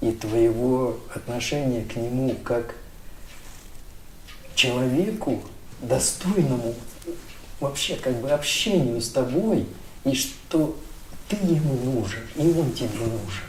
и 0.00 0.10
твоего 0.12 0.98
отношения 1.14 1.84
к 1.84 1.96
нему 1.96 2.34
как 2.44 2.74
человеку, 4.54 5.42
достойному 5.80 6.74
вообще 7.60 7.96
как 7.96 8.20
бы 8.20 8.30
общению 8.30 9.00
с 9.00 9.08
тобой, 9.08 9.66
и 10.04 10.14
что 10.14 10.76
ты 11.28 11.36
ему 11.36 11.74
нужен, 11.92 12.20
и 12.36 12.42
он 12.42 12.72
тебе 12.72 13.06
нужен, 13.06 13.44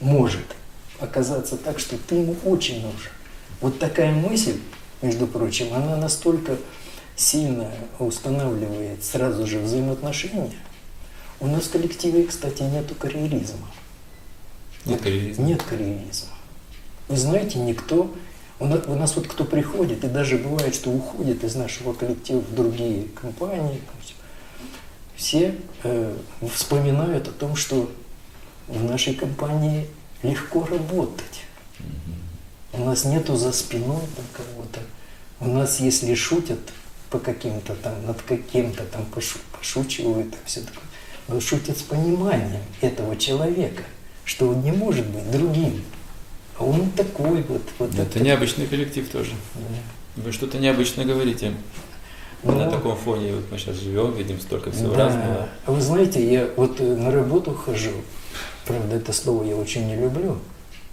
может– 0.00 0.44
оказаться 1.00 1.56
так, 1.56 1.78
что 1.78 1.96
ты 1.98 2.16
ему 2.16 2.36
очень 2.44 2.82
нужен. 2.82 3.10
Вот 3.60 3.78
такая 3.78 4.12
мысль, 4.12 4.58
между 5.04 5.26
прочим, 5.26 5.72
она 5.74 5.96
настолько 5.96 6.56
сильно 7.14 7.70
устанавливает 7.98 9.04
сразу 9.04 9.46
же 9.46 9.58
взаимоотношения. 9.58 10.50
У 11.40 11.46
нас 11.46 11.64
в 11.64 11.70
коллективе, 11.70 12.24
кстати, 12.24 12.62
нету 12.62 12.94
карьеризма. 12.94 13.68
Нет 14.86 15.02
карьеризма? 15.02 15.44
Нет 15.44 15.62
карьеризма. 15.62 16.30
Вы 17.08 17.16
знаете, 17.16 17.58
никто... 17.58 18.12
У 18.60 18.66
нас, 18.66 18.86
у 18.86 18.94
нас 18.94 19.16
вот 19.16 19.26
кто 19.26 19.44
приходит, 19.44 20.04
и 20.04 20.08
даже 20.08 20.38
бывает, 20.38 20.74
что 20.74 20.90
уходит 20.90 21.42
из 21.42 21.56
нашего 21.56 21.92
коллектива 21.92 22.38
в 22.38 22.54
другие 22.54 23.08
компании, 23.08 23.80
все 25.16 25.56
э, 25.82 26.16
вспоминают 26.52 27.26
о 27.28 27.32
том, 27.32 27.56
что 27.56 27.90
в 28.68 28.84
нашей 28.84 29.14
компании 29.14 29.88
легко 30.22 30.64
работать. 30.64 31.42
У 32.72 32.84
нас 32.84 33.04
нету 33.04 33.36
за 33.36 33.52
спиной 33.52 34.00
там 34.16 34.24
кого-то. 34.32 34.80
У 35.44 35.48
нас, 35.48 35.80
если 35.80 36.14
шутят 36.14 36.58
по 37.10 37.18
каким-то 37.18 37.74
там, 37.74 38.06
над 38.06 38.20
каким-то 38.22 38.84
там 38.84 39.04
пошу, 39.06 39.38
пошучивают, 39.56 40.30
там 40.30 40.40
все 40.44 40.60
такое, 40.60 40.84
но 41.28 41.40
шутят 41.40 41.78
с 41.78 41.82
пониманием 41.82 42.62
этого 42.80 43.16
человека, 43.16 43.82
что 44.24 44.48
он 44.48 44.62
не 44.62 44.72
может 44.72 45.06
быть 45.06 45.30
другим. 45.30 45.82
А 46.58 46.64
он 46.64 46.90
такой 46.90 47.42
вот. 47.42 47.62
вот 47.78 47.94
это, 47.94 48.02
это 48.02 48.20
необычный 48.20 48.66
коллектив 48.66 49.08
тоже. 49.08 49.32
Да. 49.54 50.22
Вы 50.22 50.32
что-то 50.32 50.58
необычно 50.58 51.04
говорите. 51.04 51.52
Но, 52.42 52.52
на 52.52 52.70
таком 52.70 52.96
фоне 52.96 53.34
вот 53.34 53.44
мы 53.50 53.58
сейчас 53.58 53.76
живем, 53.76 54.14
видим 54.14 54.38
столько 54.38 54.70
всего 54.70 54.94
да. 54.94 55.06
разного. 55.06 55.48
А 55.64 55.72
вы 55.72 55.80
знаете, 55.80 56.30
я 56.30 56.48
вот 56.56 56.78
э, 56.78 56.84
на 56.84 57.10
работу 57.10 57.54
хожу, 57.54 57.92
Правда, 58.66 58.96
это 58.96 59.12
слово 59.12 59.44
я 59.44 59.56
очень 59.56 59.86
не 59.86 59.96
люблю. 59.96 60.38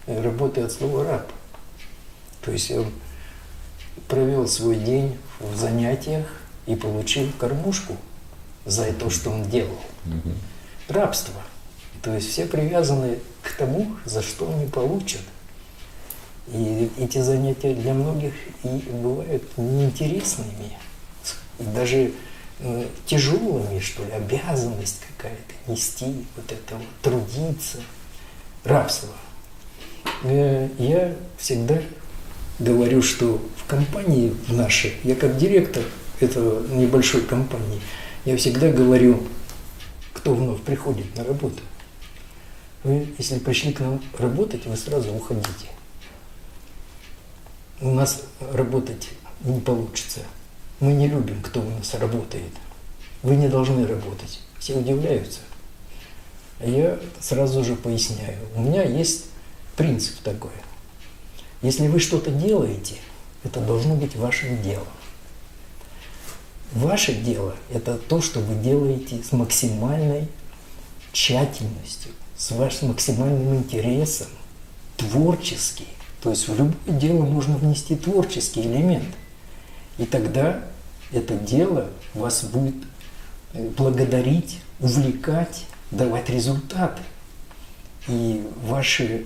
Работаю 0.08 0.66
от 0.66 0.72
слова 0.72 1.06
раб. 1.06 1.32
То 2.44 2.52
есть 2.52 2.70
я 2.70 2.84
провел 4.08 4.48
свой 4.48 4.76
день 4.76 5.18
в 5.40 5.56
занятиях 5.56 6.26
и 6.66 6.76
получил 6.76 7.28
кормушку 7.40 7.96
за 8.66 8.92
то, 8.94 9.10
что 9.10 9.32
он 9.32 9.44
делал. 9.50 9.78
Рабство. 10.88 11.42
То 12.02 12.16
есть 12.16 12.30
все 12.30 12.46
привязаны 12.46 13.20
к 13.44 13.54
тому, 13.54 13.88
за 14.06 14.22
что 14.22 14.52
они 14.52 14.66
получат. 14.68 15.22
И 16.48 16.92
эти 16.98 17.20
занятия 17.20 17.74
для 17.74 17.94
многих 17.94 18.34
и 18.64 18.90
бывают 18.92 19.44
неинтересными. 19.58 20.78
Даже 21.60 22.12
э, 22.60 22.88
тяжелыми, 23.06 23.80
что 23.80 24.04
ли, 24.04 24.12
обязанность 24.12 25.02
какая-то, 25.16 25.72
нести 25.72 26.26
вот 26.36 26.52
это 26.52 26.76
вот, 26.76 26.88
трудиться, 27.04 27.78
рабство. 28.64 29.10
Э, 30.24 30.68
я 30.80 31.16
всегда 31.38 31.80
говорю, 32.62 33.02
что 33.02 33.42
в 33.58 33.66
компании 33.66 34.34
нашей, 34.50 34.94
я 35.04 35.16
как 35.16 35.38
директор 35.38 35.84
этого 36.20 36.66
небольшой 36.68 37.22
компании, 37.22 37.82
я 38.26 38.38
всегда 38.38 38.72
говорю, 38.72 39.24
кто 40.14 40.36
вновь 40.36 40.62
приходит 40.62 41.16
на 41.18 41.24
работу. 41.24 41.62
Вы, 42.84 43.08
если 43.18 43.40
пришли 43.40 43.74
к 43.74 43.80
нам 43.80 44.02
работать, 44.18 44.66
вы 44.66 44.76
сразу 44.76 45.12
уходите. 45.12 45.68
У 47.80 47.92
нас 47.92 48.24
работать 48.54 49.10
не 49.44 49.60
получится. 49.60 50.22
Мы 50.80 50.94
не 50.94 51.08
любим, 51.08 51.42
кто 51.42 51.62
у 51.62 51.70
нас 51.70 51.94
работает. 51.96 52.52
Вы 53.24 53.36
не 53.36 53.48
должны 53.48 53.86
работать. 53.86 54.40
Все 54.60 54.78
удивляются. 54.78 55.40
А 56.60 56.68
я 56.68 57.00
сразу 57.20 57.64
же 57.64 57.76
поясняю. 57.76 58.38
У 58.56 58.62
меня 58.62 58.84
есть 58.84 59.26
принцип 59.76 60.20
такой. 60.20 60.52
Если 61.62 61.88
вы 61.88 62.00
что-то 62.00 62.32
делаете, 62.32 62.96
это 63.44 63.60
должно 63.60 63.96
быть 63.96 64.16
вашим 64.16 64.62
делом. 64.62 64.88
Ваше 66.74 67.14
дело– 67.14 67.56
это 67.74 67.98
то, 67.98 68.22
что 68.22 68.40
вы 68.40 68.56
делаете 68.56 69.22
с 69.24 69.32
максимальной 69.32 70.28
тщательностью, 71.12 72.12
с 72.38 72.52
вашим 72.52 72.90
максимальным 72.90 73.56
интересом, 73.56 74.28
творчески. 74.96 75.86
То 76.22 76.30
есть 76.30 76.48
в 76.48 76.56
любое 76.58 77.00
дело 77.00 77.26
можно 77.26 77.58
внести 77.58 77.96
творческий 77.96 78.62
элемент. 78.62 79.14
И 79.98 80.06
тогда 80.06 80.64
это 81.12 81.36
дело 81.36 81.90
вас 82.14 82.44
будет 82.44 82.76
э, 83.54 83.68
благодарить, 83.78 84.60
увлекать 84.80 85.66
давать 85.92 86.30
результаты. 86.30 87.02
И 88.08 88.42
ваши 88.64 89.26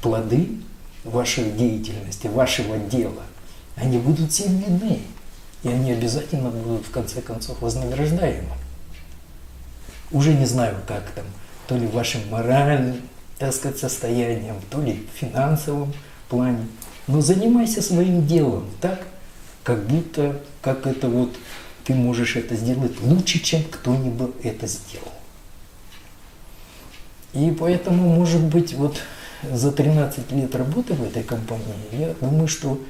плоды 0.00 0.60
вашей 1.04 1.50
деятельности, 1.50 2.26
вашего 2.26 2.78
дела, 2.78 3.22
они 3.76 3.98
будут 3.98 4.32
всем 4.32 4.56
видны. 4.58 5.00
И 5.62 5.68
они 5.68 5.92
обязательно 5.92 6.50
будут 6.50 6.86
в 6.86 6.90
конце 6.90 7.20
концов 7.20 7.60
вознаграждаемы. 7.60 8.50
Уже 10.10 10.34
не 10.34 10.44
знаю, 10.44 10.76
как 10.86 11.10
там, 11.12 11.24
то 11.68 11.76
ли 11.76 11.86
вашим 11.86 12.20
моральным, 12.30 13.00
так 13.38 13.54
сказать, 13.54 13.78
состоянием, 13.78 14.56
то 14.70 14.80
ли 14.80 15.06
в 15.14 15.18
финансовом 15.18 15.92
плане. 16.28 16.66
Но 17.06 17.20
занимайся 17.20 17.80
своим 17.80 18.26
делом 18.26 18.68
так, 18.80 19.06
как 19.62 19.86
будто, 19.86 20.40
как 20.60 20.86
это 20.86 21.08
вот, 21.08 21.34
ты 21.84 21.94
можешь 21.94 22.36
это 22.36 22.54
сделать 22.56 23.00
лучше, 23.00 23.38
чем 23.38 23.62
кто-нибудь 23.64 24.32
это 24.42 24.66
сделал. 24.66 25.12
И 27.32 27.50
поэтому, 27.58 28.08
может 28.14 28.42
быть, 28.42 28.74
вот 28.74 29.00
за 29.42 29.72
13 29.72 30.30
лет 30.32 30.54
работы 30.54 30.94
в 30.94 31.02
этой 31.02 31.22
компании, 31.22 31.64
я 31.92 32.14
думаю, 32.20 32.48
что 32.48 32.80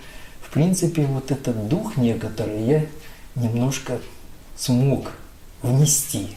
в 0.41 0.51
принципе 0.51 1.07
вот 1.07 1.31
этот 1.31 1.69
дух 1.69 1.97
некоторый 1.97 2.63
я 2.65 2.87
немножко 3.35 3.99
смог 4.57 5.13
внести. 5.63 6.37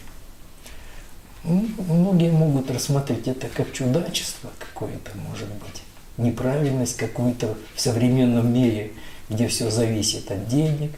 Многие 1.43 2.31
могут 2.31 2.71
рассмотреть 2.71 3.27
это 3.27 3.47
как 3.47 3.71
чудачество 3.71 4.49
какое-то, 4.57 5.11
может 5.29 5.49
быть, 5.49 5.83
неправильность 6.17 6.97
какую-то 6.97 7.55
в 7.75 7.81
современном 7.81 8.51
мире, 8.51 8.93
где 9.29 9.47
все 9.47 9.69
зависит 9.69 10.31
от 10.31 10.47
денег, 10.47 10.91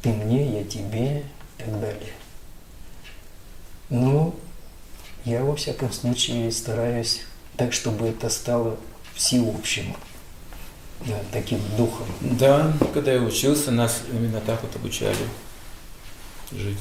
ты 0.00 0.10
мне, 0.10 0.58
я 0.58 0.64
тебе 0.64 1.20
и 1.20 1.24
так 1.62 1.80
далее. 1.80 2.12
Но 3.90 4.34
я 5.24 5.42
во 5.42 5.56
всяком 5.56 5.92
случае 5.92 6.50
стараюсь 6.52 7.22
так, 7.56 7.72
чтобы 7.72 8.08
это 8.08 8.28
стало 8.28 8.76
всеобщим 9.14 9.94
да, 11.06 11.18
таким 11.32 11.60
духом. 11.76 12.06
Да, 12.20 12.72
когда 12.92 13.12
я 13.12 13.20
учился, 13.20 13.70
нас 13.70 14.02
именно 14.12 14.40
так 14.40 14.62
вот 14.62 14.74
обучали 14.76 15.16
жить. 16.52 16.78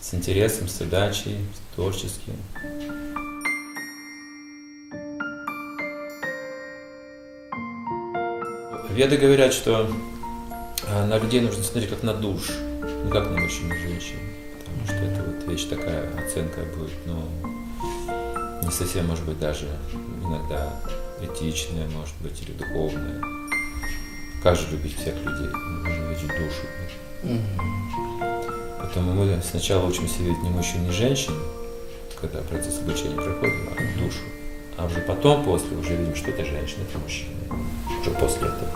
С 0.00 0.14
интересом, 0.14 0.68
с 0.68 0.80
удачей, 0.80 1.36
с 1.54 1.74
творческим. 1.74 2.36
Веды 8.90 9.16
говорят, 9.16 9.52
что 9.52 9.90
а, 10.88 11.06
на 11.06 11.18
людей 11.18 11.40
нужно 11.40 11.62
смотреть 11.62 11.90
как 11.90 12.02
на 12.02 12.14
душ, 12.14 12.50
не 13.04 13.10
как 13.10 13.30
на 13.30 13.38
мужчин 13.38 13.72
и 13.72 13.78
женщин. 13.78 14.16
Потому 14.58 14.84
что 14.86 14.94
это 14.94 15.22
вот 15.22 15.48
вещь 15.48 15.66
такая, 15.66 16.10
оценка 16.18 16.62
будет, 16.76 16.90
ну, 17.06 17.59
не 18.70 18.76
совсем, 18.76 19.08
может 19.08 19.24
быть, 19.24 19.40
даже 19.40 19.66
иногда 20.24 20.72
этичная, 21.20 21.88
может 21.88 22.14
быть, 22.20 22.40
или 22.40 22.52
духовная. 22.52 23.20
Как 24.44 24.56
же 24.56 24.68
любить 24.70 24.96
всех 24.96 25.16
людей? 25.16 25.48
Нужно 25.48 26.08
видеть 26.08 26.28
душу. 26.28 26.62
Mm-hmm. 27.24 28.76
Поэтому 28.78 29.12
мы 29.12 29.42
сначала 29.42 29.84
учимся 29.86 30.22
видеть 30.22 30.40
не 30.44 30.50
мужчин, 30.50 30.84
не 30.84 30.92
женщин, 30.92 31.34
когда 32.20 32.38
процесс 32.42 32.78
обучения 32.78 33.16
проходит, 33.16 33.54
а 33.76 33.98
душу. 33.98 34.20
А 34.76 34.86
уже 34.86 35.00
потом, 35.00 35.44
после, 35.44 35.76
уже 35.76 35.96
видим, 35.96 36.14
что 36.14 36.30
это 36.30 36.44
женщина, 36.44 36.84
это 36.88 36.98
мужчина. 37.00 37.34
Уже 38.00 38.10
после 38.12 38.46
этого. 38.46 38.70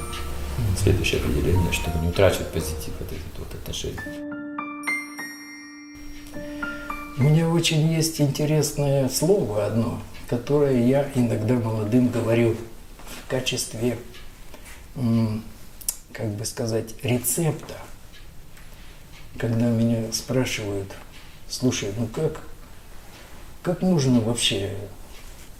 Следующее 0.76 1.20
определение, 1.20 1.72
чтобы 1.72 2.00
не 2.00 2.08
утрачивать 2.08 2.48
позитив 2.48 2.94
от 3.00 3.12
этих 3.12 3.22
вот 3.38 3.54
отношений. 3.54 4.23
Меня 7.16 7.48
очень 7.48 7.92
есть 7.92 8.20
интересное 8.20 9.08
слово 9.08 9.66
одно, 9.66 10.02
которое 10.28 10.84
я 10.84 11.08
иногда 11.14 11.54
молодым 11.54 12.08
говорю 12.08 12.56
в 13.06 13.30
качестве, 13.30 13.98
как 16.12 16.30
бы 16.30 16.44
сказать, 16.44 16.96
рецепта. 17.04 17.74
Когда 19.38 19.66
меня 19.66 20.12
спрашивают, 20.12 20.92
слушай, 21.48 21.90
ну 21.96 22.08
как, 22.08 22.40
как 23.62 23.82
нужно 23.82 24.20
вообще 24.20 24.74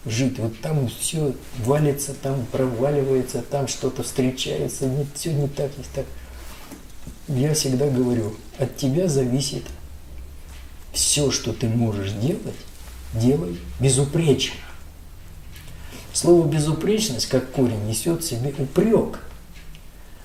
жить? 0.04 0.40
Вот 0.40 0.60
там 0.60 0.88
все 0.88 1.34
валится, 1.58 2.14
там 2.14 2.46
проваливается, 2.46 3.42
там 3.42 3.68
что-то 3.68 4.02
встречается, 4.02 4.90
все 5.14 5.32
не 5.32 5.46
так, 5.46 5.70
не 5.78 5.84
так. 5.94 6.06
Я 7.28 7.54
всегда 7.54 7.88
говорю, 7.88 8.34
от 8.58 8.76
тебя 8.76 9.06
зависит 9.06 9.62
все, 10.94 11.30
что 11.30 11.52
ты 11.52 11.68
можешь 11.68 12.12
делать, 12.12 12.54
делай 13.12 13.58
безупречно. 13.80 14.56
Слово 16.12 16.46
безупречность, 16.46 17.26
как 17.26 17.50
корень, 17.50 17.86
несет 17.86 18.22
в 18.22 18.26
себе 18.26 18.54
упрек. 18.56 19.20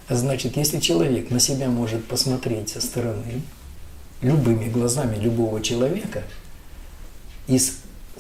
А 0.08 0.16
значит, 0.16 0.56
если 0.58 0.80
человек 0.80 1.32
на 1.32 1.40
себя 1.40 1.68
может 1.68 2.06
посмотреть 2.06 2.70
со 2.70 2.82
стороны, 2.82 3.42
любыми 4.22 4.70
глазами 4.70 5.18
любого 5.18 5.62
человека, 5.62 6.24
и 7.48 7.60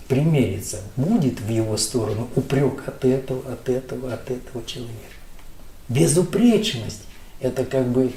примериться, 0.07 0.81
будет 0.95 1.39
в 1.39 1.49
его 1.49 1.77
сторону 1.77 2.27
упрек 2.35 2.87
от 2.87 3.05
этого, 3.05 3.53
от 3.53 3.69
этого, 3.69 4.13
от 4.13 4.31
этого 4.31 4.65
человека. 4.65 4.95
Безупречность– 5.87 7.03
это 7.39 7.63
как 7.63 7.87
бы 7.87 8.11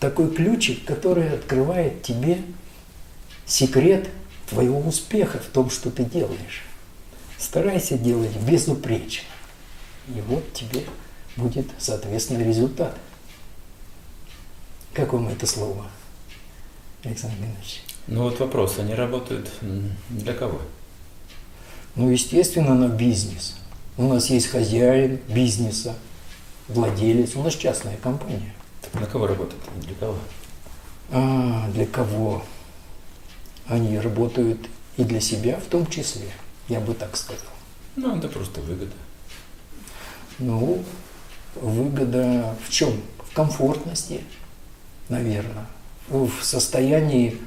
такой 0.00 0.34
ключик, 0.34 0.84
который 0.84 1.30
открывает 1.30 2.02
тебе 2.02 2.38
секрет 3.50 4.08
твоего 4.48 4.80
успеха 4.80 5.38
в 5.38 5.46
том, 5.46 5.70
что 5.70 5.90
ты 5.90 6.04
делаешь. 6.04 6.62
Старайся 7.36 7.98
делать 7.98 8.34
безупречно. 8.36 9.28
И 10.08 10.20
вот 10.20 10.52
тебе 10.52 10.84
будет, 11.36 11.66
соответственно, 11.78 12.42
результат. 12.42 12.96
Как 14.92 15.12
вам 15.12 15.28
это 15.28 15.46
слово, 15.46 15.86
Александр 17.04 17.36
Ильич? 17.38 17.82
Ну 18.06 18.24
вот 18.24 18.38
вопрос, 18.40 18.78
они 18.78 18.94
работают 18.94 19.50
для 20.10 20.34
кого? 20.34 20.60
Ну, 21.96 22.10
естественно, 22.10 22.74
на 22.74 22.88
бизнес. 22.88 23.56
У 23.96 24.04
нас 24.04 24.30
есть 24.30 24.46
хозяин 24.46 25.20
бизнеса, 25.28 25.94
владелец, 26.68 27.36
у 27.36 27.42
нас 27.42 27.54
частная 27.54 27.96
компания. 27.96 28.54
Так 28.82 29.00
на 29.00 29.06
кого 29.06 29.26
работают? 29.26 29.62
Для 29.76 29.94
кого? 29.94 30.16
А, 31.10 31.68
для 31.70 31.86
кого? 31.86 32.42
Они 33.70 33.98
работают 33.98 34.58
и 34.96 35.04
для 35.04 35.20
себя 35.20 35.58
в 35.58 35.66
том 35.66 35.86
числе, 35.86 36.26
я 36.68 36.80
бы 36.80 36.92
так 36.92 37.16
сказал. 37.16 37.52
Ну, 37.96 38.16
это 38.18 38.28
просто 38.28 38.60
выгода. 38.60 38.92
Ну, 40.38 40.82
выгода 41.54 42.56
в 42.66 42.70
чем? 42.70 43.00
В 43.24 43.32
комфортности, 43.32 44.22
наверное, 45.08 45.66
в 46.08 46.30
состоянии 46.42 47.38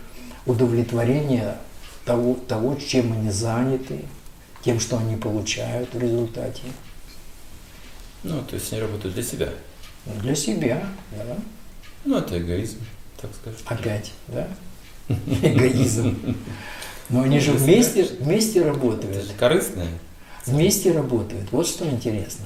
удовлетворения 0.45 1.57
того, 2.05 2.35
того, 2.35 2.75
чем 2.75 3.11
они 3.11 3.29
заняты, 3.29 4.05
тем, 4.63 4.79
что 4.79 4.97
они 4.97 5.17
получают 5.17 5.93
в 5.93 5.99
результате. 5.99 6.63
Ну, 8.23 8.41
то 8.43 8.55
есть 8.55 8.71
они 8.71 8.81
работают 8.81 9.13
для 9.13 9.23
себя. 9.23 9.49
Для 10.05 10.35
себя, 10.35 10.87
да. 11.11 11.37
Ну, 12.05 12.17
это 12.17 12.37
эгоизм, 12.39 12.79
так 13.19 13.31
скажем. 13.41 13.59
Опять, 13.65 14.13
да? 14.27 14.47
Эгоизм. 15.27 16.35
Но 17.09 17.21
они 17.23 17.39
же 17.39 17.51
вместе, 17.51 18.03
вместе 18.19 18.63
работают. 18.63 19.15
Это 19.15 19.33
корыстное. 19.37 19.87
Вместе 20.45 20.91
работают. 20.91 21.51
Вот 21.51 21.67
что 21.67 21.89
интересно. 21.89 22.45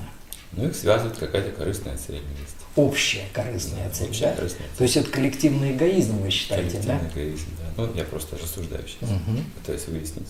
Ну, 0.53 0.67
их 0.67 0.75
связывает 0.75 1.17
какая-то 1.17 1.51
корыстная 1.51 1.97
цель 1.97 2.15
вместе. 2.19 2.55
Общая 2.75 3.23
корыстная 3.33 3.89
цель, 3.91 4.09
Общая 4.09 4.25
да? 4.27 4.33
корыстная 4.35 4.67
цель. 4.67 4.77
То 4.77 4.83
есть 4.83 4.97
это 4.97 5.09
коллективный 5.09 5.71
эгоизм, 5.73 6.17
вы 6.19 6.29
считаете, 6.29 6.69
коллективный 6.77 6.99
да? 7.01 7.09
эгоизм, 7.21 7.45
да. 7.59 7.83
Ну, 7.83 7.89
я 7.95 8.03
просто 8.03 8.37
рассуждаю 8.41 8.83
сейчас, 8.87 9.09
Угу. 9.09 9.37
пытаюсь 9.59 9.87
выяснить 9.87 10.27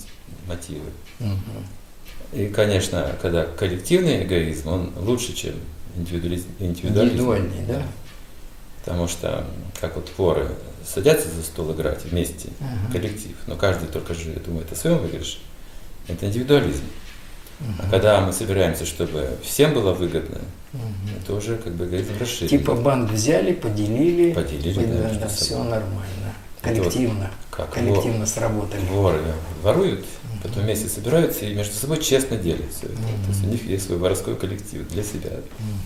мотивы. 0.48 0.86
Угу. 1.20 2.40
И, 2.40 2.48
конечно, 2.48 3.16
когда 3.22 3.46
коллективный 3.46 4.24
эгоизм, 4.24 4.68
он 4.70 4.92
лучше, 4.98 5.34
чем 5.34 5.56
индивидуализм. 5.96 6.48
индивидуализм. 6.60 7.14
Индивидуальный, 7.16 7.66
да? 7.68 7.84
Потому 8.84 9.08
что, 9.08 9.46
как 9.80 9.96
вот 9.96 10.10
воры 10.18 10.50
садятся 10.92 11.30
за 11.30 11.44
стол 11.44 11.74
играть 11.74 12.04
вместе, 12.06 12.50
Ага. 12.60 12.92
коллектив, 12.94 13.36
но 13.48 13.56
каждый 13.56 13.88
только 13.88 14.14
же 14.14 14.32
думает 14.46 14.72
о 14.72 14.76
своем 14.76 15.00
выигрыше, 15.00 15.40
это 16.08 16.26
индивидуализм. 16.26 16.84
А 17.60 17.64
Мгм. 17.64 17.90
когда 17.92 18.22
мы 18.22 18.32
собираемся, 18.34 18.86
чтобы 18.86 19.38
всем 19.44 19.74
было 19.74 19.92
выгодно, 19.94 20.38
Мгм. 20.74 20.84
это 21.22 21.34
уже 21.34 21.58
как 21.58 21.74
бы 21.74 21.86
эгоизм 21.86 22.14
расширен. 22.20 22.50
Типа 22.50 22.76
банк 22.76 23.12
взяли, 23.12 23.52
поделили, 23.54 24.32
Поделили, 24.34 24.86
да, 24.86 25.10
да, 25.10 25.14
что 25.16 25.28
все 25.30 25.58
нормально. 25.64 26.34
Это 26.62 26.82
вот 26.84 26.92
Коллективно. 26.94 27.32
как 27.52 27.70
коллективно 27.74 28.26
сработали. 28.26 28.82
Воры 28.90 29.22
воруют, 29.64 30.06
потом 30.48 30.64
вместе 30.64 30.88
собираются 30.88 31.46
и 31.46 31.54
между 31.54 31.74
собой 31.76 32.02
честно 32.02 32.38
делят 32.38 32.66
все 32.76 32.88
это. 32.88 32.96
То 32.96 33.30
есть 33.30 33.44
у 33.44 33.48
них 33.48 33.66
есть 33.66 33.86
свой 33.86 33.98
воровской 33.98 34.36
коллектив 34.36 34.88
для 34.90 35.04
себя. 35.04 35.32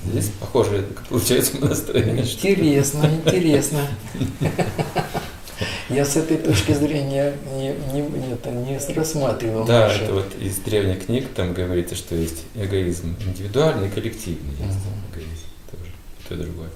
Здесь 0.05 0.31
похоже 0.39 0.85
получается 1.09 1.57
настроение. 1.59 2.23
Интересно, 2.23 3.05
интересно. 3.25 3.79
Я 5.89 6.05
с 6.05 6.15
этой 6.15 6.37
точки 6.37 6.71
зрения 6.71 7.35
не, 7.57 7.73
не, 7.93 8.01
не, 8.01 8.33
это 8.33 8.49
не 8.49 8.77
рассматривал. 8.95 9.65
Да, 9.65 9.87
наше. 9.89 10.03
это 10.03 10.13
вот 10.13 10.33
из 10.39 10.57
древних 10.59 11.05
книг 11.05 11.27
там 11.35 11.53
говорится, 11.53 11.95
что 11.95 12.15
есть 12.15 12.43
эгоизм 12.55 13.15
индивидуальный 13.25 13.87
и 13.89 13.91
коллективный. 13.91 14.51
Есть 14.51 14.61
Мгм. 14.85 15.11
эгоизм 15.11 15.45
тоже, 15.69 15.91
и 15.91 16.27
то 16.29 16.35
и 16.35 16.37
другое. 16.37 16.69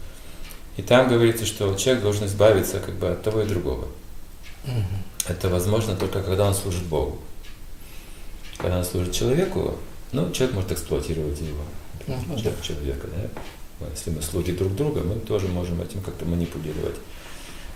И 0.78 0.82
там 0.82 1.08
говорится, 1.08 1.46
что 1.46 1.74
человек 1.76 2.04
должен 2.04 2.26
избавиться 2.26 2.80
как 2.80 2.96
бы 2.96 3.08
от 3.10 3.24
того 3.24 3.42
и 3.42 3.46
другого. 3.46 3.88
Мгм. 4.66 4.84
Это 5.30 5.48
возможно 5.48 5.96
только 5.96 6.22
когда 6.22 6.46
он 6.48 6.54
служит 6.54 6.84
Богу. 6.84 7.18
Когда 8.58 8.78
он 8.78 8.86
служит 8.86 9.14
человеку, 9.14 9.76
ну, 10.12 10.32
человек 10.32 10.56
может 10.56 10.72
эксплуатировать 10.72 11.40
его. 11.42 11.64
Ну, 12.08 12.38
Человек 12.38 12.62
человека, 12.62 13.08
да? 13.08 13.88
Если 13.92 14.12
мы 14.12 14.22
слуги 14.22 14.52
друг 14.52 14.76
друга, 14.76 15.02
мы 15.02 15.16
тоже 15.16 15.48
можем 15.48 15.82
этим 15.82 16.02
как-то 16.02 16.26
манипулировать. 16.26 16.96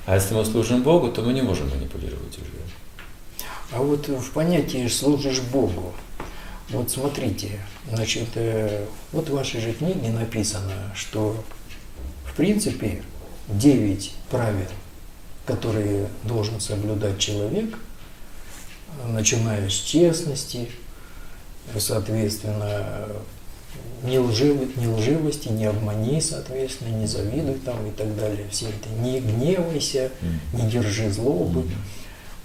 А 0.05 0.15
если 0.15 0.33
мы 0.33 0.45
служим 0.45 0.83
Богу, 0.83 1.11
то 1.11 1.21
мы 1.21 1.33
не 1.33 1.41
можем 1.41 1.69
манипулировать 1.69 2.37
уже. 2.37 2.49
А 3.71 3.79
вот 3.81 4.07
в 4.07 4.31
понятии 4.31 4.87
«служишь 4.87 5.41
Богу», 5.41 5.93
вот 6.69 6.89
смотрите, 6.89 7.59
значит, 7.91 8.29
э, 8.35 8.85
вот 9.11 9.27
в 9.27 9.33
вашей 9.33 9.59
же 9.59 9.73
книге 9.73 10.09
написано, 10.09 10.91
что 10.95 11.43
в 12.25 12.35
принципе 12.35 13.03
девять 13.47 14.13
правил, 14.29 14.67
которые 15.45 16.07
должен 16.23 16.59
соблюдать 16.59 17.17
человек, 17.17 17.75
начиная 19.07 19.69
с 19.69 19.73
честности, 19.73 20.69
соответственно, 21.77 23.07
не, 24.03 24.17
лживы- 24.17 24.71
не 24.77 24.87
лживости, 24.87 25.49
не 25.49 25.65
обмани, 25.65 26.21
соответственно, 26.21 26.95
не 26.95 27.05
завидуй 27.07 27.55
там 27.55 27.85
и 27.87 27.91
так 27.91 28.15
далее, 28.15 28.45
все 28.51 28.67
это, 28.67 28.89
не 29.01 29.19
гневайся, 29.19 30.11
не 30.53 30.69
держи 30.69 31.09
злобы. 31.09 31.65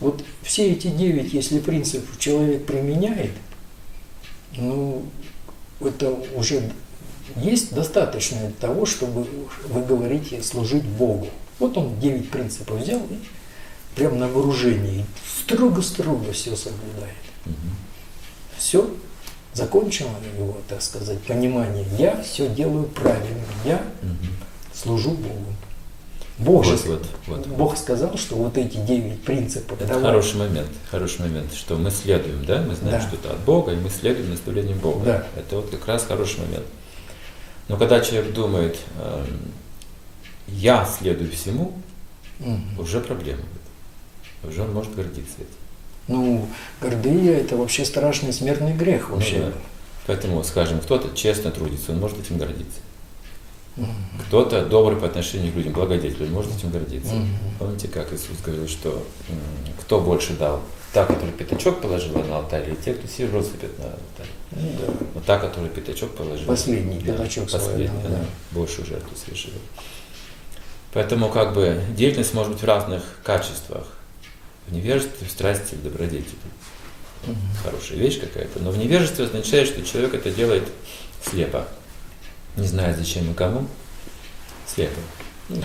Вот 0.01 0.25
все 0.43 0.73
эти 0.73 0.89
девять, 0.89 1.33
если 1.33 1.61
принцип 1.61 2.05
человек 2.19 2.67
применяет, 2.67 3.31
ну, 4.57 5.05
это 5.81 6.11
уже 6.35 6.71
есть 7.37 7.75
достаточно 7.75 8.39
для 8.39 8.51
того, 8.51 8.87
чтобы 8.87 9.27
вы 9.69 9.83
говорите 9.83 10.43
служить 10.43 10.85
Богу. 10.85 11.29
Вот 11.59 11.77
он 11.79 11.99
девять 12.01 12.31
принципов 12.31 12.81
взял 12.81 13.01
и 13.01 13.19
прям 13.95 14.19
на 14.19 14.29
вооружении 14.29 15.05
строго-строго 15.41 16.33
все 16.33 16.57
соблюдает. 16.57 17.15
Мгм. 17.47 17.57
Все, 18.57 18.91
закончено 19.53 20.11
его, 20.37 20.57
так 20.69 20.83
сказать, 20.83 21.21
понимание. 21.23 21.87
Я 21.99 22.23
все 22.23 22.49
делаю 22.49 22.85
правильно, 22.85 23.43
я 23.65 23.83
Мгм. 24.03 24.17
служу 24.73 25.11
Богу. 25.11 25.53
Бог, 26.37 26.65
же, 26.65 26.73
Вот, 26.73 26.89
вот, 26.89 27.07
вот. 27.29 27.47
Бог 27.47 27.77
сказал, 27.79 28.19
что 28.19 28.35
вот 28.35 28.59
эти 28.59 28.77
девять 28.79 29.23
принципов. 29.23 29.81
Это 29.81 29.91
давай. 29.95 30.03
хороший 30.07 30.37
момент, 30.39 30.69
хороший 30.91 31.21
момент, 31.21 31.55
что 31.55 31.77
мы 31.77 31.93
следуем, 31.93 32.45
да, 32.45 32.61
мы 32.61 32.75
знаем, 32.75 33.01
Да. 33.01 33.07
что 33.07 33.15
это 33.15 33.31
от 33.35 33.39
Бога, 33.41 33.73
и 33.73 33.77
мы 33.77 33.89
следуем 33.89 34.31
наставлениям 34.31 34.79
Бога. 34.81 35.05
Да. 35.05 35.27
Это 35.41 35.57
вот 35.57 35.71
как 35.71 35.87
раз 35.87 36.05
хороший 36.05 36.41
момент. 36.41 36.65
Но 37.69 37.77
когда 37.77 38.01
человек 38.01 38.33
думает, 38.35 38.77
эм, 39.01 39.53
я 40.49 40.85
следую 40.87 41.31
всему, 41.31 41.73
Мгм. 42.41 42.81
уже 42.81 42.99
проблема. 43.01 43.43
Он 44.63 44.73
может 44.73 44.95
гордиться 44.95 45.35
этим. 45.39 45.49
Ну, 46.09 46.49
гордыня– 46.81 47.33
это 47.33 47.57
вообще 47.57 47.85
страшный 47.85 48.33
смертный 48.33 48.75
грех 48.75 49.07
Ну 49.09 49.17
вообще. 49.17 49.39
да. 49.39 49.53
Поэтому, 50.07 50.45
скажем, 50.45 50.81
кто-то 50.81 51.17
честно 51.17 51.51
трудится, 51.51 51.93
он 51.93 51.99
может 51.99 52.21
этим 52.21 52.37
гордиться. 52.37 52.81
Мгм. 53.77 53.89
Кто-то 54.29 54.65
добрый 54.67 54.99
по 54.99 55.07
отношению 55.07 55.53
к 55.53 55.57
людям, 55.57 55.73
благодетель, 55.73 56.25
он 56.27 56.33
может 56.33 56.55
этим 56.57 56.71
гордиться. 56.71 57.15
Мгм. 57.15 57.29
Помните, 57.59 57.89
как 57.89 58.13
Иисус 58.13 58.39
говорил, 58.45 58.69
что 58.69 59.03
кто 59.81 60.01
больше 60.01 60.35
дал? 60.35 60.61
Та, 60.93 61.07
которая 61.07 61.33
пятачок 61.33 61.81
положила 61.81 62.23
на 62.23 62.37
алтарь, 62.37 62.69
или 62.69 62.77
те, 62.77 62.95
кто 62.95 63.09
все 63.09 63.27
сыпет 63.43 63.77
на 63.79 63.87
алтарь? 63.87 64.29
Ну 64.53 64.69
да. 64.79 64.93
Но 65.15 65.21
та, 65.23 65.39
которая 65.39 65.71
пятачок 65.71 66.15
положила. 66.15 66.47
Последний 66.47 67.01
пятачок 67.01 67.51
свой, 67.51 67.61
Последний, 67.61 67.87
да, 68.03 68.09
она 68.11 68.19
да. 68.19 68.25
большую 68.53 68.87
жертву 68.87 69.17
совершила. 69.17 69.57
Поэтому 70.93 71.31
как 71.31 71.55
бы 71.55 71.83
деятельность 71.97 72.35
может 72.35 72.53
быть 72.53 72.63
в 72.63 72.65
разных 72.67 73.03
качествах. 73.25 73.89
В 74.67 74.73
невежестве, 74.73 75.27
в 75.27 75.31
страсти, 75.31 75.75
в 75.75 75.83
добродетели. 75.83 76.35
Мгм. 77.27 77.37
Хорошая 77.63 77.99
вещь 77.99 78.21
какая-то. 78.21 78.61
Но 78.61 78.71
в 78.71 78.79
невежестве 78.79 79.25
означает, 79.25 79.69
что 79.69 79.83
человек 79.83 80.15
это 80.15 80.31
делает 80.31 80.65
слепо. 81.23 81.69
Не 82.57 82.67
зная 82.67 82.95
зачем 82.95 83.31
и 83.31 83.35
кому. 83.35 83.67
Слепо. 84.67 85.01
Ну, 85.49 85.63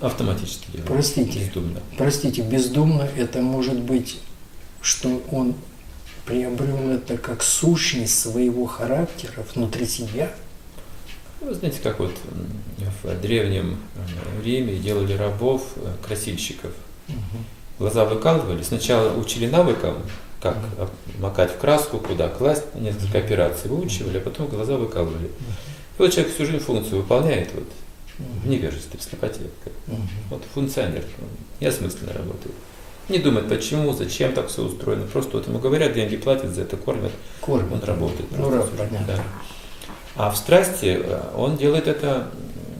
автоматически 0.00 0.70
делает. 0.70 0.88
Простите. 0.88 1.40
Бездумно. 1.40 1.80
Простите, 1.96 2.42
бездумно 2.42 3.08
это 3.16 3.40
может 3.40 3.78
быть, 3.78 4.18
что 4.80 5.22
он 5.30 5.54
приобрел 6.24 6.90
это 6.90 7.16
как 7.16 7.42
сущность 7.42 8.18
своего 8.18 8.66
характера 8.66 9.44
внутри 9.54 9.86
себя. 9.86 10.32
Вы 11.40 11.54
знаете, 11.54 11.80
как 11.82 12.00
вот 12.00 12.14
в 13.02 13.20
древнем 13.20 13.78
э, 13.94 14.44
Риме 14.44 14.76
делали 14.76 15.14
рабов, 15.14 15.62
э, 15.76 15.94
красильщиков. 16.04 16.72
Глаза 17.78 18.04
выкалывали. 18.04 18.62
Сначала 18.62 19.12
учили 19.16 19.46
навыкам, 19.46 19.94
как 20.40 20.56
макать 21.20 21.52
в 21.52 21.58
краску, 21.58 21.98
куда 21.98 22.28
класть, 22.28 22.74
несколько 22.74 23.18
операций 23.18 23.70
выучивали, 23.70 24.18
а 24.18 24.20
потом 24.20 24.48
глаза 24.48 24.76
выкалывали. 24.76 25.26
И 25.26 26.02
вот 26.02 26.12
человек 26.12 26.32
всю 26.34 26.46
жизнь 26.46 26.60
функцию 26.60 26.98
выполняет 27.02 27.50
вот, 27.54 27.64
в 28.18 28.48
невежестве, 28.48 28.98
в 28.98 29.02
слепоте. 29.02 29.40
как-. 29.64 29.72
Вот 30.30 30.42
функционер, 30.54 31.04
он 31.20 31.28
неосмысленно 31.60 32.12
работает. 32.12 32.54
Не 33.08 33.18
думает, 33.18 33.48
почему, 33.48 33.92
зачем 33.92 34.32
так 34.32 34.48
все 34.48 34.62
устроено. 34.62 35.06
Просто 35.06 35.38
вот 35.38 35.46
ему 35.48 35.58
говорят, 35.58 35.94
деньги 35.94 36.16
платят, 36.16 36.50
за 36.54 36.62
это 36.62 36.76
кормят, 36.76 37.12
Кормит. 37.40 37.72
он 37.72 37.80
работает. 37.80 38.28
Ну, 38.36 38.50
жизнь, 38.50 38.76
понятно. 38.76 39.06
да. 39.06 39.22
А 40.14 40.30
в 40.30 40.36
страсти 40.36 41.00
э, 41.02 41.20
он 41.36 41.56
делает 41.56 41.88
это 41.88 42.28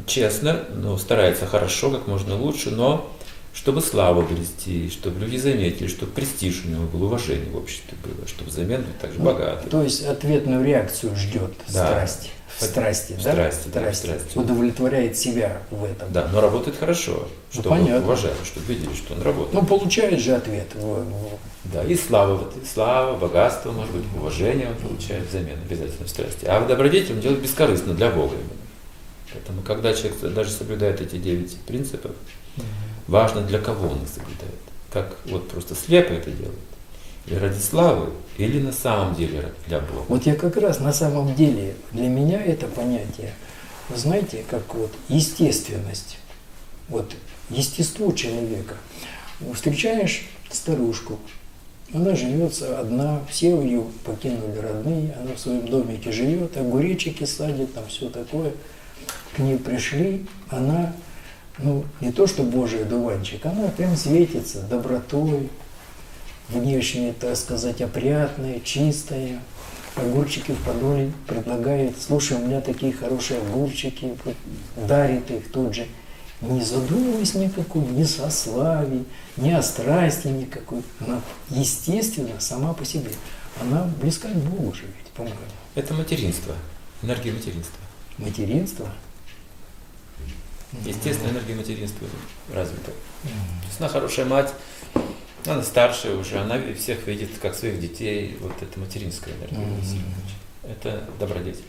честно, 0.06 0.64
но 0.74 0.98
старается 0.98 1.46
хорошо, 1.46 1.90
как 1.90 2.06
можно 2.06 2.36
лучше, 2.36 2.70
но 2.70 3.10
чтобы 3.54 3.80
славу 3.80 4.20
обрести, 4.20 4.88
чтобы 4.90 5.20
люди 5.20 5.36
заметили, 5.36 5.88
чтобы 5.88 6.12
престиж 6.12 6.62
у 6.64 6.68
него 6.68 6.84
был, 6.84 7.04
уважение 7.04 7.50
в 7.50 7.56
обществе 7.56 7.96
было, 8.04 8.26
чтобы 8.28 8.50
взамен 8.50 8.82
быть 8.82 8.98
также 8.98 9.18
Ну, 9.18 9.24
богатым. 9.24 9.68
То 9.68 9.82
есть 9.82 10.04
ответную 10.04 10.64
реакцию 10.64 11.14
ждет 11.16 11.52
Да. 11.68 11.86
страсть. 11.86 12.30
В 12.58 12.64
страсти, 12.64 13.12
В 13.12 13.22
да? 13.22 13.32
страсти, 13.32 13.68
да, 13.68 13.90
в 13.92 13.94
страсти. 13.94 14.36
Удовлетворяет 14.36 15.16
себя 15.16 15.62
в 15.70 15.84
этом. 15.84 16.12
Да, 16.12 16.28
но 16.32 16.40
работает 16.40 16.76
хорошо, 16.76 17.28
Ну, 17.54 17.60
чтобы 17.60 17.68
понятно. 17.76 18.04
уважали, 18.04 18.34
чтобы 18.44 18.66
видели, 18.72 18.92
что 18.94 19.14
он 19.14 19.22
работает. 19.22 19.54
Ну, 19.54 19.64
получает 19.64 20.18
же 20.18 20.34
ответ. 20.34 20.66
Да, 21.64 21.84
и 21.84 21.94
слава, 21.94 22.34
вот, 22.36 22.54
и 22.60 22.66
слава, 22.66 23.16
богатство, 23.16 23.70
может 23.70 23.92
быть, 23.94 24.02
уважение 24.16 24.68
он 24.70 24.74
получает 24.76 25.28
взамен 25.28 25.56
обязательно 25.64 26.06
в 26.06 26.10
страсти. 26.10 26.46
А 26.46 26.58
в 26.60 26.66
добродетель 26.66 27.14
он 27.14 27.20
делает 27.20 27.40
бескорыстно 27.42 27.94
для 27.94 28.10
Бога 28.10 28.34
именно. 28.34 28.48
Поэтому, 29.32 29.62
когда 29.62 29.92
человек 29.94 30.18
даже 30.34 30.50
соблюдает 30.50 31.00
эти 31.00 31.16
девять 31.16 31.54
принципов, 31.60 32.12
важно 33.08 33.40
для 33.40 33.58
кого 33.58 33.88
он 33.88 34.02
их 34.02 34.08
соблюдает. 34.08 34.60
Как 34.92 35.16
вот 35.26 35.48
просто 35.48 35.74
слепо 35.74 36.12
это 36.12 36.30
делает. 36.30 36.58
Или 37.26 37.34
ради 37.34 37.58
славы, 37.58 38.12
или 38.38 38.60
на 38.60 38.72
самом 38.72 39.14
деле 39.14 39.52
для 39.66 39.80
Бога. 39.80 40.04
Вот 40.08 40.24
я 40.24 40.34
как 40.34 40.56
раз 40.56 40.78
на 40.80 40.92
самом 40.92 41.34
деле, 41.34 41.74
для 41.92 42.08
меня 42.08 42.40
это 42.42 42.66
понятие, 42.66 43.34
знаете, 43.94 44.44
как 44.48 44.74
вот 44.74 44.92
естественность, 45.08 46.18
вот 46.88 47.12
естество 47.50 48.12
человека. 48.12 48.76
Встречаешь 49.54 50.26
старушку, 50.50 51.18
она 51.92 52.14
живет 52.14 52.60
одна, 52.62 53.20
все 53.30 53.60
ее 53.60 53.84
покинули 54.04 54.58
родные, 54.58 55.16
она 55.20 55.34
в 55.34 55.38
своем 55.38 55.66
домике 55.68 56.12
живет, 56.12 56.56
огуречики 56.56 57.24
садит, 57.24 57.72
там 57.74 57.86
все 57.88 58.08
такое. 58.08 58.52
К 59.34 59.38
ней 59.38 59.58
пришли, 59.58 60.26
она, 60.50 60.92
ну, 61.58 61.84
не 62.00 62.12
то 62.12 62.26
что 62.26 62.42
Божий 62.42 62.84
дуванчик, 62.84 63.44
она 63.46 63.68
прям 63.68 63.96
светится 63.96 64.60
добротой, 64.62 65.50
внешне, 66.48 67.12
так 67.18 67.36
сказать, 67.36 67.80
опрятная, 67.80 68.60
чистая. 68.60 69.40
Огурчики 69.96 70.52
в 70.52 70.64
подоле 70.64 71.10
предлагает, 71.26 72.00
слушай, 72.00 72.36
у 72.36 72.46
меня 72.46 72.60
такие 72.60 72.92
хорошие 72.92 73.40
огурчики, 73.40 74.14
дарит 74.76 75.28
их 75.30 75.50
тут 75.50 75.74
же. 75.74 75.86
Не 76.40 76.62
задумываясь 76.62 77.34
никакой, 77.34 77.82
ни 77.82 78.04
со 78.04 78.30
славе, 78.30 79.02
ни 79.36 79.50
о 79.50 79.60
страсти 79.60 80.28
никакой. 80.28 80.82
Она, 81.00 81.20
естественно, 81.50 82.38
сама 82.38 82.74
по 82.74 82.84
себе. 82.84 83.10
Она 83.60 83.90
близка 84.00 84.28
к 84.28 84.36
Богу 84.36 84.72
же 84.72 84.82
ведь, 84.82 85.12
по-моему. 85.14 85.36
Это 85.74 85.94
материнство, 85.94 86.54
энергия 87.02 87.32
материнства. 87.32 87.80
Материнство. 88.18 88.86
Естественно, 90.84 91.30
энергия 91.30 91.54
материнства 91.54 92.06
развита. 92.52 92.90
То 93.22 93.28
есть 93.66 93.80
она 93.80 93.88
хорошая 93.88 94.26
мать, 94.26 94.52
она 95.46 95.62
старшая 95.62 96.14
уже, 96.16 96.38
она 96.38 96.60
всех 96.74 97.06
видит 97.06 97.30
как 97.40 97.54
своих 97.54 97.80
детей. 97.80 98.36
Вот 98.40 98.52
это 98.60 98.78
материнская 98.78 99.34
энергия. 99.34 100.02
Это 100.62 101.04
добродетель. 101.18 101.64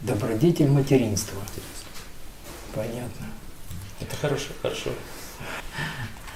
Добродетель 0.00 0.68
материнства. 0.68 1.36
материнство. 1.36 1.88
Понятно. 2.74 3.26
Это 4.00 4.16
хорошо, 4.16 4.48
хорошо. 4.60 4.90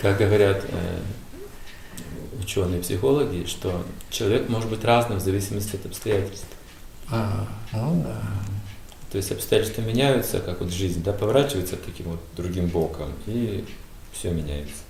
Как 0.00 0.18
говорят 0.18 0.64
э, 0.68 1.00
ученые-психологи, 2.40 3.46
что 3.46 3.84
человек 4.10 4.48
может 4.48 4.70
быть 4.70 4.84
разным 4.84 5.18
в 5.18 5.22
зависимости 5.22 5.76
от 5.76 5.86
обстоятельств. 5.86 6.46
А, 7.10 7.48
ну 7.72 8.02
да. 8.02 8.22
То 9.10 9.16
есть 9.16 9.32
обстоятельства 9.32 9.80
меняются, 9.80 10.40
как 10.40 10.60
вот 10.60 10.70
жизнь, 10.70 11.02
да, 11.02 11.12
поворачивается 11.12 11.76
таким 11.76 12.10
вот 12.10 12.20
другим 12.36 12.66
боком, 12.66 13.12
и 13.26 13.64
все 14.12 14.30
меняется. 14.30 14.82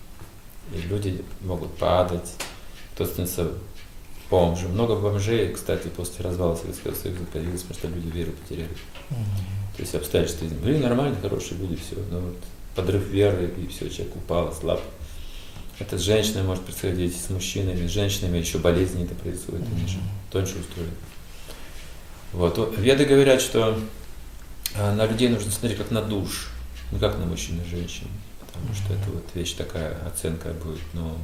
И 0.75 0.81
люди 0.89 1.23
могут 1.41 1.75
падать, 1.77 2.29
кто 2.95 3.07
становится 3.07 3.53
бомжем. 4.29 4.73
Много 4.73 4.97
бомжей, 4.97 5.53
кстати, 5.53 5.89
после 5.89 6.25
развала 6.25 6.57
Советского 6.57 6.95
Союза 6.95 7.25
появилось, 7.33 7.63
потому 7.63 7.79
что 7.79 7.89
люди 7.89 8.17
веру 8.17 8.33
потеряли. 8.33 8.77
То 9.77 9.83
есть 9.83 9.95
обстоятельства 9.95 10.47
были 10.47 10.79
нормальные, 10.79 11.21
хорошие 11.21 11.59
люди, 11.59 11.77
все. 11.77 11.97
Но 12.11 12.19
вот 12.19 12.37
подрыв 12.75 13.09
веры, 13.09 13.51
и 13.57 13.67
все, 13.69 13.89
человек 13.89 14.17
упал, 14.17 14.53
слаб. 14.53 14.81
Это 15.79 15.97
с 15.97 16.03
женщиной 16.03 16.43
может 16.43 16.65
происходить, 16.65 17.17
с 17.17 17.31
мужчинами, 17.31 17.87
с 17.87 17.91
женщинами 17.91 18.39
еще 18.39 18.59
болезни 18.59 19.05
это 19.05 19.15
происходит, 19.15 19.65
они 19.73 19.87
же 19.87 19.99
тоньше 20.33 20.57
устроены. 20.59 20.93
Вот. 22.33 22.77
Веды 22.77 23.05
говорят, 23.05 23.41
что 23.41 23.79
на 24.75 25.07
людей 25.07 25.29
нужно 25.29 25.51
смотреть 25.51 25.79
как 25.79 25.91
на 25.91 26.03
душ, 26.03 26.49
не 26.91 26.99
как 26.99 27.19
на 27.19 27.27
мужчин 27.27 27.61
и 27.61 27.69
женщин. 27.69 28.09
Потому 28.41 28.75
что 28.75 28.93
это 28.93 29.11
вот 29.11 29.25
вещь 29.35 29.55
такая, 29.55 29.97
оценка 30.07 30.53
будет, 30.53 30.81
но 30.93 31.17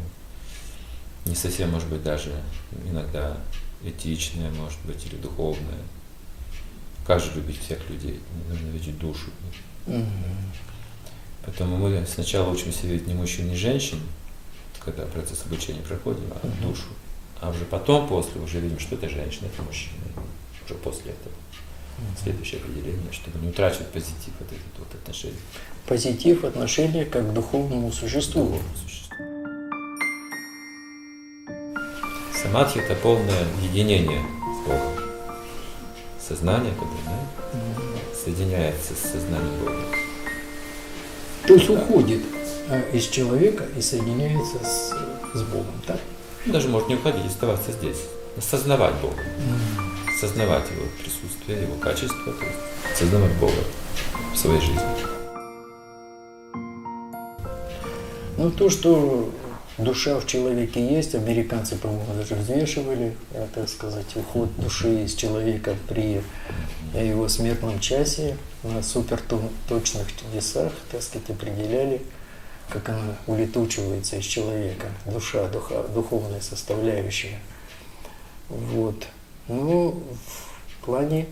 не 1.24 1.34
совсем, 1.34 1.70
может 1.70 1.88
быть, 1.88 2.02
даже 2.02 2.30
иногда 2.88 3.36
этичная, 3.82 4.50
может 4.50 4.78
быть, 4.84 5.04
или 5.06 5.16
духовная. 5.16 5.82
Как 7.06 7.20
же 7.20 7.32
любить 7.34 7.60
всех 7.60 7.78
людей? 7.90 8.20
Нужно 8.48 8.68
видеть 8.68 8.98
душу. 8.98 9.30
Поэтому 11.44 11.76
мы 11.76 12.06
сначала 12.06 12.50
учимся 12.50 12.86
видеть 12.86 13.06
не 13.06 13.14
мужчин, 13.14 13.48
не 13.48 13.56
женщин, 13.56 14.00
когда 14.82 15.04
процесс 15.04 15.42
обучения 15.44 15.80
проходит, 15.80 16.20
а 16.42 16.46
душу. 16.62 16.88
А 17.40 17.50
уже 17.50 17.64
потом, 17.66 18.08
после, 18.08 18.40
уже 18.40 18.60
видим, 18.60 18.78
что 18.78 18.94
это 18.94 19.08
женщина, 19.08 19.46
это 19.46 19.62
мужчина. 19.62 19.96
Уже 20.64 20.74
после 20.76 21.12
этого. 21.12 21.34
Следующее 22.22 22.60
определение, 22.60 23.12
чтобы 23.12 23.38
не 23.38 23.48
утрачивать 23.48 23.88
позитив 23.88 24.32
от 24.40 24.46
этого 24.46 24.60
вот 24.78 24.94
отношения. 24.94 25.36
Позитив 25.86 26.44
отношения 26.44 27.04
как 27.04 27.28
к 27.28 27.32
духовному 27.32 27.92
существу. 27.92 28.44
Духовному 28.44 28.76
существу. 28.82 29.16
Самадхи– 32.42 32.78
это 32.80 32.94
полное 32.96 33.46
единение 33.62 34.20
с 34.20 34.68
Богом. 34.68 34.92
Сознание, 36.20 36.72
которое 36.72 37.02
да, 37.04 38.14
соединяется 38.14 38.94
с 38.94 39.12
сознанием 39.12 39.60
Бога. 39.60 39.82
То 41.46 41.54
есть 41.54 41.68
уходит 41.68 42.22
а, 42.68 42.80
из 42.92 43.06
человека 43.08 43.64
и 43.76 43.82
соединяется 43.82 44.58
с, 44.64 44.94
с 45.34 45.42
Богом, 45.42 45.74
так? 45.86 46.00
Даже 46.46 46.68
может 46.68 46.88
не 46.88 46.94
уходить, 46.94 47.26
оставаться 47.26 47.72
здесь. 47.72 47.98
Осознавать 48.36 48.94
Бога. 48.96 49.22
Осознавать 50.14 50.70
Его 50.70 50.86
присутствие, 51.02 51.62
Его 51.62 51.74
качество, 51.76 52.32
то 52.32 52.44
есть 52.44 52.58
осознавать 52.94 53.32
Бога 53.34 53.52
в 54.32 54.36
своей 54.36 54.60
жизни. 54.60 54.80
Ну, 58.36 58.50
то, 58.50 58.68
что 58.68 59.32
душа 59.78 60.18
в 60.20 60.26
человеке 60.26 60.84
есть, 60.84 61.14
американцы, 61.14 61.76
по-моему, 61.76 62.14
даже 62.14 62.34
взвешивали, 62.34 63.16
э, 63.32 63.46
так 63.54 63.68
сказать, 63.68 64.06
уход 64.16 64.48
души 64.56 65.04
из 65.04 65.14
человека 65.14 65.76
при 65.88 66.22
его 66.94 67.28
смертном 67.28 67.80
часе 67.80 68.36
на 68.62 68.82
суперточных 68.82 70.06
чудесах, 70.16 70.72
так 70.92 71.02
сказать, 71.02 71.30
определяли, 71.30 72.02
как 72.68 72.88
она 72.88 73.16
улетучивается 73.26 74.16
из 74.16 74.24
человека, 74.24 74.86
душа, 75.06 75.48
духа, 75.48 75.84
духовная 75.94 76.40
составляющая. 76.40 77.40
Вот. 78.48 79.06
Ну, 79.48 80.02
в 80.26 80.84
плане 80.86 81.26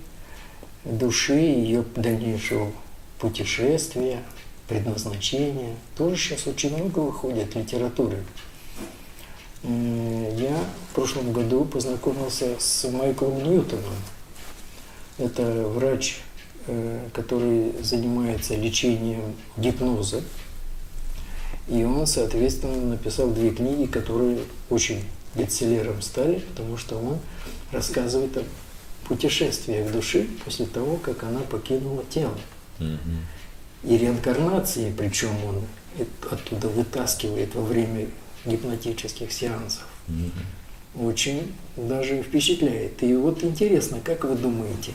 души, 0.85 1.35
ее 1.35 1.83
дальнейшего 1.97 2.71
путешествия, 3.19 4.23
предназначения, 4.69 5.75
тоже 5.97 6.17
сейчас 6.17 6.47
очень 6.47 6.77
много 6.77 6.99
выходит 6.99 7.55
литературы. 7.55 8.23
Я 9.63 10.59
в 10.91 10.95
прошлом 10.95 11.33
году 11.33 11.65
познакомился 11.65 12.57
с 12.59 12.91
Майклом 12.91 13.45
Ньютоном. 13.45 13.95
Это 15.19 15.69
врач, 15.69 16.19
э, 16.67 17.09
который 17.13 17.73
занимается 17.83 18.57
лечением 18.57 19.37
гипноза. 19.57 20.23
И 21.69 21.85
он, 21.85 22.07
соответственно, 22.07 22.77
написал 22.87 23.31
две 23.31 23.51
книги, 23.51 23.87
которые 23.87 24.41
очень 24.69 25.05
бестселлером 25.37 26.03
стали, 26.03 26.41
потому 26.41 26.77
что 26.77 26.99
он 26.99 27.19
рассказывает 27.73 28.37
о 28.37 28.45
путешествиях 29.09 29.91
души 29.91 30.29
после 30.45 30.67
того, 30.67 30.97
как 30.97 31.25
она 31.25 31.41
покинула 31.41 32.05
тело. 32.09 32.39
И 32.79 33.99
реинкарнации, 33.99 34.95
причем 34.97 35.31
он 35.45 35.65
оттуда 36.31 36.69
вытаскивает 36.69 37.55
во 37.55 37.63
время 37.63 38.07
гипнотических 38.45 39.33
сеансов. 39.33 39.87
Очень 40.95 41.53
даже 41.77 42.23
впечатляет. 42.23 43.03
И 43.03 43.15
вот 43.15 43.43
интересно, 43.43 43.99
как 44.05 44.25
вы 44.25 44.37
думаете, 44.37 44.93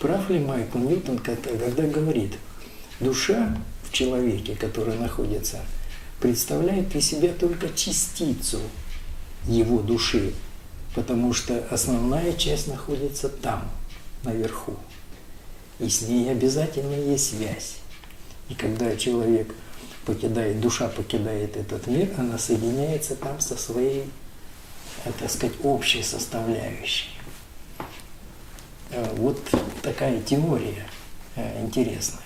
прав 0.00 0.28
ли 0.28 0.38
Майкл 0.38 0.78
Ньютон, 0.78 1.18
когда 1.18 1.82
говорит, 1.86 2.32
душа 3.00 3.56
в 3.84 3.92
человеке, 3.92 4.56
которая 4.56 4.98
находится, 4.98 5.60
представляет 6.20 6.94
из 6.96 7.06
себя 7.06 7.32
только 7.32 7.68
частицу 7.74 8.60
его 9.46 9.80
души, 9.80 10.32
потому 10.96 11.34
что 11.34 11.62
основная 11.70 12.32
часть 12.32 12.68
находится 12.68 13.28
там, 13.28 13.70
наверху. 14.24 14.74
И 15.78 15.90
с 15.90 16.00
ней 16.00 16.32
обязательно 16.32 16.94
есть 16.94 17.36
связь. 17.36 17.76
И 18.48 18.54
когда 18.54 18.96
человек 18.96 19.54
покидает, 20.06 20.58
душа 20.58 20.88
покидает 20.88 21.54
этот 21.58 21.86
мир, 21.86 22.08
она 22.16 22.38
соединяется 22.38 23.14
там 23.14 23.40
со 23.40 23.58
своей, 23.58 24.04
так 25.18 25.30
сказать, 25.30 25.56
общей 25.62 26.02
составляющей. 26.02 27.10
Э, 28.90 29.14
вот 29.16 29.38
такая 29.82 30.22
теория 30.22 30.86
э, 31.34 31.62
интересная. 31.62 32.22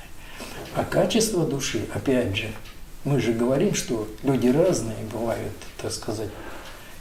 А 0.77 0.85
качество 0.85 1.45
души, 1.45 1.89
опять 1.93 2.37
же, 2.37 2.53
мы 3.03 3.19
же 3.19 3.33
говорим, 3.33 3.75
что 3.75 4.07
люди 4.23 4.47
разные 4.47 5.05
бывают, 5.13 5.55
так 5.83 5.91
сказать, 5.91 6.31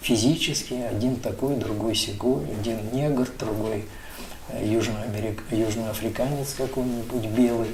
физически, 0.02 0.74
один 0.74 1.18
такой, 1.18 1.56
другой 1.56 1.96
сякой, 1.96 2.44
один 2.60 2.92
негр, 2.94 3.28
другой 3.38 3.86
южноамерик... 4.62 5.44
южноафриканец 5.52 6.54
какой-нибудь 6.58 7.26
белый. 7.28 7.72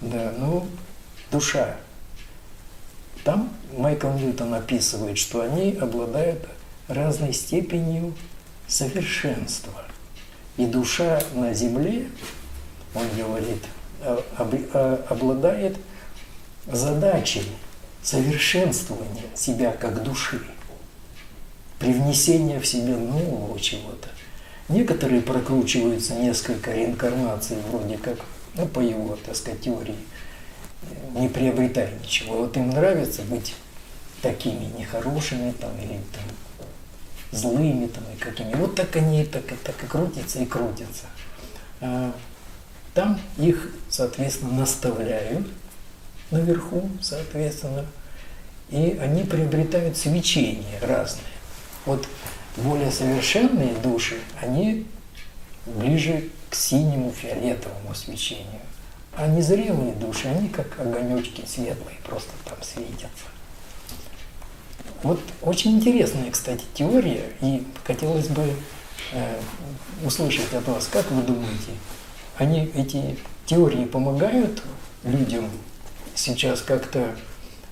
Да, 0.00 0.32
ну, 0.38 0.66
душа. 1.30 1.76
Там 3.24 3.50
Майкл 3.76 4.08
Ньютон 4.08 4.52
описывает, 4.54 5.16
что 5.16 5.42
они 5.42 5.76
обладают 5.80 6.44
разной 6.88 7.32
степенью 7.32 8.14
совершенства. 8.66 9.84
И 10.56 10.66
душа 10.66 11.22
на 11.34 11.54
земле, 11.54 12.08
он 12.94 13.06
говорит, 13.16 13.62
обладает 15.08 15.76
задачей 16.66 17.44
совершенствования 18.02 19.24
себя 19.34 19.70
как 19.72 20.02
души, 20.02 20.42
привнесения 21.82 22.60
в 22.60 22.66
себя 22.66 22.96
нового 22.96 23.58
чего-то. 23.58 24.08
Некоторые 24.68 25.20
прокручиваются 25.20 26.14
несколько 26.14 26.72
реинкарнаций, 26.72 27.56
вроде 27.70 27.98
как 27.98 28.18
ну, 28.54 28.66
по 28.66 28.78
его, 28.80 29.18
так 29.24 29.34
сказать, 29.34 29.60
теории, 29.60 29.96
не 31.14 31.28
приобретая 31.28 31.92
ничего. 32.00 32.38
Вот 32.38 32.56
им 32.56 32.70
нравится 32.70 33.22
быть 33.22 33.54
такими 34.22 34.66
нехорошими 34.78 35.52
там, 35.52 35.72
или 35.78 35.98
там, 36.12 36.24
злыми 37.32 37.86
там, 37.88 38.04
и 38.14 38.18
какими. 38.18 38.54
Вот 38.54 38.76
так 38.76 38.94
они 38.94 39.24
так, 39.24 39.44
так 39.64 39.82
и 39.82 39.86
крутятся 39.86 40.38
и 40.38 40.46
крутятся. 40.46 41.06
А 41.80 42.14
там 42.94 43.20
их, 43.38 43.72
соответственно, 43.88 44.52
наставляют 44.52 45.46
наверху, 46.30 46.88
соответственно, 47.00 47.84
и 48.70 48.98
они 49.02 49.24
приобретают 49.24 49.96
свечения 49.96 50.78
разные. 50.80 51.31
Вот 51.86 52.06
более 52.56 52.90
совершенные 52.90 53.74
души, 53.74 54.18
они 54.40 54.86
ближе 55.66 56.28
к 56.50 56.54
синему 56.54 57.12
фиолетовому 57.12 57.94
свечению. 57.94 58.60
А 59.14 59.26
незрелые 59.26 59.92
души, 59.94 60.28
они 60.28 60.48
как 60.48 60.78
огонечки 60.80 61.44
светлые, 61.46 61.96
просто 62.04 62.30
там 62.44 62.56
светятся. 62.62 63.26
Вот 65.02 65.20
очень 65.42 65.72
интересная, 65.72 66.30
кстати, 66.30 66.64
теория, 66.74 67.32
и 67.40 67.66
хотелось 67.84 68.28
бы 68.28 68.54
э, 69.12 69.40
услышать 70.04 70.52
от 70.54 70.66
вас, 70.68 70.86
как 70.86 71.10
вы 71.10 71.22
думаете, 71.22 71.72
они, 72.38 72.70
эти 72.74 73.18
теории 73.44 73.84
помогают 73.84 74.62
людям 75.02 75.50
сейчас 76.14 76.62
как-то 76.62 77.14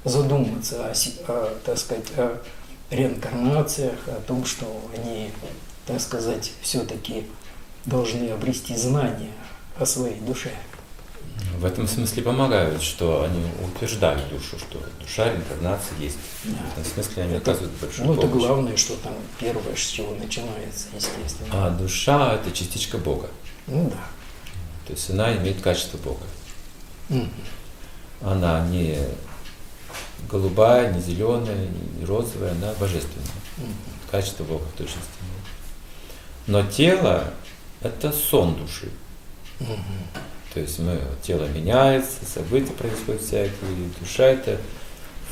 задуматься 0.05 0.87
о, 0.87 0.93
о, 1.29 1.59
так 1.65 1.79
сказать, 1.79 2.07
о 2.17 2.43
реинкарнациях, 2.91 3.99
о 4.07 4.20
том, 4.20 4.45
что 4.45 4.66
они, 4.97 5.30
так 5.86 6.01
сказать, 6.01 6.53
все-таки 6.61 7.26
должны 7.86 8.28
обрести 8.30 8.76
знания 8.76 9.32
о 9.78 9.86
своей 9.86 10.20
душе. 10.20 10.51
В 11.59 11.64
этом 11.64 11.86
смысле 11.88 12.22
помогают, 12.22 12.82
что 12.82 13.24
они 13.24 13.45
утверждают 13.64 14.28
душу, 14.30 14.59
что 14.59 14.78
душа, 15.01 15.30
реинкарнация 15.30 15.97
есть. 15.99 16.18
Да. 16.45 16.51
В 16.53 16.72
этом 16.72 16.84
смысле 16.84 17.22
они 17.24 17.36
оказывают 17.36 17.72
большую 17.80 18.07
Ну, 18.07 18.12
это 18.14 18.22
помощь. 18.22 18.45
главное, 18.45 18.76
что 18.76 18.97
там 18.97 19.14
первое, 19.38 19.74
с 19.76 19.86
чего 19.86 20.14
начинается, 20.14 20.88
естественно. 20.95 21.49
А 21.53 21.70
душа– 21.70 22.34
это 22.36 22.51
частичка 22.53 22.99
Бога. 22.99 23.28
Ну 23.66 23.91
да. 23.91 24.01
То 24.86 24.93
есть 24.93 25.11
она 25.11 25.36
имеет 25.36 25.61
качество 25.61 25.99
Бога. 25.99 26.24
Мгм. 27.09 27.30
Она 28.22 28.66
не 28.66 28.99
голубая, 30.29 30.93
не 30.93 31.01
зеленая, 31.01 31.68
не 31.99 32.05
розовая, 32.05 32.53
она 32.53 32.73
божественная. 32.81 33.27
Качество 34.11 34.45
Бога 34.45 34.64
в 34.64 34.77
точности. 34.77 35.09
Но 36.47 36.64
тело– 36.66 37.33
это 37.83 38.12
сон 38.12 38.57
души. 38.57 38.91
То 40.53 40.61
есть 40.61 40.79
мы, 40.81 41.01
тело 41.23 41.47
меняется, 41.47 42.25
события 42.27 42.73
происходят 42.73 43.23
всякие, 43.23 43.53
душа 44.01 44.25
это 44.25 44.59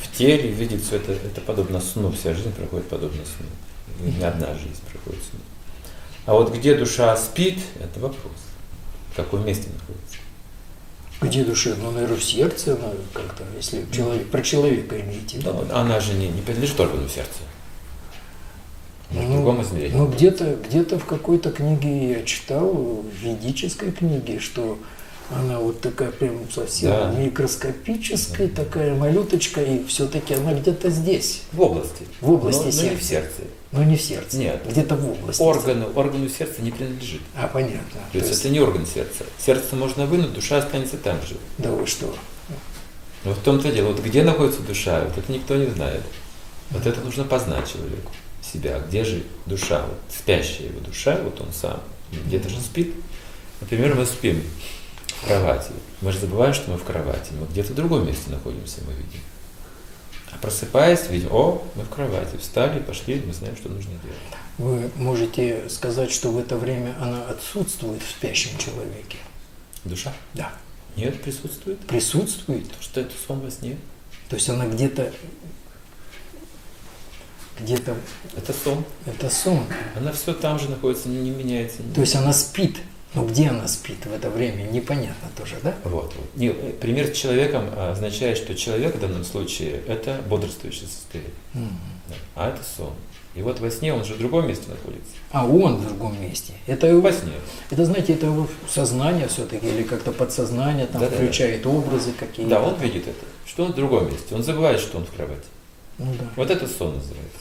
в 0.03 0.17
теле 0.17 0.51
видит 0.51 0.83
все 0.83 0.97
это, 0.97 1.13
это 1.13 1.41
подобно 1.41 1.81
сну, 1.81 2.13
вся 2.13 2.35
жизнь 2.35 2.53
проходит 2.53 2.89
подобно 2.89 3.23
сну. 3.25 4.07
Не 4.11 4.23
одна 4.23 4.55
жизнь 4.55 4.81
проходит 4.93 5.21
сну. 5.25 5.41
А 6.27 6.35
вот 6.35 6.55
где 6.55 6.77
душа 6.77 7.17
спит, 7.17 7.59
это 7.81 7.99
вопрос. 8.01 8.33
В 9.13 9.17
каком 9.17 9.45
месте 9.45 9.69
находится. 9.73 10.18
Где 11.21 11.45
душа? 11.45 11.71
Ну, 11.83 11.91
наверное, 11.91 12.17
в 12.17 12.23
сердце, 12.25 12.75
она 12.75 12.93
как-то, 13.13 13.43
если 13.57 13.85
человек, 13.93 14.29
про 14.31 14.41
человека 14.43 15.01
имеете. 15.01 15.39
в 15.39 15.41
виду. 15.41 15.53
Но 15.69 15.77
она 15.77 15.99
же 16.01 16.15
не, 16.15 16.29
не 16.29 16.43
принадлежит 16.43 16.79
органу 16.79 17.09
сердца. 17.09 17.41
Она 19.11 19.23
в 19.23 19.25
Ну, 19.25 19.35
другом 19.37 19.63
измерении. 19.63 19.97
Ну, 19.97 20.07
где-то 20.07 20.57
где 20.69 20.83
в 20.83 21.05
какой-то 21.05 21.51
книге 21.51 22.11
я 22.11 22.23
читал, 22.25 22.73
в 22.73 23.25
ведической 23.25 23.91
книге, 23.91 24.39
что 24.39 24.79
она 25.31 25.59
вот 25.59 25.81
такая 25.81 26.11
прям 26.11 26.51
совсем 26.51 26.91
Да. 26.91 27.11
микроскопическая, 27.13 28.49
такая 28.49 28.95
малюточка, 28.95 29.63
и 29.63 29.85
все-таки 29.85 30.35
она 30.35 30.55
где-то 30.55 30.89
здесь, 30.91 31.43
в 31.53 31.61
области. 31.61 32.07
в 32.21 32.31
области 32.31 32.59
но, 32.59 32.65
но 32.65 32.71
не 32.71 32.73
сердца. 32.73 32.97
в 32.99 33.03
сердце. 33.05 33.43
но 33.73 33.85
не 33.85 33.97
в 33.97 34.03
сердце, 34.03 34.37
Нет. 34.39 34.63
где-то 34.69 34.97
в 34.97 35.11
области. 35.11 35.43
Органу, 35.43 35.91
органу 35.95 36.29
сердца 36.29 36.63
не 36.63 36.71
принадлежит. 36.71 37.21
А, 37.35 37.47
понятно. 37.47 38.01
То 38.13 38.19
есть 38.19 38.41
это 38.41 38.49
не 38.49 38.61
орган 38.61 38.87
сердца. 38.87 39.25
Сердце 39.39 39.77
можно 39.77 40.07
вынуть, 40.07 40.33
душа 40.33 40.59
останется 40.59 40.97
там 40.97 41.17
же. 41.23 41.37
Да 41.59 41.71
вы 41.71 41.87
что? 41.87 42.15
Но 43.25 43.33
в 43.35 43.39
том-то 43.41 43.71
дело, 43.71 43.89
вот 43.89 44.01
где 44.01 44.23
находится 44.23 44.63
душа, 44.63 45.05
вот 45.05 45.19
это 45.19 45.31
никто 45.31 45.57
не 45.57 45.67
знает. 45.67 46.03
Вот 46.71 46.87
это 46.87 47.01
нужно 47.01 47.25
познать 47.25 47.71
человеку, 47.71 48.13
себя. 48.43 48.79
Где 48.89 49.05
же 49.05 49.23
душа, 49.47 49.85
вот 49.87 49.99
спящая 50.09 50.69
его 50.69 50.81
душа, 50.81 51.19
вот 51.23 51.41
он 51.41 51.49
сам, 51.53 51.81
где-то 52.13 52.49
же 52.49 52.61
спит. 52.61 52.95
Например, 53.61 53.95
мы 53.95 54.07
спим 54.07 54.43
в 55.23 55.27
кровати. 55.27 55.73
Мы 56.01 56.13
же 56.13 56.19
забываем, 56.21 56.55
что 56.55 56.71
мы 56.71 56.79
в 56.79 56.85
кровати. 56.85 57.33
Мы 57.39 57.47
где-то 57.47 57.73
в 57.73 57.77
другом 57.77 58.07
месте 58.07 58.31
находимся, 58.31 58.81
мы 58.87 58.93
видим. 58.93 59.21
А 60.31 60.37
просыпаясь, 60.39 61.09
видим, 61.09 61.29
о, 61.33 61.63
мы 61.75 61.85
в 61.85 61.89
кровати, 61.89 62.37
встали, 62.37 62.81
пошли, 62.81 63.23
мы 63.27 63.33
знаем, 63.33 63.57
что 63.57 63.69
нужно 63.69 63.93
делать. 64.03 64.19
Вы 64.59 64.91
можете 64.97 65.69
сказать, 65.69 66.11
что 66.11 66.31
в 66.31 66.39
это 66.39 66.57
время 66.57 66.95
она 67.01 67.23
отсутствует 67.29 68.03
в 68.03 68.11
спящем 68.11 68.57
человеке? 68.59 69.19
Душа? 69.85 70.13
Да. 70.35 70.53
Нет, 70.97 71.23
присутствует. 71.23 71.79
Присутствует? 71.87 72.65
Потому 72.65 72.83
что 72.83 73.01
это 73.01 73.13
сон 73.27 73.41
во 73.41 73.51
сне. 73.51 73.79
То 74.29 74.37
есть 74.37 74.49
она 74.51 74.67
где-то, 74.67 75.13
где-то, 77.61 77.97
Это 78.37 78.53
сон. 78.53 78.85
это 79.07 79.31
сон. 79.31 79.65
Она 79.97 80.13
все 80.13 80.35
там 80.35 80.59
же 80.59 80.69
находится, 80.69 81.09
не, 81.09 81.19
не 81.19 81.31
меняется. 81.31 81.79
То 81.95 82.01
есть 82.01 82.15
она 82.17 82.33
спит. 82.33 82.79
Но 83.15 83.25
где 83.25 83.49
она 83.49 83.67
спит 83.69 84.05
в 84.05 84.13
это 84.13 84.29
время, 84.29 84.65
непонятно 84.65 85.29
тоже, 85.37 85.57
да? 85.63 85.75
Вот. 85.85 86.15
Не, 86.35 86.49
э, 86.49 86.73
пример 86.79 87.07
с 87.07 87.17
человеком 87.17 87.65
а, 87.75 87.93
означает, 87.93 88.37
что 88.37 88.55
человек 88.55 88.97
в 88.97 89.01
данном 89.01 89.25
случае 89.25 89.81
это 89.87 90.21
бодрствующее 90.29 90.89
состояние, 90.89 91.33
да, 91.55 92.15
а 92.35 92.49
это 92.51 92.61
сон. 92.77 92.93
И 93.35 93.43
вот 93.43 93.61
во 93.61 93.71
сне 93.71 93.95
он 93.95 94.05
же 94.05 94.15
в 94.15 94.19
другом 94.19 94.49
месте 94.49 94.69
находится. 94.69 95.13
А 95.31 95.47
он 95.47 95.77
в 95.77 95.87
другом 95.87 96.21
месте. 96.21 96.55
Это 96.67 96.87
его, 96.89 97.01
Во 97.01 97.13
сне. 97.13 97.33
это 97.71 97.85
знаете, 97.85 98.15
это 98.15 98.27
его 98.27 98.49
сознание 98.69 99.29
все-таки, 99.29 99.67
или 99.67 99.85
как-то 99.85 100.13
подсознание 100.13 100.87
там 100.87 101.01
Да-да-да. 101.01 101.23
включает 101.23 101.65
образы 101.67 102.13
какие-то. 102.19 102.51
Да, 102.51 102.63
он 102.63 102.75
видит 102.81 103.07
это, 103.07 103.25
что 103.47 103.65
он 103.65 103.73
в 103.73 103.77
другом 103.77 104.11
месте. 104.11 104.35
Он 104.35 104.43
забывает, 104.43 104.81
что 104.81 104.99
он 104.99 105.07
в 105.07 105.13
кровати. 105.13 105.45
Ну 105.99 106.13
да. 106.19 106.27
Вот 106.37 106.51
это 106.51 106.67
сон 106.67 106.97
называется. 106.97 107.39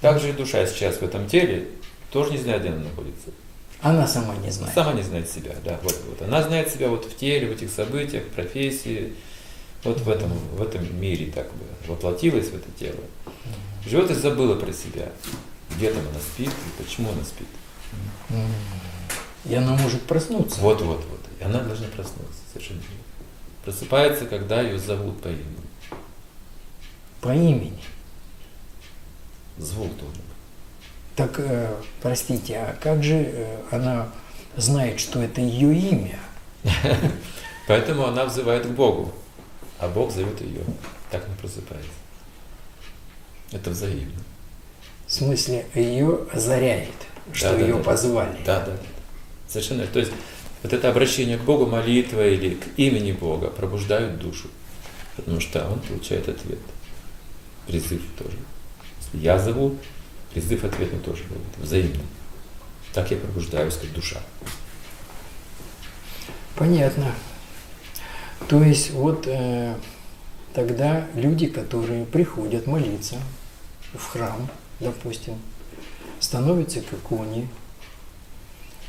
Также 0.00 0.28
и 0.28 0.32
душа 0.32 0.66
сейчас 0.66 0.96
в 0.96 1.02
этом 1.02 1.26
теле 1.26 1.68
тоже 2.10 2.32
не 2.32 2.38
знает, 2.38 2.60
где 2.60 2.70
она 2.70 2.82
находится. 2.84 3.30
Она 3.80 4.06
сама 4.06 4.34
не 4.36 4.50
знает. 4.50 4.74
Сама 4.74 4.92
не 4.92 5.02
знает 5.02 5.30
себя, 5.30 5.54
да, 5.64 5.78
вот, 5.82 5.96
вот. 6.08 6.22
Она 6.22 6.42
знает 6.42 6.68
себя 6.68 6.88
вот 6.88 7.04
в 7.04 7.16
теле, 7.16 7.48
в 7.48 7.52
этих 7.52 7.70
событиях, 7.70 8.24
в 8.24 8.30
профессии, 8.30 9.14
вот 9.84 10.00
в 10.00 10.10
этом, 10.10 10.32
в 10.32 10.62
этом 10.62 11.00
мире 11.00 11.30
так 11.30 11.46
бы 11.46 11.64
воплотилась 11.86 12.48
в 12.48 12.56
это 12.56 12.70
тело. 12.78 13.00
Живет 13.86 14.10
и 14.10 14.14
забыла 14.14 14.56
про 14.56 14.72
себя. 14.72 15.12
Где 15.76 15.92
там 15.92 16.02
она 16.08 16.18
спит 16.18 16.48
и 16.48 16.82
почему 16.82 17.10
она 17.12 17.22
спит. 17.24 17.46
И 19.44 19.54
она 19.54 19.76
может 19.76 20.02
проснуться. 20.02 20.60
Вот, 20.60 20.80
вот, 20.80 21.04
вот. 21.08 21.20
И 21.40 21.44
она 21.44 21.60
должна 21.60 21.86
проснуться, 21.86 22.40
совершенно 22.52 22.80
верно. 22.80 22.96
Просыпается, 23.64 24.26
когда 24.26 24.60
ее 24.62 24.78
зовут 24.78 25.20
по 25.22 25.28
имени. 25.28 25.56
По 27.20 27.34
имени. 27.34 27.82
Звук 29.58 29.96
должен. 29.96 30.22
Так, 31.18 31.40
э, 31.40 31.74
простите, 32.00 32.58
а 32.58 32.76
как 32.80 33.02
же 33.02 33.14
э, 33.16 33.56
она 33.72 34.08
знает, 34.56 35.00
что 35.00 35.20
это 35.20 35.40
ее 35.40 35.76
имя? 35.76 36.20
Поэтому 37.66 38.06
она 38.06 38.24
взывает 38.24 38.64
к 38.66 38.70
Богу, 38.70 39.12
а 39.80 39.88
Бог 39.88 40.12
зовет 40.12 40.40
ее. 40.40 40.60
Так 41.10 41.24
она 41.24 41.34
просыпается. 41.40 41.90
Это 43.50 43.70
взаимно. 43.70 44.20
В 45.08 45.12
смысле, 45.12 45.66
ее 45.74 46.20
озаряет, 46.32 46.94
что 47.32 47.50
Да, 47.52 47.58
ее 47.62 47.74
да. 47.74 47.82
позвали. 47.82 48.38
Да, 48.46 48.60
да, 48.60 48.66
да. 48.66 48.78
Совершенно. 49.48 49.88
То 49.88 49.98
есть 49.98 50.12
вот 50.62 50.72
это 50.72 50.88
обращение 50.88 51.36
к 51.36 51.42
Богу, 51.42 51.66
молитва 51.66 52.28
или 52.28 52.54
к 52.54 52.78
имени 52.78 53.10
Бога 53.10 53.48
пробуждают 53.48 54.20
душу. 54.20 54.46
Потому 55.16 55.40
что 55.40 55.68
он 55.68 55.80
получает 55.80 56.28
ответ. 56.28 56.60
Призыв 57.66 58.02
тоже. 58.16 58.38
Я 59.12 59.40
зову, 59.40 59.76
призыв 60.32 60.64
ответный 60.64 61.00
тоже 61.00 61.24
будет. 61.24 61.58
Взаимно. 61.58 62.00
Так 62.92 63.10
я 63.10 63.16
пробуждаюсь 63.16 63.76
как 63.76 63.92
душа. 63.92 64.20
Понятно. 66.56 67.12
То 68.48 68.62
есть 68.62 68.90
вот 68.90 69.26
э, 69.26 69.74
тогда 70.54 71.06
люди, 71.14 71.46
которые 71.46 72.04
приходят 72.04 72.66
молиться 72.66 73.16
в 73.94 74.04
храм, 74.04 74.48
допустим, 74.80 75.34
становятся 76.20 76.80
к 76.80 76.92
иконе, 76.92 77.48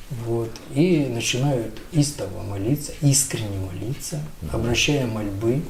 вот, 0.09 0.49
и 0.73 1.05
начинают 1.05 1.79
истово 1.91 2.41
молиться, 2.41 2.93
искренне 3.01 3.59
молиться, 3.59 4.19
обращая 4.51 5.05
мольбы, 5.05 5.61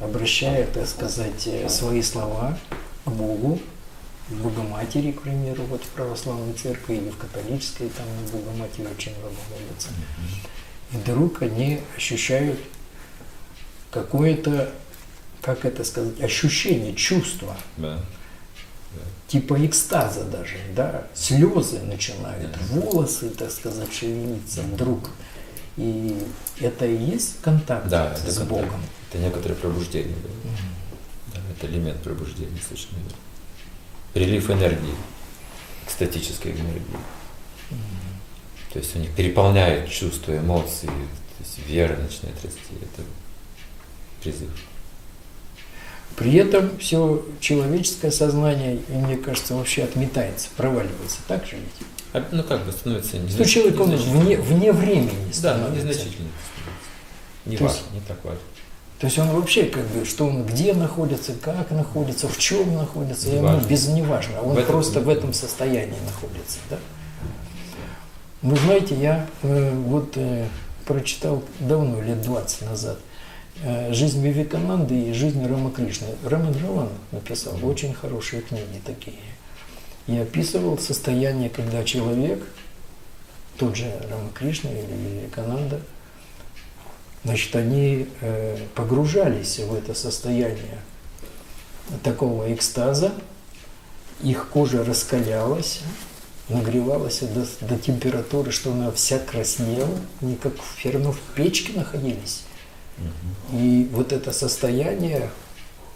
обращая, 0.00 0.66
так 0.66 0.86
сказать, 0.86 1.46
э, 1.46 1.68
свои 1.68 2.02
слова 2.02 2.58
к 3.04 3.10
Богу, 3.10 3.58
Богоматери, 4.36 5.12
к 5.12 5.22
примеру, 5.22 5.64
вот 5.64 5.82
в 5.82 5.88
православной 5.88 6.52
церкви 6.54 6.94
или 6.96 7.10
в 7.10 7.16
католической, 7.16 7.88
там 7.90 8.06
на 8.24 8.38
Богоматери 8.38 8.86
очень 8.86 9.12
много 9.18 9.34
молятся. 9.50 9.88
И 10.92 10.96
вдруг 10.96 11.42
они 11.42 11.80
ощущают 11.96 12.58
какое-то, 13.90 14.72
как 15.40 15.64
это 15.64 15.84
сказать, 15.84 16.20
ощущение, 16.20 16.94
чувство, 16.94 17.56
Да. 17.76 17.98
типа 19.28 19.64
экстаза 19.66 20.24
даже, 20.24 20.56
да, 20.74 21.06
слезы 21.14 21.80
начинают, 21.80 22.56
волосы, 22.70 23.30
так 23.30 23.50
сказать, 23.50 23.92
шевелиться 23.92 24.62
вдруг. 24.62 25.10
И 25.78 26.16
это 26.60 26.84
и 26.86 26.94
есть 26.96 27.40
контакт 27.40 27.88
Да, 27.88 28.12
это 28.12 28.30
с 28.30 28.36
контакт. 28.38 28.50
Богом. 28.50 28.82
Это 29.10 29.22
некоторое 29.22 29.54
пробуждение. 29.54 30.14
Да. 30.22 30.50
Да, 31.34 31.40
это 31.50 31.66
элемент 31.72 32.02
пробуждения, 32.02 32.58
совершенно 32.62 32.96
верно. 32.98 33.16
Прилив 34.12 34.50
энергии, 34.50 34.94
экстатической 35.86 36.52
энергии. 36.52 36.98
То 38.72 38.78
есть 38.78 38.94
у 38.96 38.98
них 38.98 39.10
переполняет 39.14 39.90
чувства, 39.90 40.36
эмоции, 40.38 40.86
то 40.86 41.40
есть 41.44 41.58
вера 41.66 41.96
начинает 41.96 42.34
расти. 42.42 42.58
Это 42.80 43.02
призыв. 44.22 44.50
При 46.16 46.34
этом 46.34 46.78
все 46.78 47.24
человеческое 47.40 48.10
сознание, 48.10 48.80
мне 48.88 49.16
кажется, 49.16 49.54
вообще 49.54 49.84
отметается, 49.84 50.48
проваливается. 50.56 51.18
Так 51.26 51.46
же 51.46 51.56
ведь? 51.56 51.86
А, 52.12 52.26
ну 52.32 52.42
как 52.44 52.66
бы 52.66 52.72
становится 52.72 53.10
Что 53.16 53.18
незнач- 53.18 53.46
человек 53.48 53.80
он 53.80 53.90
незначительным. 53.90 54.24
вне, 54.26 54.36
вне 54.36 54.72
времени 54.72 55.08
Да, 55.42 55.56
но 55.56 55.64
становится. 55.64 55.76
незначительно 55.88 56.28
становится. 56.44 57.46
Не 57.46 57.56
важно, 57.56 57.80
не 57.94 58.00
так 58.00 58.22
важно. 58.24 58.40
То 59.02 59.06
есть 59.06 59.18
он 59.18 59.30
вообще 59.30 59.64
как 59.64 59.84
бы, 59.88 60.04
что 60.04 60.26
он 60.26 60.46
где 60.46 60.74
находится, 60.74 61.32
как 61.32 61.72
находится, 61.72 62.28
в 62.28 62.38
чем 62.38 62.76
находится, 62.76 63.30
ему 63.30 63.48
Неважно. 63.48 63.68
без 63.68 63.88
неважно. 63.88 64.40
Он 64.42 64.50
В 64.54 64.58
этом- 64.58 64.66
просто 64.66 65.00
в 65.00 65.08
этом 65.08 65.32
состоянии 65.32 65.98
находится. 66.06 66.58
Да? 66.70 66.78
Вы 68.42 68.54
знаете, 68.54 68.94
я 68.94 69.26
э, 69.42 69.72
вот 69.74 70.12
э, 70.14 70.46
прочитал 70.86 71.42
давно, 71.58 72.00
лет 72.00 72.22
20 72.22 72.62
назад, 72.62 72.96
э, 73.64 73.92
«Жизнь 73.92 74.24
Вивекананды» 74.24 74.94
и 74.94 75.12
«Жизнь 75.12 75.44
Рамакришны». 75.44 76.06
Раман 76.24 76.54
Раван 76.62 76.88
написал 77.10 77.54
очень 77.64 77.94
хорошие 77.94 78.40
книги 78.42 78.80
такие. 78.86 79.16
И 80.06 80.16
описывал 80.16 80.78
состояние, 80.78 81.50
когда 81.50 81.82
человек, 81.82 82.40
тот 83.58 83.74
же 83.74 83.92
Рамакришна 84.08 84.70
или 84.70 84.92
Вивекананда, 84.92 85.80
значит, 87.24 87.54
они 87.56 88.08
э, 88.20 88.58
погружались 88.74 89.58
в 89.58 89.74
это 89.74 89.94
состояние 89.94 90.78
такого 92.02 92.52
экстаза, 92.52 93.12
их 94.22 94.48
кожа 94.48 94.84
раскалялась, 94.84 95.80
нагревалась 96.48 97.20
до, 97.20 97.46
до 97.66 97.78
температуры, 97.78 98.50
что 98.50 98.72
она 98.72 98.90
вся 98.92 99.18
краснела, 99.18 99.98
они 100.20 100.36
как 100.36 100.54
в, 100.56 100.84
равно 100.86 101.12
в 101.12 101.20
печке 101.34 101.72
находились. 101.74 102.42
И 103.52 103.88
вот 103.92 104.12
это 104.12 104.32
состояние, 104.32 105.30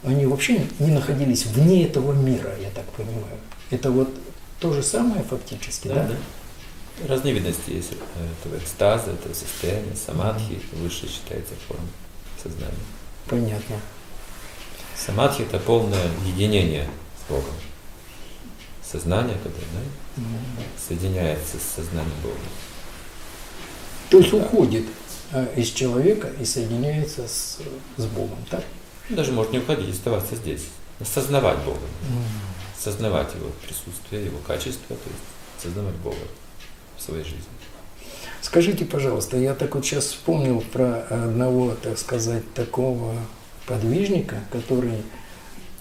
они 0.03 0.27
вообще 0.27 0.66
не 0.79 0.91
находились 0.91 1.47
вне 1.47 1.85
этого 1.85 2.12
мира, 2.12 2.53
я 2.61 2.70
так 2.70 2.85
понимаю. 2.87 3.39
Это 3.70 3.91
вот 3.91 4.09
то 4.61 4.72
же 4.72 4.83
самое 4.83 5.22
фактически, 5.22 5.89
да? 5.89 5.95
Да, 5.95 6.09
да. 6.09 6.14
Разновидности 7.05 7.70
есть 7.70 7.92
э, 7.92 8.28
этого 8.40 8.59
экстаза, 8.59 9.11
этого 9.11 9.34
состояния, 9.34 9.94
самадхи, 9.94 10.59
высшая 10.72 11.09
считается 11.09 11.53
форма 11.68 11.86
сознания. 12.42 12.72
Понятно. 13.28 13.76
Самадхи– 14.97 15.42
это 15.42 15.59
полное 15.59 16.09
единение 16.24 16.88
с 17.20 17.30
Богом. 17.30 17.53
Сознание, 18.82 19.36
которое 19.36 19.66
да, 20.16 20.22
соединяется 20.88 21.59
с 21.59 21.74
сознанием 21.76 22.16
Бога. 22.22 22.38
То 24.09 24.18
есть 24.18 24.32
уходит 24.32 24.86
э, 25.32 25.49
из 25.55 25.72
человека 25.72 26.32
и 26.40 26.47
соединяется 26.47 27.28
с, 27.28 27.59
с 27.99 28.07
Богом, 28.07 28.38
так? 28.51 28.64
Даже 29.11 29.32
может 29.32 29.53
не 29.53 29.59
уходить, 29.59 29.94
оставаться 29.94 30.34
здесь. 30.34 30.62
Осознавать 30.99 31.59
Бога. 31.59 31.78
Сознавать 32.78 33.34
Его 33.34 33.51
присутствие, 33.66 34.24
Его 34.24 34.38
качество, 34.38 34.97
то 34.97 35.11
есть 35.11 35.62
сознавать 35.62 35.97
Бога 35.97 36.16
в 36.97 37.03
своей 37.03 37.24
жизни. 37.24 37.40
Скажите, 38.42 38.84
пожалуйста, 38.84 39.36
я 39.36 39.55
так 39.55 39.74
вот 39.74 39.84
сейчас 39.84 40.05
вспомнил 40.05 40.61
про 40.61 41.07
одного, 41.11 41.74
так 41.82 41.99
сказать, 41.99 42.42
такого 42.55 43.14
подвижника, 43.66 44.36
который 44.53 45.03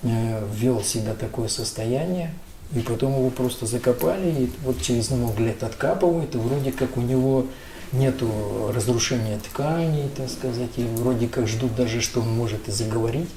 э, 0.01 0.47
ввел 0.51 0.79
в 0.79 0.85
себя 0.85 1.13
такое 1.13 1.47
состояние, 1.47 2.33
и 2.73 2.79
потом 2.79 3.13
его 3.13 3.29
просто 3.29 3.65
закопали, 3.67 4.29
и 4.29 4.49
вот 4.63 4.81
через 4.81 5.11
много 5.11 5.43
лет 5.43 5.61
откапывают, 5.63 6.33
и 6.33 6.39
вроде 6.39 6.71
как 6.71 6.97
у 6.97 7.01
него 7.01 7.45
нету 7.91 8.71
разрушения 8.73 9.37
тканей, 9.37 10.09
так 10.15 10.29
сказать, 10.29 10.71
и 10.77 10.83
вроде 10.83 11.27
как 11.27 11.47
ждут 11.47 11.75
даже, 11.75 12.01
что 12.01 12.21
он 12.21 12.29
может 12.35 12.67
и 12.67 12.71
заговорить. 12.71 13.29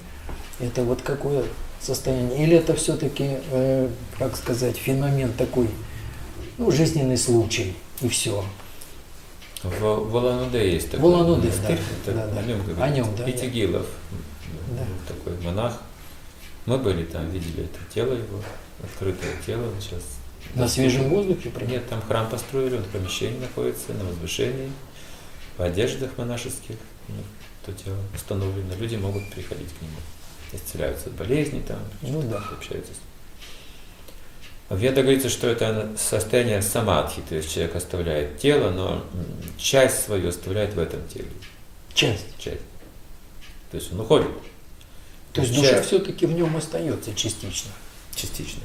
Это 0.58 0.84
вот 0.84 1.02
какое 1.02 1.44
состояние? 1.80 2.42
Или 2.44 2.56
это 2.56 2.74
все-таки, 2.74 3.38
э, 3.50 3.88
как 4.18 4.36
сказать, 4.36 4.76
феномен 4.76 5.32
такой, 5.32 5.68
ну, 6.58 6.70
жизненный 6.70 7.16
случай, 7.16 7.74
и 8.00 8.08
все. 8.08 8.44
В 9.62 9.70
в 9.80 10.14
Улан-Удэ 10.14 10.70
есть 10.72 10.90
такой 10.90 11.10
Улан-Удэ, 11.10 11.48
монастырь, 11.48 11.78
да, 12.06 12.12
это 12.12 12.32
да, 12.34 12.40
о 12.40 12.42
нем 12.44 12.58
говорит 12.62 12.80
О 12.82 12.88
нем, 12.90 13.16
да, 13.16 13.30
Итигилов, 13.30 13.86
Да. 14.70 14.84
такой 15.08 15.32
монах. 15.42 15.80
Мы 16.66 16.78
были 16.78 17.04
там, 17.04 17.28
видели 17.30 17.64
это 17.64 17.78
тело 17.92 18.12
его, 18.12 18.40
открытое 18.84 19.34
тело, 19.44 19.62
он 19.62 19.80
сейчас 19.80 20.02
На 20.54 20.68
свежем 20.68 21.08
воздухе 21.08 21.50
принят? 21.50 21.70
Нет, 21.72 21.88
там 21.88 22.02
храм 22.02 22.28
построили, 22.28 22.76
он 22.76 22.82
в 22.82 22.88
помещении 22.88 23.38
находится, 23.40 23.92
на 23.94 24.04
возвышении, 24.04 24.70
в 25.56 25.62
одеждах 25.62 26.10
монашеских, 26.16 26.76
ну, 27.08 27.14
то 27.66 27.72
тело 27.72 27.96
установлено. 28.14 28.74
Люди 28.78 28.96
могут 28.96 29.28
приходить 29.30 29.70
к 29.76 29.82
нему, 29.82 29.96
исцеляются 30.52 31.08
от 31.08 31.14
болезней 31.16 31.62
там, 31.66 31.78
Ну 32.02 32.22
да. 32.22 32.38
общаются. 32.38 32.92
с 32.92 32.96
ним. 32.96 33.07
В 34.68 34.76
Веда 34.76 35.02
говорится, 35.02 35.30
что 35.30 35.46
это 35.48 35.90
состояние 35.96 36.60
самадхи, 36.60 37.22
то 37.26 37.34
есть 37.36 37.52
человек 37.52 37.74
оставляет 37.74 38.38
тело, 38.38 38.70
но 38.70 39.02
часть 39.56 40.04
свою 40.04 40.28
оставляет 40.28 40.74
в 40.74 40.78
этом 40.78 41.06
теле. 41.08 41.28
Часть. 41.94 42.26
Часть. 42.38 42.60
То 43.70 43.76
есть 43.78 43.92
он 43.92 44.00
уходит 44.00 44.28
То 45.32 45.40
есть 45.40 45.54
Часть. 45.54 45.66
душа 45.66 45.82
все-таки 45.82 46.26
в 46.26 46.32
нем 46.32 46.54
остается 46.56 47.14
частично. 47.14 47.70
частично. 48.14 48.62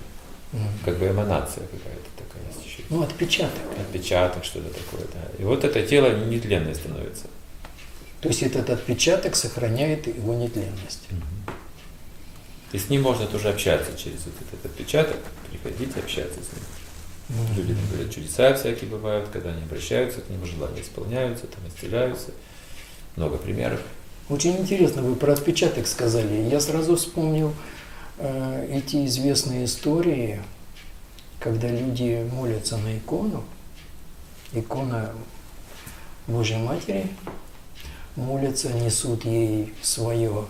Мгм. 0.51 0.67
Как 0.85 0.97
бы 0.97 1.07
эманация 1.07 1.63
какая-то 1.67 2.09
такая 2.17 2.43
есть 2.53 2.65
еще. 2.65 2.83
Ну, 2.89 3.01
отпечаток. 3.01 3.59
Отпечаток, 3.79 4.43
что-то 4.43 4.69
такое, 4.69 5.07
да. 5.13 5.41
И 5.41 5.43
вот 5.45 5.63
это 5.63 5.81
тело 5.83 6.13
нетленное 6.25 6.75
становится. 6.75 7.25
То 8.21 8.27
есть 8.27 8.43
этот 8.43 8.69
отпечаток 8.69 9.35
сохраняет 9.35 10.07
его 10.07 10.33
нетленность. 10.33 11.07
И 12.71 12.77
с 12.77 12.89
ним 12.89 13.01
можно 13.01 13.25
тоже 13.25 13.49
общаться 13.49 13.97
через 13.97 14.25
вот 14.25 14.33
этот 14.41 14.65
отпечаток, 14.65 15.17
приходить 15.53 15.95
общаться 15.97 16.39
с 16.39 16.53
ним. 16.53 17.55
Люди 17.55 17.73
там 17.73 17.83
говорят, 17.91 18.13
чудеса 18.13 18.53
всякие 18.53 18.89
бывают, 18.89 19.29
когда 19.31 19.49
они 19.51 19.63
обращаются 19.63 20.21
к 20.21 20.29
нему, 20.29 20.45
желания 20.45 20.81
исполняются, 20.81 21.47
там 21.47 21.67
исцеляются. 21.67 22.31
Много 23.15 23.37
примеров. 23.37 23.79
Очень 24.29 24.57
интересно, 24.57 25.01
вы 25.01 25.15
про 25.15 25.33
отпечаток 25.33 25.87
сказали. 25.87 26.49
Я 26.49 26.59
сразу 26.59 26.95
вспомнил 26.95 27.53
э, 28.17 28.67
эти 28.71 29.05
известные 29.05 29.65
истории, 29.65 30.41
когда 31.39 31.69
люди 31.69 32.27
молятся 32.31 32.77
на 32.77 32.97
икону, 32.97 33.43
икона 34.53 35.11
Божьей 36.27 36.57
Матери, 36.57 37.07
молятся, 38.15 38.71
несут 38.73 39.25
ей 39.25 39.73
свое 39.81 40.45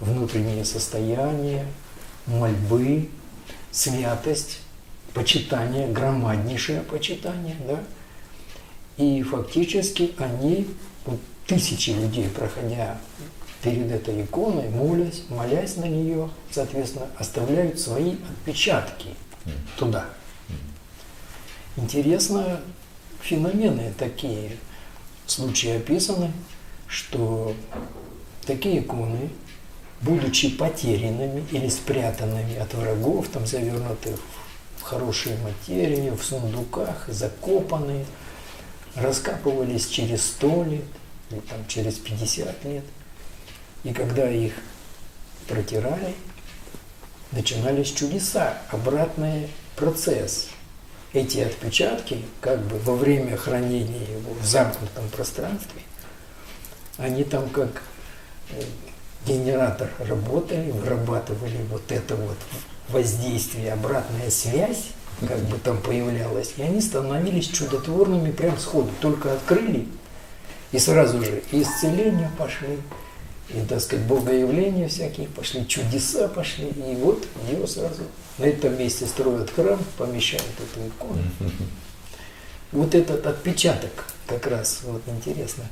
внутреннее 0.00 0.64
состояние, 0.64 1.66
мольбы, 2.26 3.08
святость, 3.74 4.60
почитание, 5.12 5.88
громаднейшее 5.88 6.80
почитание, 6.80 7.56
да, 7.66 7.82
и 8.96 9.22
фактически 9.22 10.12
они, 10.18 10.68
вот 11.04 11.20
тысячи 11.46 11.90
людей, 11.90 12.28
проходя 12.28 12.98
перед 13.62 13.90
этой 13.90 14.22
иконой, 14.22 14.68
молясь, 14.70 15.24
молясь 15.28 15.76
на 15.76 15.86
нее, 15.86 16.30
соответственно, 16.50 17.08
оставляют 17.18 17.80
свои 17.80 18.14
отпечатки 18.30 19.08
туда. 19.76 20.06
Интересно, 21.76 22.60
феномены 23.20 23.92
такие 23.98 24.52
случаи 25.26 25.78
описаны, 25.78 26.30
что 26.86 27.54
такие 28.46 28.80
иконы, 28.80 29.30
будучи 30.04 30.50
потерянными 30.50 31.44
или 31.50 31.68
спрятанными 31.68 32.56
от 32.56 32.74
врагов, 32.74 33.28
там 33.28 33.46
завернуты 33.46 34.16
в 34.78 34.82
хорошие 34.82 35.36
материи, 35.38 36.10
в 36.10 36.22
сундуках, 36.22 37.06
закопанные, 37.08 38.04
раскапывались 38.94 39.88
через 39.88 40.24
100 40.26 40.64
лет 40.64 40.84
или 41.30 41.40
там 41.40 41.66
через 41.66 41.94
50 41.94 42.64
лет. 42.64 42.84
И 43.82 43.92
когда 43.92 44.30
их 44.30 44.52
протирали, 45.48 46.14
начинались 47.32 47.92
чудеса, 47.92 48.58
обратный 48.70 49.48
процесс. 49.76 50.48
Эти 51.12 51.38
отпечатки, 51.38 52.22
как 52.40 52.60
бы 52.66 52.76
во 52.78 52.96
время 52.96 53.36
хранения 53.36 54.00
его 54.00 54.34
в 54.34 54.44
замкнутом 54.44 55.08
пространстве, 55.10 55.82
они 56.98 57.22
там 57.22 57.48
как 57.50 57.82
э, 58.50 58.62
генератор 59.26 59.90
работали, 59.98 60.70
вырабатывали 60.70 61.58
вот 61.70 61.90
это 61.90 62.16
вот 62.16 62.36
воздействие, 62.88 63.72
обратная 63.72 64.30
связь, 64.30 64.88
как 65.20 65.38
бы 65.40 65.58
там 65.58 65.78
появлялась, 65.78 66.54
и 66.56 66.62
они 66.62 66.80
становились 66.80 67.48
чудотворными 67.48 68.30
прям 68.30 68.58
сходу. 68.58 68.90
Только 69.00 69.32
открыли, 69.32 69.88
и 70.72 70.78
сразу 70.78 71.22
же 71.22 71.42
и 71.52 71.62
исцеления 71.62 72.30
пошли, 72.36 72.78
и, 73.50 73.60
так 73.60 73.80
сказать, 73.80 74.06
богоявления 74.06 74.88
всякие 74.88 75.28
пошли, 75.28 75.66
чудеса 75.66 76.28
пошли, 76.28 76.68
и 76.68 76.96
вот 76.96 77.26
его 77.50 77.66
сразу 77.66 78.02
на 78.38 78.44
этом 78.44 78.78
месте 78.78 79.06
строят 79.06 79.50
храм, 79.50 79.78
помещают 79.96 80.44
эту 80.58 80.88
икону. 80.88 81.22
Вот 82.72 82.94
этот 82.94 83.24
отпечаток 83.26 84.06
как 84.26 84.46
раз, 84.48 84.80
вот 84.82 85.02
интересно, 85.06 85.64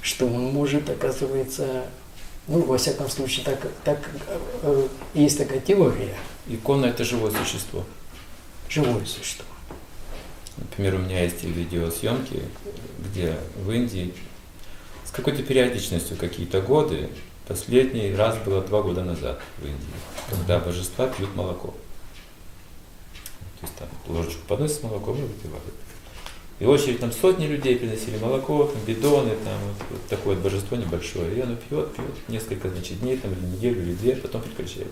что 0.00 0.26
он 0.26 0.52
может, 0.52 0.90
оказывается, 0.90 1.84
ну, 2.48 2.62
во 2.62 2.78
всяком 2.78 3.08
случае, 3.08 3.44
так, 3.44 3.68
так 3.84 4.10
э, 4.62 4.88
есть 5.14 5.38
такая 5.38 5.60
теория, 5.60 6.16
Икона– 6.48 6.86
это 6.86 7.04
живое 7.04 7.30
существо. 7.30 7.84
живое 8.68 9.04
существо. 9.04 9.46
Например, 10.56 10.96
у 10.96 10.98
меня 10.98 11.22
есть 11.22 11.42
видеосъемки, 11.44 12.42
где 12.98 13.36
в 13.56 13.70
Индии 13.70 14.12
с 15.04 15.10
какой-то 15.10 15.42
периодичностью 15.42 16.16
какие-то 16.16 16.60
годы 16.60 17.08
Последний 17.46 18.14
раз 18.14 18.38
было 18.38 18.62
два 18.62 18.82
года 18.82 19.02
назад 19.02 19.40
в 19.58 19.66
Индии, 19.66 19.76
когда 20.30 20.60
божества 20.60 21.08
пьют 21.08 21.34
молоко. 21.34 21.74
То 23.60 23.66
есть 23.66 23.74
там 23.74 23.88
ложечку 24.06 24.46
подносят 24.46 24.78
с 24.78 24.82
молоком 24.82 25.18
и 25.18 25.22
выпивают. 25.22 25.74
И 26.62 26.64
очередь 26.64 27.00
там 27.00 27.10
сотни 27.10 27.46
людей 27.46 27.74
приносили 27.74 28.18
молоко, 28.18 28.66
там 28.66 28.80
бидоны, 28.86 29.30
там 29.30 29.58
вот, 29.66 29.86
вот 29.90 30.06
такое 30.06 30.36
божество 30.36 30.76
небольшое. 30.76 31.36
И 31.36 31.40
оно 31.40 31.56
пьет, 31.56 31.92
пьет 31.92 32.28
несколько 32.28 32.70
значит, 32.70 33.00
дней, 33.00 33.16
там, 33.16 33.32
или 33.32 33.40
неделю, 33.46 33.82
или 33.82 33.94
две, 33.94 34.14
потом 34.14 34.42
прекращает. 34.42 34.86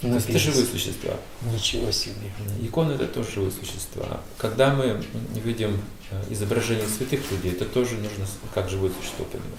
Есть 0.00 0.30
это 0.30 0.38
живые 0.38 0.64
существа. 0.64 1.16
Ничего 1.52 1.90
себе. 1.90 2.32
Иконы 2.62 2.92
это 2.92 3.06
тоже 3.06 3.30
живые 3.30 3.52
существа. 3.52 4.22
Когда 4.38 4.72
мы 4.72 5.04
видим 5.34 5.78
э, 6.10 6.22
изображение 6.30 6.88
святых 6.88 7.30
людей, 7.30 7.52
это 7.52 7.66
тоже 7.66 7.96
нужно 7.96 8.26
как 8.54 8.70
живое 8.70 8.90
существо 8.98 9.26
понимать. 9.26 9.50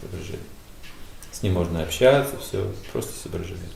Изображение. 0.00 0.46
С 1.32 1.42
ним 1.42 1.54
можно 1.54 1.82
общаться, 1.82 2.36
все, 2.38 2.72
просто 2.92 3.12
с 3.14 3.22
изображением. 3.22 3.66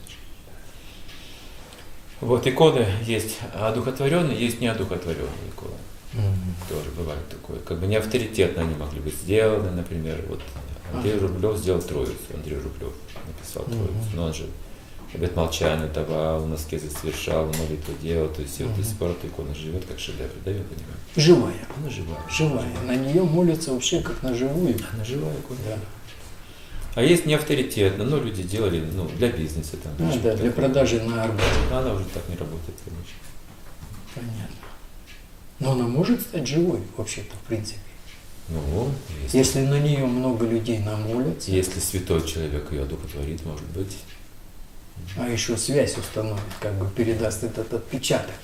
Вот 2.21 2.47
иконы 2.47 2.87
есть 3.03 3.39
одухотворенные, 3.53 4.39
есть 4.39 4.61
неодухотворенные 4.61 5.49
иконы. 5.53 5.75
Мгм. 6.15 6.55
Тоже 6.69 6.89
бывает 6.97 7.27
такое. 7.29 7.59
Как 7.59 7.79
бы 7.79 7.87
не 7.87 7.97
авторитетно 7.97 8.63
они 8.63 8.75
могли 8.75 8.99
быть 9.01 9.15
сделаны, 9.15 9.71
например, 9.71 10.23
вот 10.29 10.41
Андрей 10.93 11.17
Рублев 11.17 11.57
сделал 11.57 11.81
Троицу, 11.81 12.13
Андрей 12.33 12.57
Рублев 12.57 12.93
написал. 13.27 13.63
Троицу, 13.63 14.15
но 14.15 14.25
он 14.25 14.33
же 14.33 14.45
обет 15.13 15.35
молчания 15.35 15.87
давал, 15.87 16.45
носки 16.45 16.79
совершал, 16.79 17.45
молитву 17.45 17.93
делал, 18.01 18.29
то 18.29 18.41
есть 18.41 18.59
и 18.59 18.63
вот 18.63 18.75
до 18.75 18.83
сих 18.83 18.97
пор 18.97 19.11
эта 19.11 19.27
икона 19.27 19.53
живет 19.55 19.85
как 19.85 19.99
шедевр, 19.99 20.29
да, 20.43 20.51
я 20.51 20.61
понимаю? 20.61 20.97
Живая. 21.15 21.67
Она 21.77 21.89
живая. 21.89 22.19
Живая. 22.29 22.81
На 22.85 22.95
нее 22.95 23.23
молятся 23.23 23.73
вообще 23.73 24.01
как 24.01 24.21
на 24.23 24.33
живую. 24.33 24.75
Она 24.93 25.03
живая 25.03 25.33
икона. 25.39 25.59
Да. 25.65 25.79
А 26.95 27.03
есть 27.03 27.25
не 27.25 27.33
авторитетно, 27.33 28.05
но 28.05 28.17
люди 28.17 28.43
делали 28.43 28.81
ну, 28.93 29.09
для 29.17 29.29
бизнеса 29.29 29.75
там. 29.83 30.11
Чтобы 30.11 30.23
да, 30.23 30.35
для 30.37 30.51
продажи 30.51 31.01
на 31.01 31.23
Арбате. 31.23 31.43
А 31.71 31.79
Она 31.79 31.93
уже 31.93 32.05
так 32.05 32.23
не 32.29 32.37
работает, 32.37 32.77
конечно. 32.85 33.15
Понятно. 34.13 34.64
Но 35.59 35.71
она 35.71 35.85
может 35.87 36.21
стать 36.21 36.47
живой, 36.47 36.81
вообще-то, 36.97 37.35
в 37.35 37.47
принципе. 37.47 37.79
Ну, 38.49 38.91
если, 39.23 39.37
Если 39.37 39.59
на 39.61 39.79
нее 39.79 40.05
много 40.05 40.45
людей 40.45 40.79
намолятся, 40.79 41.49
если 41.51 41.79
святой 41.79 42.25
человек 42.27 42.71
ее 42.71 42.83
одухотворит, 42.83 43.43
может 43.45 43.65
быть. 43.69 43.97
а 45.17 45.27
еще 45.27 45.57
связь 45.57 45.97
установит, 45.97 46.43
как 46.59 46.73
бы 46.75 46.87
передаст 46.89 47.43
этот 47.43 47.73
отпечаток. 47.73 48.35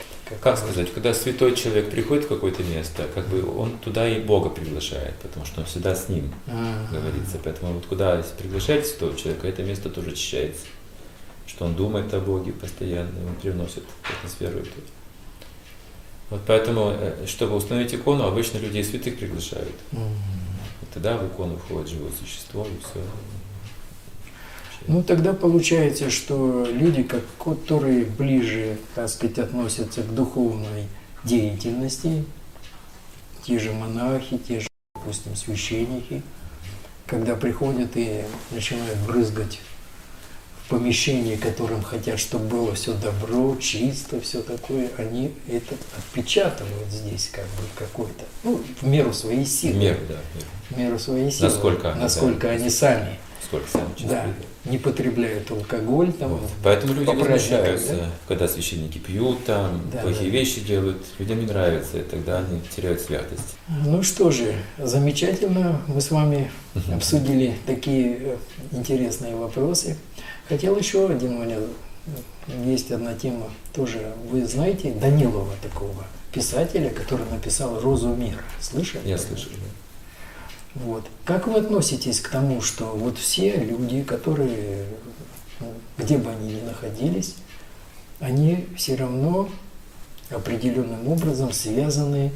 Как 0.42 0.58
сказать, 0.58 0.94
когда 0.94 1.14
святой 1.14 1.56
человек 1.56 1.92
приходит 1.92 2.24
в 2.26 2.30
какое-то 2.30 2.64
место, 2.64 3.06
как 3.14 3.28
бы 3.28 3.46
он 3.58 3.78
туда 3.80 4.08
и 4.08 4.22
Бога 4.22 4.50
приглашает, 4.50 5.14
потому 5.16 5.46
что 5.46 5.60
он 5.60 5.68
всегда 5.68 5.94
с 5.94 6.08
ним 6.08 6.34
А, 6.48 6.88
говорится. 6.90 7.38
Поэтому 7.44 7.74
вот 7.74 7.86
куда 7.86 8.18
если 8.18 8.34
приглашаете 8.36 8.88
святого 8.88 9.16
человека, 9.18 9.48
это 9.50 9.62
место 9.64 9.90
тоже 9.90 10.12
очищается. 10.12 10.66
Что 11.46 11.66
он 11.66 11.76
думает 11.76 12.14
о 12.14 12.22
Боге 12.22 12.54
постоянно, 12.54 13.28
он 13.28 13.36
привносит 13.36 13.84
атмосферу 14.04 14.60
эту. 14.60 14.70
Вот 16.32 16.42
поэтому, 16.48 16.94
э, 16.98 17.26
чтобы 17.28 17.58
установить 17.58 17.94
икону, 17.94 18.26
обычно 18.26 18.58
людей 18.58 18.84
святых 18.86 19.20
приглашают. 19.20 19.76
И 19.92 20.86
тогда 20.94 21.18
в 21.18 21.28
икону 21.28 21.58
входит 21.58 21.90
живое 21.90 22.12
существо, 22.20 22.66
и 22.66 22.80
все. 22.80 23.02
Ну, 24.88 25.04
тогда 25.04 25.34
получается, 25.34 26.10
что 26.10 26.66
люди, 26.72 27.04
которые 27.04 28.06
ближе, 28.06 28.78
так 28.96 29.10
сказать, 29.10 29.38
относятся 29.40 30.02
к 30.02 30.16
духовной 30.16 30.88
деятельности, 31.26 32.24
те 33.44 33.60
же 33.60 33.74
монахи, 33.74 34.38
те 34.38 34.62
же, 34.62 34.68
допустим, 34.96 35.36
священники, 35.36 36.24
когда 37.06 37.36
приходят 37.36 37.92
и 37.96 38.24
начинают 38.52 38.98
брызгать 39.00 39.60
помещении, 40.72 41.36
которым 41.36 41.84
хотят, 41.84 42.18
чтобы 42.18 42.46
было 42.46 42.74
все 42.74 42.94
добро, 42.94 43.56
чисто, 43.58 44.22
все 44.22 44.42
такое, 44.42 44.90
они 44.98 45.34
это 45.48 45.76
отпечатывают 45.98 46.88
здесь 46.90 47.30
как 47.32 47.44
бы 47.44 47.64
какой-то, 47.78 48.24
ну, 48.44 48.62
в 48.80 48.88
меру 48.88 49.14
своей 49.14 49.46
силы. 49.46 49.78
Мер, 49.78 49.98
да, 50.08 50.16
мер. 50.16 50.46
В 50.70 50.78
меру 50.78 50.98
своей 50.98 51.30
силы. 51.30 51.50
Насколько 51.50 51.92
они, 51.92 52.02
насколько 52.02 52.48
да. 52.48 52.54
они 52.54 52.70
сами 52.70 53.20
Сколько 53.44 53.68
сами 53.70 53.90
да, 54.08 54.28
не 54.64 54.78
потребляют 54.78 55.52
алкоголь 55.52 56.14
там. 56.14 56.30
Вот. 56.30 56.50
Поэтому 56.64 56.94
люди 56.94 57.10
возмущаются, 57.10 57.96
да? 57.96 58.10
когда 58.30 58.48
священники 58.48 58.98
пьют, 58.98 59.44
там, 59.44 59.82
Да, 59.92 60.00
плохие 60.04 60.32
да. 60.32 60.38
вещи 60.38 60.62
делают. 60.62 61.04
Людям 61.20 61.42
не 61.42 61.48
нравится, 61.48 61.98
и 61.98 62.04
тогда 62.04 62.38
они 62.38 62.62
теряют 62.74 63.02
святость. 63.02 63.56
Ну 63.68 64.04
что 64.04 64.32
же, 64.32 64.54
замечательно. 64.78 65.82
Мы 65.88 66.00
с 66.00 66.12
вами 66.12 66.50
обсудили 66.94 67.58
такие 67.66 68.38
интересные 68.72 69.36
вопросы. 69.36 69.98
Хотел 70.52 70.78
еще 70.78 71.10
один 71.10 71.38
у 71.38 71.44
меня, 71.46 71.60
есть 72.66 72.92
одна 72.92 73.14
тема 73.14 73.50
тоже. 73.72 74.12
Вы 74.30 74.46
знаете 74.46 74.92
Данилова 74.92 75.54
такого 75.64 76.04
писателя, 76.34 76.90
который 76.90 77.26
написал 77.32 77.80
«Розу 77.80 78.10
мира». 78.10 78.42
Слышали? 78.60 79.08
Я 79.08 79.18
слышал. 79.18 79.50
да. 79.54 80.82
Вот. 80.84 81.06
Как 81.24 81.48
вы 81.48 81.60
относитесь 81.60 82.20
к 82.20 82.28
тому, 82.28 82.60
что 82.60 82.88
вот 82.88 83.18
все 83.18 83.56
люди, 83.56 84.04
которые, 84.04 84.88
ну, 85.62 85.68
где 85.98 86.18
бы 86.18 86.30
они 86.30 86.56
ни 86.56 86.62
находились, 86.64 87.36
они 88.20 88.68
все 88.76 88.96
равно 88.96 89.48
определенным 90.30 91.08
образом 91.08 91.54
связаны 91.54 92.34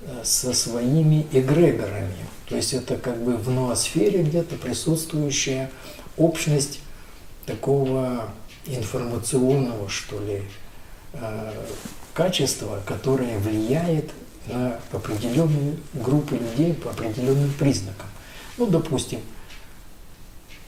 э, 0.00 0.20
со 0.24 0.54
своими 0.54 1.26
эгрегорами. 1.32 2.16
То 2.48 2.56
есть 2.56 2.72
это 2.72 2.96
как 2.96 3.22
бы 3.22 3.36
в 3.36 3.50
ноосфере 3.50 4.22
где-то 4.22 4.56
присутствующая 4.56 5.70
общность 6.16 6.80
такого 7.46 8.28
информационного, 8.66 9.88
что 9.88 10.18
ли, 10.20 10.42
э, 11.14 11.52
качества, 12.14 12.80
которое 12.86 13.38
влияет 13.38 14.10
на 14.46 14.78
определенную 14.92 15.76
группу 15.94 16.34
людей 16.34 16.74
по 16.74 16.90
определенным 16.90 17.52
признакам. 17.58 18.06
Ну, 18.58 18.66
допустим, 18.66 19.20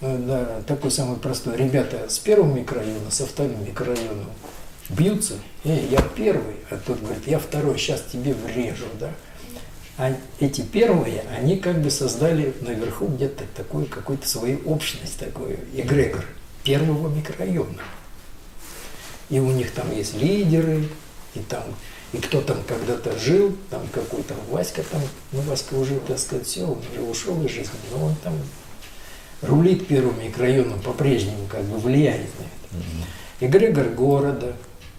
э, 0.01 0.17
да, 0.19 0.63
такой 0.67 0.91
самый 0.91 1.17
простой. 1.17 1.57
Ребята 1.57 2.09
с 2.09 2.19
первого 2.19 2.53
микрорайона, 2.53 3.11
со 3.11 3.27
вторым 3.27 3.65
микрорайоном 3.65 4.31
бьются. 4.89 5.35
Эй, 5.65 5.87
я 5.91 6.01
первый, 6.01 6.57
а 6.71 6.77
тот 6.77 7.01
говорит, 7.01 7.27
я 7.27 7.39
второй, 7.39 7.79
сейчас 7.79 8.03
тебе 8.13 8.35
врежу, 8.35 8.87
да. 8.99 9.11
А 9.97 10.13
эти 10.41 10.61
первые, 10.63 11.23
они 11.37 11.57
как 11.57 11.81
бы 11.81 11.89
создали 11.89 12.53
наверху 12.61 13.07
где-то 13.07 13.45
такую 13.55 13.87
какую-то 13.87 14.29
свою 14.29 14.59
общность, 14.65 15.19
такой 15.19 15.61
эгрегор 15.73 16.25
первого 16.65 17.09
микрорайона. 17.09 17.83
И 19.31 19.39
у 19.39 19.51
них 19.51 19.71
там 19.73 19.95
есть 19.95 20.15
лидеры, 20.15 20.89
и 21.35 21.41
там, 21.41 21.63
и 22.13 22.19
кто 22.19 22.41
там 22.41 22.59
когда-то 22.67 23.17
жил, 23.19 23.57
там 23.71 23.87
какой-то 23.93 24.35
Васька 24.51 24.83
там, 24.83 25.03
ну 25.33 25.41
Васька 25.43 25.75
уже, 25.75 25.99
так 26.01 26.19
сказать, 26.19 26.47
все, 26.47 26.65
он 26.65 26.79
уже 26.93 27.03
ушел 27.03 27.45
из 27.45 27.51
жизни, 27.51 27.79
но 27.93 28.07
он 28.07 28.15
там 28.17 28.35
рулит 29.43 29.87
первым 29.87 30.23
микрорайоном 30.23 30.81
по-прежнему, 30.81 31.47
как 31.49 31.63
бы 31.65 31.79
влияет 31.79 32.29
на 32.39 32.45
это. 32.45 32.85
Мгм. 32.85 33.05
Эгрегор 33.41 33.89
города, 33.89 34.57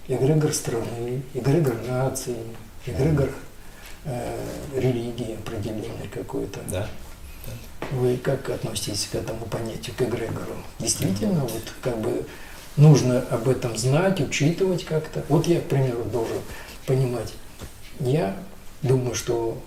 эгрегор 0.08 0.52
страны, 0.52 1.22
эгрегор 1.34 1.74
нации, 1.88 2.36
эгрегор 2.86 3.30
э, 4.04 4.38
религии 4.76 5.34
определенной 5.34 6.08
какой-то. 6.12 6.60
Да. 6.70 6.88
Вы 7.92 8.16
как 8.16 8.50
относитесь 8.50 9.08
к 9.10 9.14
этому 9.14 9.46
понятию, 9.46 9.94
к 9.96 10.02
эгрегору? 10.02 10.56
Действительно, 10.78 11.40
вот 11.40 11.62
как 11.82 11.98
бы 11.98 12.26
нужно 12.76 13.20
об 13.30 13.48
этом 13.48 13.76
знать, 13.76 14.20
учитывать 14.20 14.84
как-то. 14.84 15.24
Вот 15.28 15.46
я, 15.46 15.60
к 15.60 15.64
примеру, 15.64 16.04
должен 16.04 16.38
понимать. 16.86 17.32
Я 18.00 18.36
думаю, 18.82 19.14
что 19.14 19.58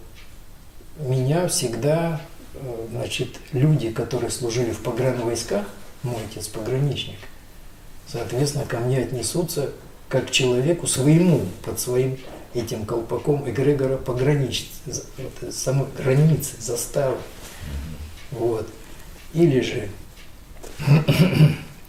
меня 1.00 1.48
всегда, 1.48 2.22
э, 2.54 2.88
значит, 2.91 3.40
люди, 3.52 3.91
которые 3.91 4.32
служили 4.32 4.72
в 4.72 4.82
погранвойсках, 4.82 5.66
мой 6.04 6.18
отец 6.30 6.48
пограничник, 6.48 7.20
соответственно, 8.08 8.66
ко 8.66 8.80
мне 8.80 9.00
отнесутся 9.00 9.72
как 10.08 10.28
к 10.28 10.32
человеку 10.32 10.88
своему, 10.88 11.41
под 11.64 11.80
своим 11.80 12.18
этим 12.54 12.86
колпаком 12.86 13.50
эгрегора 13.50 13.98
пограничить, 13.98 14.72
самой 15.52 15.88
границы, 15.98 16.56
заставы. 16.60 17.18
Вот. 18.32 18.68
Или 19.34 19.62
же, 19.62 19.90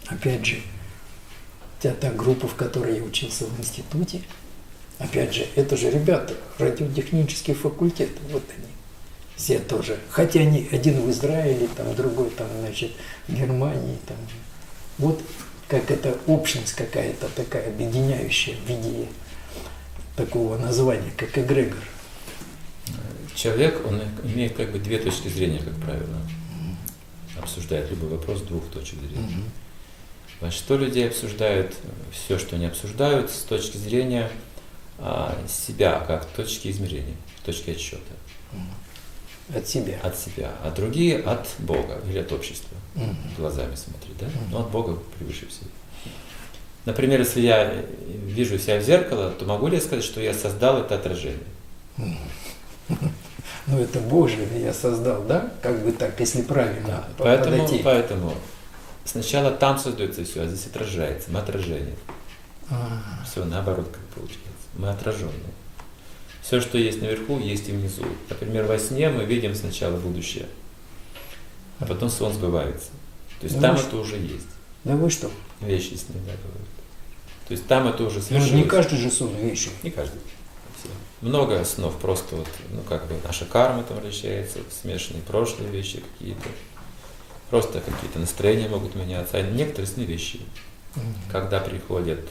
опять 0.07 0.45
же, 0.45 0.61
вся 1.79 1.93
та 1.93 2.11
группа, 2.11 2.47
в 2.47 2.55
которой 2.55 2.97
я 2.97 3.03
учился 3.03 3.45
в 3.45 3.59
институте, 3.59 4.21
опять 4.99 5.33
же, 5.33 5.47
это 5.55 5.75
же 5.75 5.89
ребята, 5.89 6.35
радиотехнический 6.59 7.53
факультет, 7.53 8.09
вот 8.31 8.43
они, 8.57 8.67
все 9.35 9.59
тоже. 9.59 9.97
Хотя 10.09 10.41
они 10.41 10.67
один 10.71 11.01
в 11.01 11.09
Израиле, 11.09 11.67
там 11.75 11.95
другой 11.95 12.29
там, 12.31 12.47
значит, 12.59 12.91
в 13.27 13.33
Германии, 13.33 13.97
там. 14.07 14.17
Вот 14.97 15.21
как 15.67 15.89
это 15.89 16.17
общность 16.27 16.73
какая-то 16.73 17.27
такая 17.35 17.69
объединяющая 17.69 18.55
в 18.55 18.69
виде 18.69 19.07
такого 20.15 20.57
названия, 20.57 21.11
как 21.15 21.37
эгрегор. 21.37 21.79
Человек, 23.35 23.81
он 23.87 24.01
имеет 24.23 24.55
как 24.55 24.71
бы 24.71 24.79
две 24.79 24.97
точки 24.99 25.27
зрения, 25.27 25.59
как 25.59 25.75
правило. 25.75 26.17
обсуждает 27.39 27.89
любой 27.89 28.09
вопрос 28.09 28.41
двух 28.41 28.65
точек 28.69 28.99
зрения. 28.99 29.43
Большинство 30.39 30.75
людей 30.75 31.07
обсуждают 31.07 31.75
все, 32.11 32.37
что 32.39 32.55
они 32.55 32.65
обсуждают 32.65 33.29
с 33.29 33.41
точки 33.43 33.77
зрения 33.77 34.29
а, 34.97 35.37
себя, 35.47 36.03
как 36.07 36.25
точки 36.25 36.69
измерения, 36.69 37.15
точки 37.45 37.69
отсчета 37.71 38.01
От 39.55 39.67
себя. 39.67 39.99
от 40.01 40.17
себя, 40.17 40.51
а 40.63 40.71
другие 40.71 41.19
от 41.19 41.47
Бога 41.59 42.01
или 42.09 42.17
от 42.19 42.31
общества. 42.31 42.75
Мгм. 42.95 43.15
Глазами 43.37 43.75
смотреть, 43.75 44.17
да? 44.19 44.25
Мгм. 44.27 44.51
Но 44.51 44.59
от 44.61 44.71
Бога 44.71 44.97
превыше 45.17 45.47
всего. 45.47 45.69
Например, 46.85 47.19
если 47.19 47.41
я 47.41 47.83
вижу 48.25 48.57
себя 48.57 48.79
в 48.79 48.83
зеркало, 48.83 49.29
то 49.31 49.45
могу 49.45 49.67
ли 49.67 49.75
я 49.75 49.81
сказать, 49.81 50.03
что 50.03 50.19
я 50.21 50.33
создал 50.33 50.79
это 50.79 50.95
отражение? 50.95 51.37
Ну 53.67 53.79
это 53.79 53.99
Боже 53.99 54.37
я 54.57 54.73
создал, 54.73 55.23
да? 55.23 55.51
Как 55.61 55.83
бы 55.83 55.91
так, 55.91 56.19
если 56.19 56.41
правильно 56.41 56.87
Да. 56.87 57.07
по- 57.17 57.23
Поэтому, 57.25 57.57
подойти. 57.63 57.83
поэтому 57.83 58.33
сначала 59.05 59.51
там 59.51 59.77
создается 59.77 60.23
все, 60.25 60.41
а 60.43 60.47
здесь 60.47 60.65
отражается. 60.67 61.29
Мы 61.31 61.39
отражение. 61.39 61.95
А, 62.69 63.01
Все 63.29 63.43
наоборот, 63.45 63.87
как 63.91 64.01
получается. 64.15 64.45
Мы 64.75 64.89
отраженные. 64.89 65.33
Все, 66.41 66.59
что 66.59 66.77
есть 66.77 67.01
наверху, 67.01 67.37
есть 67.39 67.69
и 67.69 67.71
внизу. 67.71 68.03
Например, 68.29 68.65
во 68.65 68.79
сне 68.79 69.09
мы 69.09 69.25
видим 69.25 69.53
сначала 69.53 69.95
будущее, 69.97 70.47
а 71.79 71.85
потом 71.85 72.09
сон 72.09 72.33
сбывается. 72.33 72.89
То 73.39 73.45
есть 73.45 73.55
Ну, 73.57 73.61
там 73.61 73.77
что- 73.77 73.87
это 73.87 73.97
уже 73.97 74.15
есть. 74.17 74.47
Да 74.83 74.95
вы 74.95 75.09
что? 75.09 75.29
Вещи 75.59 75.89
сны, 75.93 76.15
да, 76.25 76.31
бывают. 76.43 76.67
То 77.47 77.51
есть 77.53 77.67
там 77.67 77.87
это 77.87 78.03
уже 78.03 78.17
Ну, 78.17 78.21
свершилось. 78.23 78.51
не 78.53 78.63
каждый 78.63 78.97
же 78.97 79.11
сон 79.11 79.35
вещи. 79.35 79.69
Не 79.83 79.91
каждый. 79.91 80.19
Много 81.21 81.63
снов, 81.65 81.99
просто 81.99 82.35
вот, 82.35 82.47
ну 82.71 82.81
как 82.81 83.07
бы 83.07 83.15
наша 83.23 83.45
карма 83.45 83.83
там 83.83 83.99
вращается, 83.99 84.59
смешанные 84.81 85.21
прошлые 85.21 85.69
вещи 85.69 86.01
какие-то. 86.13 86.49
Просто 87.51 87.79
какие-то 87.79 88.17
настроения 88.17 88.67
могут 88.67 88.95
меняться. 88.95 89.37
А 89.37 89.41
некоторые 89.41 89.87
сны 89.87 90.03
вещи. 90.03 90.41
Мгм. 90.95 91.15
Когда 91.31 91.59
приходят 91.59 92.27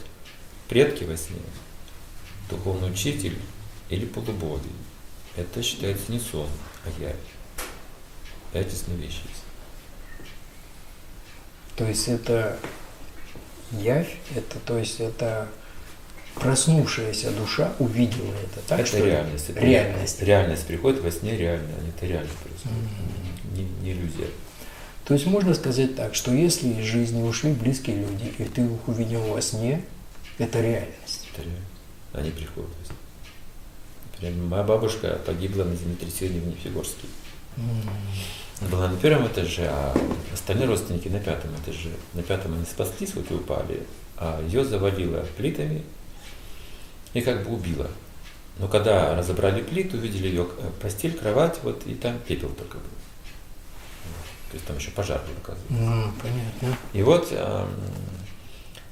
предки 0.67 1.03
во 1.05 1.15
сне, 1.15 1.37
духовный 2.49 2.91
учитель 2.91 3.37
или 3.89 4.05
полубоги, 4.05 4.69
это 5.37 5.63
считается 5.63 6.11
не 6.11 6.19
сон, 6.19 6.47
а 6.85 7.01
явь. 7.01 7.15
Эти 8.53 8.75
сны 8.75 8.93
вещи. 8.95 9.21
То 11.77 11.87
есть 11.87 12.07
это 12.09 12.59
явь, 13.71 14.17
это 14.35 14.59
то 14.59 14.77
есть 14.77 14.99
это 14.99 15.47
проснувшаяся 16.35 17.31
душа 17.31 17.73
увидела 17.79 18.33
это, 18.43 18.61
так 18.67 18.79
это 18.79 18.87
что 18.87 19.05
реальность. 19.05 19.49
Это 19.49 19.59
Реальность. 19.59 20.21
Реальность 20.21 20.65
приходит 20.65 21.01
во 21.01 21.11
сне 21.11 21.37
реально, 21.37 21.69
а 21.77 21.89
это 21.89 22.05
реально 22.05 22.29
происходит. 22.43 22.77
Не, 23.55 23.63
не 23.83 23.91
иллюзия. 23.93 24.27
То 25.05 25.13
есть 25.15 25.25
можно 25.25 25.53
сказать 25.53 25.95
так, 25.95 26.15
что 26.15 26.31
если 26.31 26.69
из 26.69 26.85
жизни 26.85 27.21
ушли 27.21 27.51
близкие 27.53 27.97
люди, 27.97 28.33
и 28.37 28.43
ты 28.45 28.61
их 28.61 28.87
увидел 28.87 29.21
во 29.21 29.41
сне, 29.41 29.83
это 30.37 30.61
реальность. 30.61 31.27
Это 31.33 31.43
реально. 31.43 31.65
Они 32.13 32.31
приходят. 32.31 32.69
во 32.79 32.85
сне. 32.85 32.95
Например, 34.13 34.47
моя 34.47 34.63
бабушка 34.63 35.19
погибла 35.25 35.63
на 35.63 35.75
землетрясении 35.75 36.39
в 36.39 36.47
Нефигорске. 36.47 37.07
Была 38.69 38.87
на 38.87 38.97
первом 38.97 39.27
этаже, 39.27 39.67
а 39.67 39.97
остальные 40.31 40.67
родственники 40.67 41.07
на 41.07 41.19
пятом 41.19 41.49
этаже. 41.63 41.89
На 42.13 42.21
пятом 42.21 42.53
они 42.53 42.65
спаслись, 42.65 43.15
вот 43.15 43.29
и 43.31 43.33
упали, 43.33 43.83
а 44.17 44.39
ее 44.45 44.63
завалило 44.63 45.25
плитами 45.35 45.81
и 47.13 47.21
как 47.21 47.43
бы 47.43 47.53
убило. 47.53 47.89
Но 48.57 48.67
когда 48.67 49.15
разобрали 49.15 49.61
плиту, 49.61 49.97
увидели 49.97 50.27
ее 50.27 50.47
э, 50.57 50.69
постель, 50.81 51.17
кровать, 51.17 51.59
вот 51.63 51.85
и 51.87 51.95
там 51.95 52.19
пепел 52.19 52.49
только 52.49 52.77
был. 52.77 52.83
То 54.51 54.55
есть 54.55 54.65
там 54.65 54.77
еще 54.77 54.91
пожар 54.91 55.21
был, 55.21 55.33
оказывается. 55.41 55.73
Ну, 55.73 56.11
понятно. 56.21 56.77
И 56.93 57.01
вот 57.01 57.29
эм, 57.31 57.69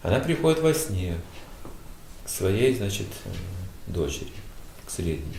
она 0.02 0.20
приходит 0.20 0.62
во 0.62 0.74
сне 0.74 1.18
к 2.24 2.30
своей, 2.30 2.76
значит, 2.76 3.08
э, 3.26 3.30
дочери, 3.88 4.32
к 4.86 4.90
средней, 4.90 5.38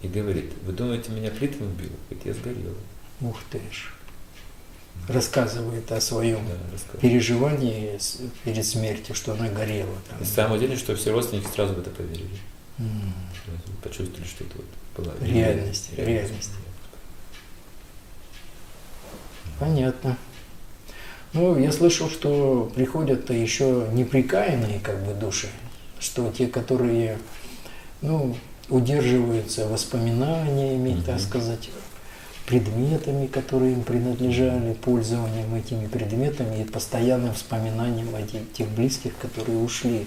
и 0.00 0.08
говорит, 0.08 0.52
вы 0.62 0.72
думаете, 0.72 1.12
меня 1.12 1.30
плитами 1.30 1.66
убило? 1.66 1.92
Говорит, 2.08 2.26
я 2.26 2.34
сгорела. 2.34 2.74
Ух 3.20 3.38
ты 3.50 3.58
ж. 3.70 3.92
Рассказывает 5.08 5.90
о 5.90 6.00
своем 6.00 6.38
Да, 6.46 6.54
рассказывает. 6.72 7.00
переживании 7.00 7.98
перед 8.44 8.64
смертью, 8.64 9.14
что 9.14 9.32
она 9.32 9.48
горела. 9.48 9.94
там. 10.08 10.20
И 10.20 10.24
самое 10.24 10.54
удивительное, 10.56 10.78
что 10.78 10.94
все 10.96 11.10
родственники 11.12 11.48
сразу 11.52 11.74
в 11.74 11.78
это 11.80 11.90
поверили. 11.90 12.28
М. 12.78 13.12
Сразу 13.44 13.62
почувствовали, 13.82 14.24
что 14.26 14.44
это 14.44 14.54
вот 14.56 15.04
была 15.06 15.14
Реальность, 15.20 15.90
реальность. 15.96 16.50
Понятно. 19.58 20.16
Ну, 21.32 21.58
я 21.58 21.70
слышал, 21.70 22.08
что 22.10 22.70
приходят 22.74 23.30
еще 23.30 23.86
неприкаянные 23.92 24.80
как 24.80 25.04
бы 25.04 25.14
души, 25.14 25.48
что 26.00 26.30
те, 26.32 26.46
которые, 26.48 27.18
ну, 28.00 28.36
удерживаются 28.68 29.66
воспоминаниями, 29.68 30.90
Мгм. 30.94 31.02
так 31.02 31.20
сказать, 31.20 31.70
предметами, 32.50 33.28
которые 33.28 33.74
им 33.74 33.82
принадлежали, 33.82 34.72
пользованием 34.72 35.54
этими 35.54 35.86
предметами 35.86 36.62
и 36.62 36.64
постоянным 36.64 37.32
вспоминанием 37.32 38.12
о 38.12 38.22
те- 38.22 38.42
тех 38.52 38.68
близких, 38.70 39.12
которые 39.18 39.58
ушли. 39.58 40.06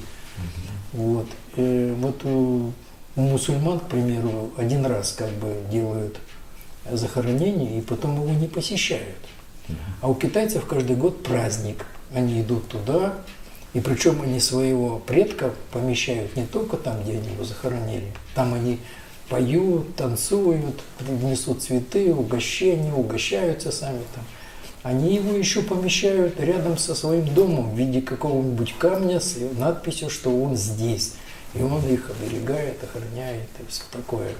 Вот. 0.92 1.28
Э, 1.56 1.96
вот 1.98 2.26
у, 2.26 2.74
у 3.16 3.22
мусульман, 3.22 3.80
к 3.80 3.88
примеру, 3.88 4.52
один 4.58 4.86
раз 4.86 5.14
как 5.14 5.30
бы 5.30 5.56
делают 5.72 6.18
захоронение 6.92 7.80
и 7.80 7.82
потом 7.82 8.16
его 8.16 8.34
не 8.34 8.48
посещают. 8.48 9.16
А 10.02 10.10
у 10.10 10.16
китайцев 10.16 10.66
каждый 10.66 10.98
год 10.98 11.24
праздник. 11.24 11.86
Они 12.14 12.42
идут 12.42 12.68
туда, 12.68 13.14
и 13.74 13.80
причем 13.80 14.22
они 14.22 14.42
своего 14.42 15.00
предка 15.00 15.54
помещают 15.72 16.36
не 16.36 16.46
только 16.46 16.76
там, 16.76 17.02
где 17.04 17.14
они 17.14 17.30
его 17.30 17.46
захоронили, 17.46 18.12
там 18.36 18.54
они 18.54 18.80
поют, 19.34 19.96
танцуют, 19.96 20.84
несут 21.24 21.64
цветы, 21.64 22.14
угощения, 22.14 22.94
угощаются 22.94 23.72
сами 23.72 24.04
там. 24.14 24.24
Они 24.84 25.16
его 25.16 25.36
еще 25.36 25.64
помещают 25.64 26.40
рядом 26.40 26.78
со 26.78 26.94
своим 26.94 27.34
домом 27.34 27.74
в 27.74 27.76
виде 27.76 28.00
какого-нибудь 28.00 28.76
камня 28.78 29.20
с 29.20 29.38
надписью, 29.58 30.12
что 30.12 30.30
он 30.30 30.56
здесь. 30.56 31.16
И 31.56 31.64
он 31.64 31.84
их 31.88 32.12
оберегает, 32.12 32.84
охраняет 32.84 33.50
и 33.60 33.66
все 33.72 33.82
такое. 33.92 34.34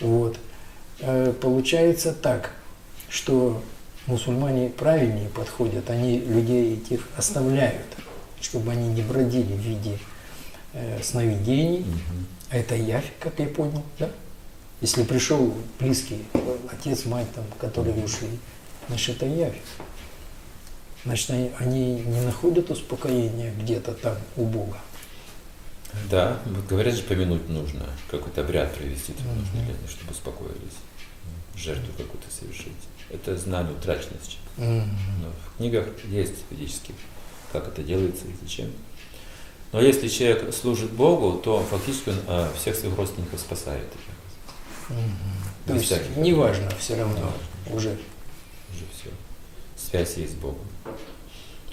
Вот. 0.00 0.36
Э, 1.00 1.32
Получается 1.40 2.12
так, 2.12 2.50
что 3.08 3.62
мусульмане 4.06 4.68
правильнее 4.68 5.30
подходят, 5.30 5.88
они 5.88 6.18
людей 6.18 6.74
этих 6.74 7.08
оставляют, 7.16 7.86
чтобы 8.42 8.72
они 8.72 8.88
не 8.88 9.00
бродили 9.00 9.54
в 9.54 9.60
виде 9.60 9.98
э, 10.74 10.98
сновидений. 11.02 11.86
А 12.54 12.56
это 12.56 12.76
явь, 12.76 13.10
как 13.18 13.40
я 13.40 13.46
понял, 13.46 13.82
да? 13.98 14.08
Если 14.80 15.02
пришел 15.02 15.52
близкий, 15.80 16.24
отец, 16.70 17.04
мать, 17.04 17.26
там, 17.34 17.44
которые 17.58 17.96
ушли, 18.04 18.28
значит, 18.86 19.16
это 19.16 19.26
явь. 19.26 19.56
Значит, 21.04 21.30
они, 21.30 21.50
они 21.58 21.94
не 22.02 22.20
находят 22.20 22.70
успокоения 22.70 23.52
где-то 23.60 23.92
там 23.94 24.16
у 24.36 24.44
Бога. 24.46 24.76
Да, 26.08 26.40
говорят 26.70 26.94
же, 26.94 27.02
помянуть 27.02 27.48
нужно, 27.48 27.86
какой-то 28.08 28.42
обряд 28.42 28.72
провести 28.74 29.12
там 29.14 29.26
Мгм. 29.26 29.38
нужно, 29.40 29.60
для- 29.64 29.88
чтобы 29.88 30.12
успокоились, 30.12 30.78
жертву 31.56 31.92
какую-то 31.96 32.30
совершить. 32.30 32.72
Это 33.10 33.36
знание 33.36 33.74
сейчас. 34.22 34.38
Мгм. 34.56 34.96
Но 35.22 35.28
в 35.30 35.56
книгах 35.56 35.86
есть 36.04 36.34
ведических, 36.50 36.94
как 37.52 37.66
это 37.66 37.82
делается 37.82 38.26
и 38.28 38.32
зачем. 38.40 38.70
Но 39.74 39.80
если 39.80 40.06
человек 40.06 40.54
служит 40.54 40.92
Богу, 40.92 41.36
то 41.36 41.58
фактически 41.68 42.10
он 42.10 42.16
а, 42.28 42.52
всех 42.56 42.76
своих 42.76 42.96
родственников 42.96 43.40
спасает. 43.40 43.82
Мгм. 44.88 45.00
То 45.66 45.72
есть 45.72 45.86
всяких 45.86 46.16
неважно 46.16 46.70
все 46.78 46.94
равно 46.94 47.16
Неважно. 47.16 47.76
уже. 47.76 47.88
Уже 47.90 48.84
все. 48.96 49.10
Связь 49.76 50.16
есть 50.16 50.34
с 50.34 50.36
Богом. 50.36 50.64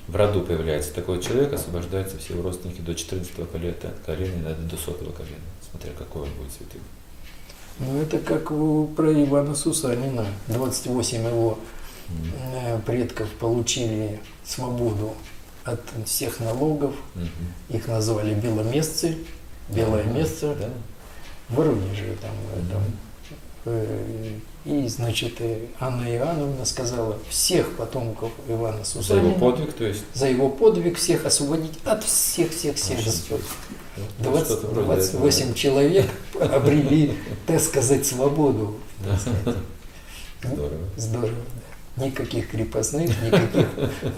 В 0.07 0.15
роду 0.15 0.41
появляется 0.41 0.91
такой 0.95 1.21
человек, 1.21 1.53
освобождаются 1.53 2.17
все 2.17 2.33
его 2.33 2.41
родственники 2.41 2.81
до 2.81 2.95
14 2.95 3.33
колена, 3.51 3.75
колена 4.03 4.55
до 4.55 4.77
сотого 4.77 5.11
колена, 5.11 5.35
смотря 5.69 5.91
какой 5.95 6.23
он 6.23 6.29
будет 6.39 6.51
святым. 6.53 6.81
Ну, 7.77 8.01
это 8.01 8.17
как 8.17 8.49
у, 8.49 8.87
про 8.87 9.13
Ивана 9.13 9.53
Сусанина. 9.53 10.25
28 10.47 11.23
его 11.23 11.59
э, 12.55 12.79
предков 12.83 13.29
получили 13.33 14.19
свободу 14.43 15.13
от 15.65 15.81
всех 16.05 16.39
налогов. 16.39 16.95
Мгм. 17.15 17.29
Их 17.69 17.87
назвали 17.87 18.33
беломесцы. 18.33 19.17
Белое 19.69 20.03
Да, 20.03 20.09
место 20.11 20.55
Да. 20.59 20.69
в 21.49 21.55
Воронеже. 21.55 22.15
Там, 22.21 22.31
э, 22.55 22.71
там, 22.71 22.83
э, 23.65 24.33
и, 24.65 24.87
значит, 24.87 25.35
э, 25.39 25.67
Анна 25.79 26.03
Иоанновна 26.13 26.65
сказала 26.65 27.17
всех 27.29 27.75
потомков 27.77 28.31
Ивана 28.47 28.83
За 28.83 28.91
его 28.93 29.01
Сусанина 29.03 29.33
подвиг, 29.39 29.73
то 29.73 29.85
есть. 29.85 30.03
за 30.13 30.27
его 30.27 30.49
подвиг 30.49 30.97
всех 30.97 31.25
освободить 31.25 31.79
от 31.85 32.03
всех-всех-всех 32.03 32.97
Ага. 32.99 33.05
Господь. 33.05 33.41
ну, 33.97 34.03
20 34.31 34.45
что-то 34.47 34.67
вроде 34.67 34.85
28 34.87 35.41
этого, 35.43 35.55
человек 35.57 36.09
обрели, 36.39 37.13
так 37.47 37.59
сказать, 37.61 38.05
свободу. 38.05 38.75
да. 38.99 39.17
Ну, 40.43 40.53
Здорово. 40.55 40.77
Здорово. 40.97 41.35
Никаких 41.97 42.49
крепостных, 42.49 43.09
никаких 43.21 43.67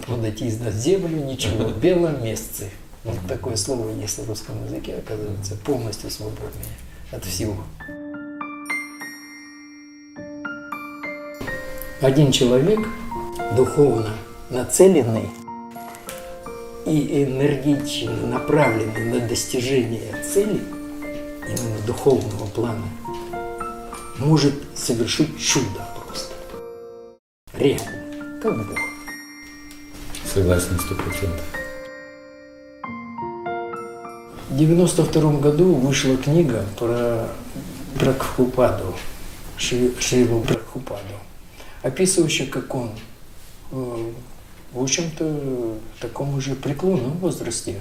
подати 0.08 0.52
на 0.64 0.72
землю, 0.72 1.26
ничего. 1.26 1.70
Беломестцы. 1.70 2.70
Вот 3.04 3.18
такое 3.28 3.56
слово 3.56 3.90
есть 4.00 4.18
в 4.20 4.30
русском 4.30 4.64
языке, 4.66 4.96
оказывается, 4.96 5.56
полностью 5.56 6.10
свободные 6.10 6.74
от 7.12 7.26
всего. 7.26 7.56
Один 12.00 12.32
человек, 12.32 12.80
духовно 13.56 14.10
нацеленный 14.50 15.30
и 16.86 17.24
энергично 17.24 18.12
направленный 18.28 19.20
на 19.20 19.28
достижение 19.28 20.14
цели, 20.24 20.62
именно 21.42 21.80
духовного 21.88 22.46
плана, 22.48 22.86
может 24.20 24.54
совершить 24.76 25.40
чудо 25.40 25.93
Реально, 27.54 28.40
как 28.42 28.68
Бог. 28.68 28.80
Согласен, 30.26 30.80
сто 30.80 30.96
процентов. 30.96 31.46
В 34.50 34.58
92 34.58 35.40
году 35.40 35.76
вышла 35.76 36.18
книга 36.18 36.66
про 36.80 37.28
Прабхупаду, 38.00 38.96
Шри, 39.58 39.94
Шрилу 40.00 40.42
Прабхупаду, 40.42 41.14
описывающая, 41.84 42.48
как 42.48 42.74
он, 42.74 42.92
э, 43.72 44.12
в 44.74 44.82
общем-то, 44.82 45.24
в 45.26 46.02
таком 46.02 46.34
уже 46.34 46.56
преклонном 46.56 47.18
возрасте, 47.20 47.80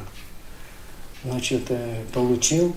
значит, 1.24 1.70
э, 1.70 2.04
получил, 2.12 2.76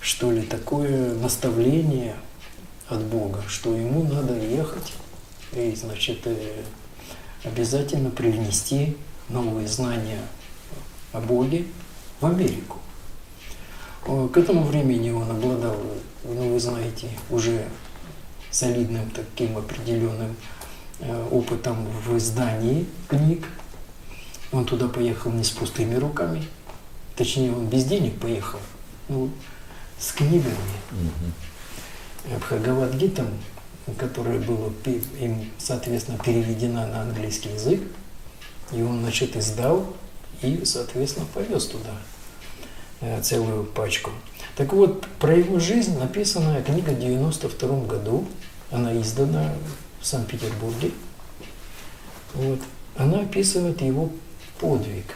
что 0.00 0.32
ли, 0.32 0.42
такое 0.42 1.14
наставление 1.14 2.16
от 2.88 3.02
Бога, 3.04 3.42
что 3.48 3.74
ему 3.74 4.04
надо 4.04 4.34
ехать 4.36 4.92
и, 5.52 5.74
значит, 5.74 6.20
э, 6.24 6.62
обязательно 7.44 8.10
привнести 8.10 8.96
новые 9.28 9.68
знания 9.68 10.20
о 11.12 11.20
Боге 11.20 11.64
в 12.20 12.26
Америку. 12.26 12.78
К 14.04 14.36
этому 14.36 14.64
времени 14.64 15.10
он 15.10 15.30
обладал, 15.30 15.76
ну 16.24 16.52
вы 16.52 16.58
знаете, 16.58 17.08
уже 17.28 17.68
солидным 18.50 19.10
таким 19.10 19.58
определенным 19.58 20.34
э, 21.00 21.28
опытом 21.30 21.86
в 22.06 22.16
издании 22.16 22.86
книг. 23.06 23.46
Он 24.50 24.64
туда 24.64 24.88
поехал 24.88 25.30
не 25.30 25.44
с 25.44 25.50
пустыми 25.50 25.94
руками, 25.96 26.48
точнее 27.16 27.52
он 27.52 27.66
без 27.66 27.84
денег 27.84 28.18
поехал, 28.18 28.60
ну, 29.08 29.30
с 29.98 30.12
книгами. 30.12 30.54
Mm-hmm. 30.90 31.47
Бхагавадгитам, 32.36 33.28
которая 33.96 34.38
была 34.38 34.70
им, 35.18 35.50
соответственно, 35.58 36.18
переведена 36.18 36.86
на 36.86 37.02
английский 37.02 37.50
язык, 37.50 37.80
и 38.72 38.82
он, 38.82 39.00
значит, 39.00 39.36
издал 39.36 39.94
и, 40.42 40.64
соответственно, 40.64 41.26
повез 41.32 41.66
туда 41.66 41.90
э, 43.00 43.20
целую 43.22 43.64
пачку. 43.64 44.10
Так 44.56 44.72
вот, 44.72 45.06
про 45.18 45.34
его 45.34 45.58
жизнь 45.58 45.98
написана 45.98 46.60
книга 46.62 46.90
в 46.90 47.00
92 47.00 47.84
году, 47.84 48.26
она 48.70 48.98
издана 49.00 49.54
в 50.00 50.06
Санкт-Петербурге. 50.06 50.90
Вот. 52.34 52.60
Она 52.96 53.20
описывает 53.20 53.80
его 53.80 54.10
подвиг 54.58 55.14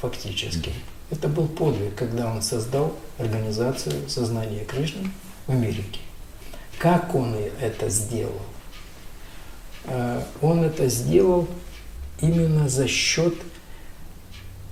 фактически. 0.00 0.72
Это 1.10 1.28
был 1.28 1.48
подвиг, 1.48 1.94
когда 1.94 2.30
он 2.30 2.42
создал 2.42 2.94
организацию 3.18 4.08
сознания 4.08 4.64
Кришны 4.64 5.10
в 5.46 5.52
Америке. 5.52 6.00
Как 6.80 7.14
он 7.14 7.36
это 7.60 7.88
сделал? 7.88 8.42
Э, 9.84 10.24
он 10.42 10.64
это 10.64 10.88
сделал 10.88 11.46
именно 12.20 12.68
за 12.68 12.88
счет 12.88 13.34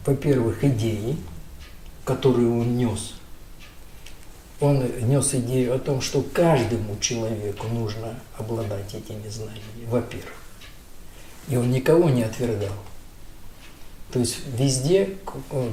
во-первых, 0.09 0.64
идеи, 0.64 1.18
которые 2.06 2.48
он 2.48 2.78
нес. 2.78 3.14
Он 4.59 4.82
нес 5.02 5.35
идею 5.35 5.74
о 5.74 5.78
том, 5.78 6.01
что 6.01 6.22
каждому 6.22 6.98
человеку 6.98 7.68
нужно 7.68 8.18
обладать 8.39 8.94
этими 8.94 9.28
знаниями, 9.28 9.85
во-первых. 9.86 10.32
И 11.48 11.56
он 11.56 11.70
никого 11.70 12.09
не 12.09 12.22
отвергал. 12.22 12.72
То 14.12 14.20
есть 14.20 14.39
везде, 14.56 15.16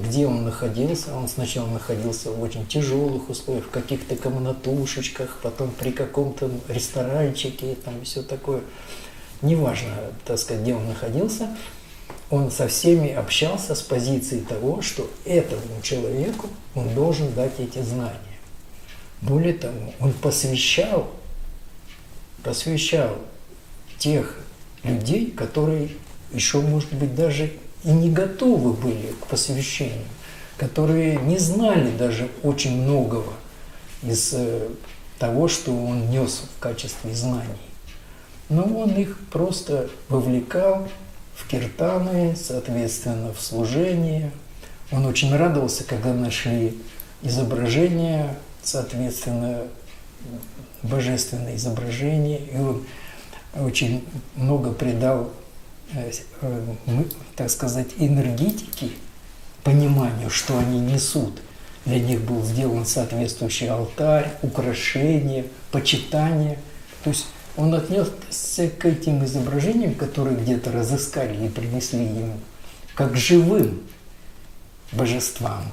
где 0.03 0.28
он 0.28 0.44
находился, 0.44 1.16
он 1.16 1.30
сначала 1.30 1.68
находился 1.70 2.32
в 2.32 2.41
очень 2.41 2.68
тяжелых 2.68 3.30
условиях, 3.30 3.66
в 3.66 3.70
каких-то 3.70 4.18
комнатушечках, 4.18 5.40
потом 5.41 5.72
при 5.72 5.91
каком-то 5.91 6.52
ресторанчике, 6.68 7.76
там 7.76 8.03
все 8.03 8.22
такое. 8.24 8.62
Неважно, 9.41 9.90
так 10.26 10.38
сказать, 10.38 10.64
где 10.64 10.74
он 10.74 10.86
находился, 10.88 11.56
он 12.30 12.52
со 12.52 12.68
всеми 12.68 13.12
общался 13.12 13.74
с 13.74 13.82
позиции 13.82 14.40
того, 14.41 14.82
что 14.82 15.10
этому 15.24 15.82
человеку 15.82 16.49
он 16.74 16.94
должен 16.94 17.34
дать 17.34 17.60
эти 17.60 17.82
знания. 17.82 18.20
Более 19.22 19.53
того, 19.53 19.94
он 20.02 20.12
посвящал, 20.12 21.10
посвящал 22.44 23.16
тех 23.98 24.40
людей, 24.84 25.32
которые 25.32 25.90
еще, 26.34 26.60
может 26.60 26.94
быть, 26.94 27.16
даже 27.16 27.53
и 27.86 27.91
не 27.91 28.10
готовы 28.10 28.74
были 28.74 29.14
к 29.22 29.28
посвящению, 29.28 30.06
которые 30.57 31.18
не 31.18 31.38
знали 31.38 31.95
даже 31.95 32.30
очень 32.44 32.82
многого 32.82 33.34
из 34.02 34.34
э, 34.34 34.70
того, 35.20 35.48
что 35.48 35.72
он 35.72 36.10
нес 36.10 36.44
в 36.57 36.60
качестве 36.60 37.14
знаний. 37.14 37.45
Но 38.49 38.64
он 38.64 38.91
их 38.91 39.18
просто 39.32 39.90
вовлекал 40.10 40.88
в 41.36 41.48
киртаны, 41.48 42.36
соответственно, 42.36 43.34
в 43.34 43.41
служение. 43.41 44.32
Он 44.91 45.06
очень 45.06 45.36
радовался, 45.36 45.84
когда 45.84 46.14
нашли 46.14 46.78
изображение, 47.22 48.36
соответственно, 48.64 49.64
божественное 50.84 51.56
изображение, 51.56 52.40
и 52.40 52.57
он 52.57 52.84
очень 53.56 54.06
много 54.36 54.72
придал, 54.72 55.32
так 57.36 57.50
сказать, 57.50 57.88
энергетики, 57.98 58.92
пониманию, 59.64 60.30
что 60.30 60.58
они 60.58 60.80
несут. 60.80 61.42
Для 61.86 62.00
них 62.00 62.22
был 62.22 62.44
сделан 62.44 62.86
соответствующий 62.86 63.70
алтарь, 63.70 64.32
украшение, 64.42 65.46
почитание. 65.72 66.58
То 67.04 67.12
есть 67.12 67.28
он 67.58 67.74
отнесся 67.74 68.70
к 68.70 68.86
этим 68.86 69.24
изображениям, 69.24 69.96
которые 69.96 70.38
где-то 70.38 70.72
разыскали 70.72 71.46
и 71.46 71.50
принесли 71.50 72.04
ему, 72.04 72.38
как 72.96 73.16
живым 73.16 73.82
божествам. 74.92 75.64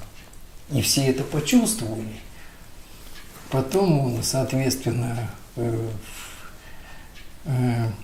И 0.71 0.83
все 0.83 1.07
это 1.07 1.23
почувствовали. 1.23 2.21
Потом 3.51 4.15
он, 4.15 4.23
соответственно, 4.23 5.31
э, 5.57 5.63
э, 5.63 5.89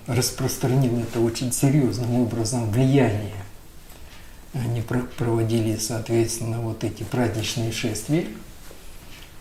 распространил 0.07 0.99
это 0.99 1.19
очень 1.19 1.51
серьезным 1.51 2.15
образом 2.15 2.69
влияние. 2.71 3.33
Они 4.53 4.81
проводили, 4.81 5.77
соответственно, 5.77 6.59
вот 6.59 6.83
эти 6.83 7.03
праздничные 7.03 7.71
шествия, 7.71 8.25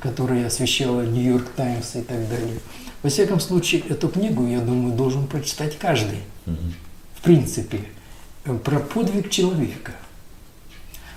которые 0.00 0.46
освещала 0.46 1.02
Нью-Йорк 1.02 1.48
Таймс 1.56 1.96
и 1.96 2.02
так 2.02 2.28
далее. 2.28 2.60
Во 3.02 3.10
всяком 3.10 3.40
случае, 3.40 3.82
эту 3.88 4.08
книгу, 4.08 4.46
я 4.46 4.60
думаю, 4.60 4.94
должен 4.94 5.26
прочитать 5.26 5.78
каждый. 5.78 6.18
В 7.14 7.22
принципе, 7.22 7.80
э, 8.44 8.54
про 8.54 8.78
подвиг 8.78 9.30
человека. 9.30 9.92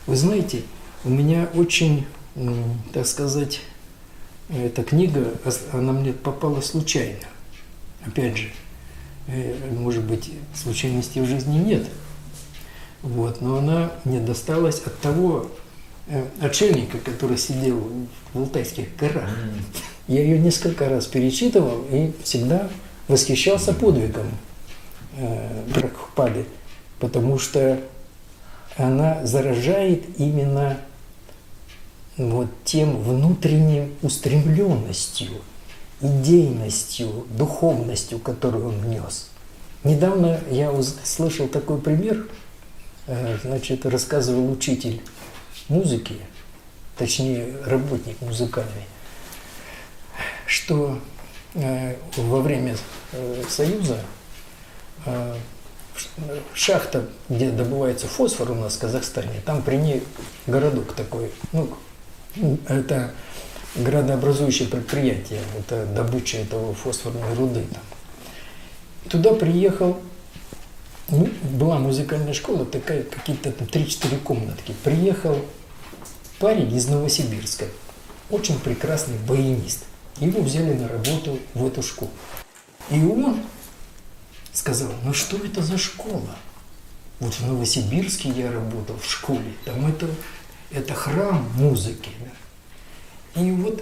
Вы 0.07 0.15
знаете, 0.15 0.63
у 1.03 1.09
меня 1.09 1.47
очень, 1.53 2.05
так 2.93 3.05
сказать, 3.05 3.61
эта 4.49 4.83
книга, 4.83 5.33
она 5.73 5.91
мне 5.91 6.13
попала 6.13 6.61
случайно. 6.61 7.19
Опять 8.05 8.37
же, 8.37 8.47
э, 8.47 8.51
может 9.71 10.03
быть, 10.03 10.31
случайностей 10.53 11.21
в 11.21 11.25
жизни 11.25 11.57
нет. 11.57 11.87
Вот, 13.01 13.41
но 13.41 13.57
она 13.57 13.91
мне 14.03 14.19
досталась 14.19 14.79
от 14.85 14.99
того 14.99 15.47
э, 16.07 16.23
отшельника, 16.39 16.99
который 16.99 17.37
сидел 17.37 17.87
в 18.33 18.39
Алтайских 18.39 18.95
горах. 18.95 19.29
Я 20.07 20.21
ее 20.21 20.37
несколько 20.37 20.87
раз 20.87 21.07
перечитывал 21.07 21.85
и 21.91 22.11
всегда 22.23 22.69
восхищался 23.07 23.73
подвигом 23.73 24.27
э, 25.17 25.63
Прабхупады, 25.73 26.45
потому 26.99 27.39
что 27.39 27.79
она 28.77 29.25
заражает 29.25 30.03
именно 30.19 30.77
вот 32.17 32.49
тем 32.63 33.01
внутренним 33.01 33.91
устремленностью, 34.01 35.29
идейностью, 36.01 37.25
духовностью, 37.29 38.19
которую 38.19 38.69
он 38.69 38.79
внес. 38.79 39.29
Недавно 39.83 40.39
я 40.49 40.71
слышал 41.03 41.47
такой 41.47 41.79
пример, 41.79 42.27
э, 43.07 43.37
значит, 43.43 43.85
рассказывал 43.85 44.51
учитель 44.51 45.01
музыки, 45.69 46.15
точнее, 46.97 47.55
работник 47.65 48.19
музыкальный, 48.21 48.85
что 50.45 50.99
э, 51.55 51.95
во 52.17 52.41
время 52.41 52.75
э, 53.11 53.43
Союза 53.49 53.99
шахта, 56.53 57.09
где 57.27 57.49
добывается 57.49 58.07
фосфор 58.07 58.51
у 58.51 58.55
нас 58.55 58.75
в 58.75 58.79
Казахстане, 58.79 59.41
там 59.45 59.63
при 59.63 59.77
ней 59.77 60.03
городок 60.45 60.93
такой, 60.93 61.31
ну, 61.51 61.75
это 62.67 63.11
градообразующее 63.75 64.67
предприятие, 64.67 65.39
это 65.57 65.85
добыча 65.85 66.37
этого 66.37 66.73
фосфорной 66.73 67.33
руды 67.35 67.65
там. 67.71 67.83
Туда 69.09 69.33
приехал, 69.33 69.99
ну, 71.09 71.29
была 71.43 71.79
музыкальная 71.79 72.33
школа, 72.33 72.65
такая, 72.65 73.03
какие-то 73.03 73.51
там 73.51 73.67
3-4 73.67 74.19
комнатки. 74.19 74.73
Приехал 74.83 75.37
парень 76.39 76.73
из 76.75 76.87
Новосибирска, 76.87 77.65
очень 78.29 78.59
прекрасный 78.59 79.17
баянист. 79.27 79.85
Его 80.19 80.41
взяли 80.41 80.73
на 80.73 80.87
работу 80.87 81.39
в 81.53 81.65
эту 81.65 81.81
школу. 81.81 82.11
И 82.89 83.01
он 83.03 83.41
сказал, 84.53 84.89
ну 85.03 85.13
что 85.13 85.37
это 85.37 85.61
за 85.61 85.77
школа? 85.77 86.35
Вот 87.19 87.33
в 87.33 87.47
Новосибирске 87.47 88.29
я 88.29 88.51
работал 88.51 88.97
в 88.97 89.09
школе, 89.09 89.53
там 89.65 89.85
это, 89.87 90.07
это 90.71 90.93
храм 90.93 91.47
музыки. 91.55 92.09
Да? 92.19 92.31
И 93.35 93.51
вот 93.51 93.81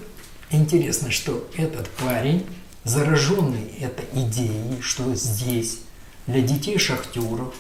интересно, 0.51 1.11
что 1.11 1.47
этот 1.55 1.89
парень, 1.89 2.45
зараженный 2.83 3.73
этой 3.79 4.05
идеей, 4.13 4.81
что 4.81 5.13
здесь 5.15 5.79
для 6.27 6.41
детей 6.41 6.77
шахтеров, 6.77 7.53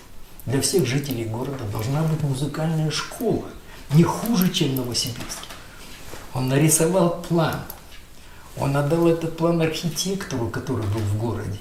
для 0.45 0.61
всех 0.61 0.85
жителей 0.85 1.25
города 1.25 1.63
должна 1.71 2.03
быть 2.03 2.21
музыкальная 2.21 2.91
школа, 2.91 3.45
не 3.93 4.03
хуже, 4.03 4.51
чем 4.51 4.75
Новосибирске. 4.75 5.47
Он 6.33 6.47
нарисовал 6.47 7.21
план, 7.27 7.61
он 8.57 8.75
отдал 8.75 9.07
этот 9.07 9.35
план 9.37 9.61
архитектору, 9.61 10.47
который 10.49 10.85
был 10.85 10.99
в 10.99 11.17
городе. 11.17 11.59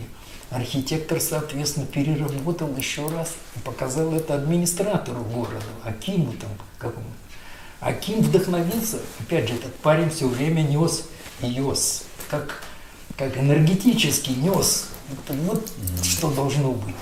Архитектор, 0.50 1.20
соответственно, 1.20 1.86
переработал 1.86 2.74
еще 2.76 3.06
раз 3.09 3.34
и 3.56 3.59
показал 3.60 4.14
это 4.14 4.34
администратору 4.34 5.22
города, 5.22 5.64
Акиму 5.84 6.32
там 6.32 6.50
какому. 7.80 7.96
Аким 7.96 8.22
вдохновился, 8.22 8.98
опять 9.20 9.48
же, 9.48 9.55
этот 9.55 9.74
парень 9.76 10.10
все 10.10 10.26
время 10.26 10.62
нес, 10.62 11.05
нес, 11.40 12.05
как, 12.30 12.62
как 13.16 13.36
энергетически 13.36 14.30
нес. 14.30 14.88
Это 15.12 15.32
вот 15.34 15.64
mm-hmm. 15.64 16.05
что 16.05 16.30
должно 16.30 16.72
быть. 16.72 16.94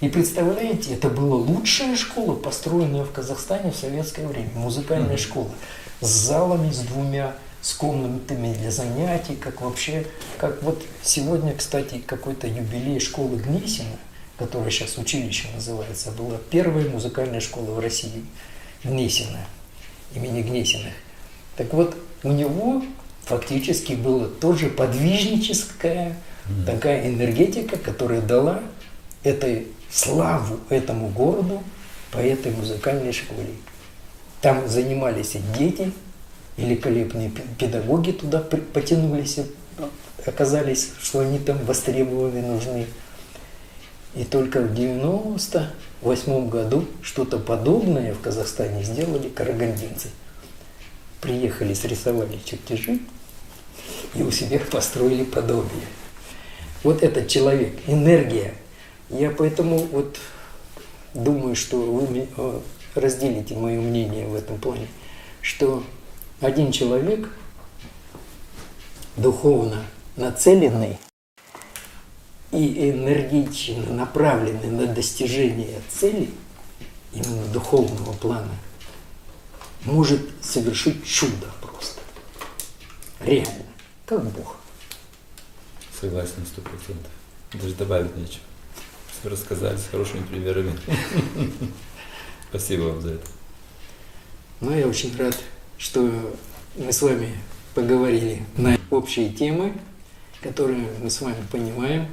И 0.00 0.08
представляете, 0.08 0.94
это 0.94 1.08
была 1.08 1.36
лучшая 1.36 1.96
школа, 1.96 2.34
построенная 2.34 3.04
в 3.04 3.10
Казахстане 3.10 3.72
в 3.72 3.76
советское 3.76 4.26
время, 4.26 4.50
музыкальная 4.54 5.16
mm-hmm. 5.16 5.18
школа, 5.18 5.50
с 6.00 6.06
залами, 6.06 6.70
с 6.70 6.78
двумя 6.78 7.34
с 7.60 7.74
комнатами 7.74 8.54
для 8.54 8.70
занятий, 8.70 9.34
как 9.34 9.60
вообще, 9.60 10.06
как 10.38 10.62
вот 10.62 10.82
сегодня, 11.02 11.54
кстати, 11.54 11.98
какой-то 11.98 12.46
юбилей 12.46 13.00
школы 13.00 13.36
Гнесина, 13.36 13.96
которая 14.38 14.70
сейчас 14.70 14.96
училище 14.96 15.48
называется, 15.54 16.12
была 16.12 16.38
первая 16.50 16.88
музыкальная 16.88 17.40
школа 17.40 17.72
в 17.72 17.80
России, 17.80 18.24
Гнесина, 18.84 19.40
имени 20.14 20.42
Гнесиных. 20.42 20.92
Так 21.56 21.72
вот, 21.72 21.96
у 22.22 22.30
него 22.30 22.82
фактически 23.24 23.92
была 23.92 24.26
тоже 24.26 24.70
подвижническая 24.70 26.16
mm-hmm. 26.48 26.64
такая 26.66 27.08
энергетика, 27.08 27.76
которая 27.76 28.20
дала 28.20 28.60
этой 29.22 29.68
славу 29.90 30.60
этому 30.68 31.08
городу 31.08 31.62
по 32.10 32.18
этой 32.18 32.52
музыкальной 32.52 33.12
школе. 33.12 33.50
Там 34.40 34.68
занимались 34.68 35.34
и 35.34 35.40
дети, 35.58 35.92
великолепные 36.56 37.30
педагоги 37.58 38.12
туда 38.12 38.40
потянулись, 38.40 39.38
оказались, 40.24 40.90
что 41.00 41.20
они 41.20 41.38
там 41.38 41.58
востребованы, 41.64 42.42
нужны. 42.42 42.86
И 44.14 44.24
только 44.24 44.60
в 44.60 44.74
98 46.02 46.48
году 46.48 46.84
что-то 47.02 47.38
подобное 47.38 48.14
в 48.14 48.20
Казахстане 48.20 48.82
сделали 48.82 49.28
карагандинцы. 49.28 50.10
Приехали, 51.20 51.74
срисовали 51.74 52.38
чертежи 52.44 53.00
и 54.14 54.22
у 54.22 54.30
себя 54.30 54.60
построили 54.70 55.24
подобие. 55.24 55.86
Вот 56.84 57.02
этот 57.02 57.26
человек, 57.26 57.72
энергия. 57.86 58.54
Я 59.10 59.30
поэтому 59.30 59.78
вот 59.78 60.18
думаю, 61.14 61.56
что 61.56 61.78
вы 61.78 62.28
э, 62.36 62.60
разделите 62.94 63.56
мое 63.56 63.80
мнение 63.80 64.26
в 64.26 64.34
этом 64.36 64.58
плане, 64.58 64.86
что 65.42 65.82
один 66.40 66.70
человек, 66.70 67.28
духовно 69.16 69.82
нацеленный 70.16 70.98
и 72.52 72.90
энергично 72.90 73.92
направленный 73.92 74.70
на 74.70 74.86
достижение 74.86 75.80
цели, 75.88 76.30
именно 77.12 77.44
духовного 77.52 78.12
плана, 78.14 78.50
может 79.84 80.20
совершить 80.42 81.04
чудо 81.06 81.46
просто. 81.60 82.00
Реально, 83.20 83.66
как 84.06 84.24
Бог. 84.24 84.56
Согласен, 86.00 86.46
сто 86.46 86.60
процентов. 86.62 87.10
Даже 87.52 87.74
добавить 87.74 88.16
нечего. 88.16 88.42
Все 89.18 89.28
рассказали 89.28 89.76
с 89.76 89.88
хорошими 89.90 90.24
примерами. 90.24 90.78
Спасибо 92.50 92.82
вам 92.82 93.02
за 93.02 93.14
это. 93.14 93.26
Ну, 94.60 94.76
я 94.76 94.86
очень 94.86 95.16
рад 95.16 95.36
что 95.78 96.10
мы 96.76 96.92
с 96.92 97.00
вами 97.00 97.30
поговорили 97.74 98.42
на 98.56 98.76
общие 98.90 99.30
темы, 99.30 99.72
которые 100.42 100.88
мы 101.00 101.08
с 101.08 101.20
вами 101.20 101.36
понимаем. 101.50 102.08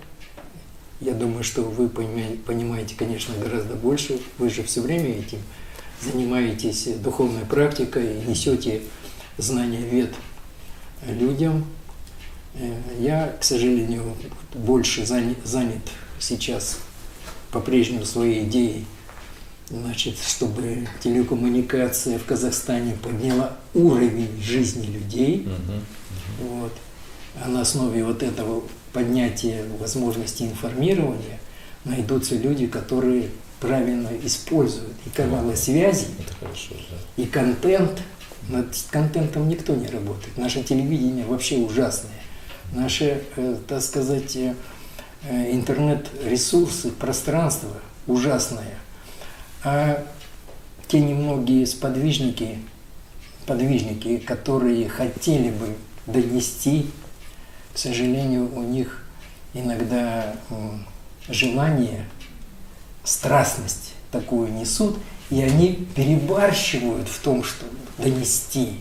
Я 1.01 1.13
думаю, 1.13 1.43
что 1.43 1.61
вы 1.61 1.89
понимаете, 1.89 2.95
конечно, 2.95 3.35
гораздо 3.37 3.75
больше. 3.75 4.19
Вы 4.37 4.49
же 4.49 4.63
все 4.63 4.81
время 4.81 5.09
этим 5.19 5.39
занимаетесь 6.01 6.87
духовной 7.03 7.45
практикой, 7.45 8.23
несете 8.25 8.81
знания 9.37 9.81
вет 9.81 10.13
людям. 11.07 11.65
Я, 12.97 13.35
к 13.39 13.43
сожалению, 13.43 14.15
больше 14.53 15.05
занят 15.05 15.87
сейчас 16.19 16.79
по-прежнему 17.51 18.05
своей 18.05 18.45
идеей 18.45 18.85
значит, 19.69 20.17
чтобы 20.19 20.87
телекоммуникация 21.01 22.19
в 22.19 22.25
Казахстане 22.25 22.95
подняла 23.01 23.57
уровень 23.73 24.41
жизни 24.41 24.85
людей. 24.85 25.47
Угу, 25.47 25.51
угу. 25.51 26.59
Вот. 26.59 26.71
А 27.43 27.49
на 27.49 27.61
основе 27.61 28.03
вот 28.03 28.23
этого 28.23 28.63
поднятия 28.95 29.65
возможности 29.77 30.43
информирования 30.43 31.37
найдутся 31.83 32.35
люди, 32.35 32.65
которые 32.65 33.27
правильно 33.59 34.09
используют 34.23 34.93
и 35.05 35.09
каналы 35.09 35.57
связи, 35.57 36.07
хорошо, 36.39 36.75
да. 36.89 37.23
и 37.23 37.25
контент. 37.25 38.01
Над 38.47 38.67
контентом 38.91 39.49
никто 39.49 39.73
не 39.75 39.87
работает. 39.87 40.37
Наше 40.37 40.63
телевидение 40.63 41.25
вообще 41.25 41.57
ужасное. 41.57 42.21
Наши, 42.71 43.23
э, 43.35 43.57
так 43.67 43.81
сказать, 43.81 44.35
э, 44.35 44.53
интернет-ресурсы, 45.51 46.91
пространство 46.91 47.71
ужасное 48.05 48.77
а 49.63 50.05
те 50.87 50.99
немногие 50.99 51.65
сподвижники, 51.65 52.59
подвижники, 53.47 54.17
которые 54.17 54.87
хотели 54.87 55.49
бы 55.49 55.75
донести, 56.05 56.85
к 57.75 57.77
сожалению, 57.77 58.49
у 58.55 58.61
них 58.61 59.03
иногда 59.53 60.33
желание, 61.27 62.05
страстность 63.03 63.93
такую 64.11 64.53
несут, 64.53 64.97
и 65.29 65.41
они 65.41 65.85
перебарщивают 65.93 67.09
в 67.09 67.19
том, 67.19 67.43
что 67.43 67.65
донести. 67.97 68.79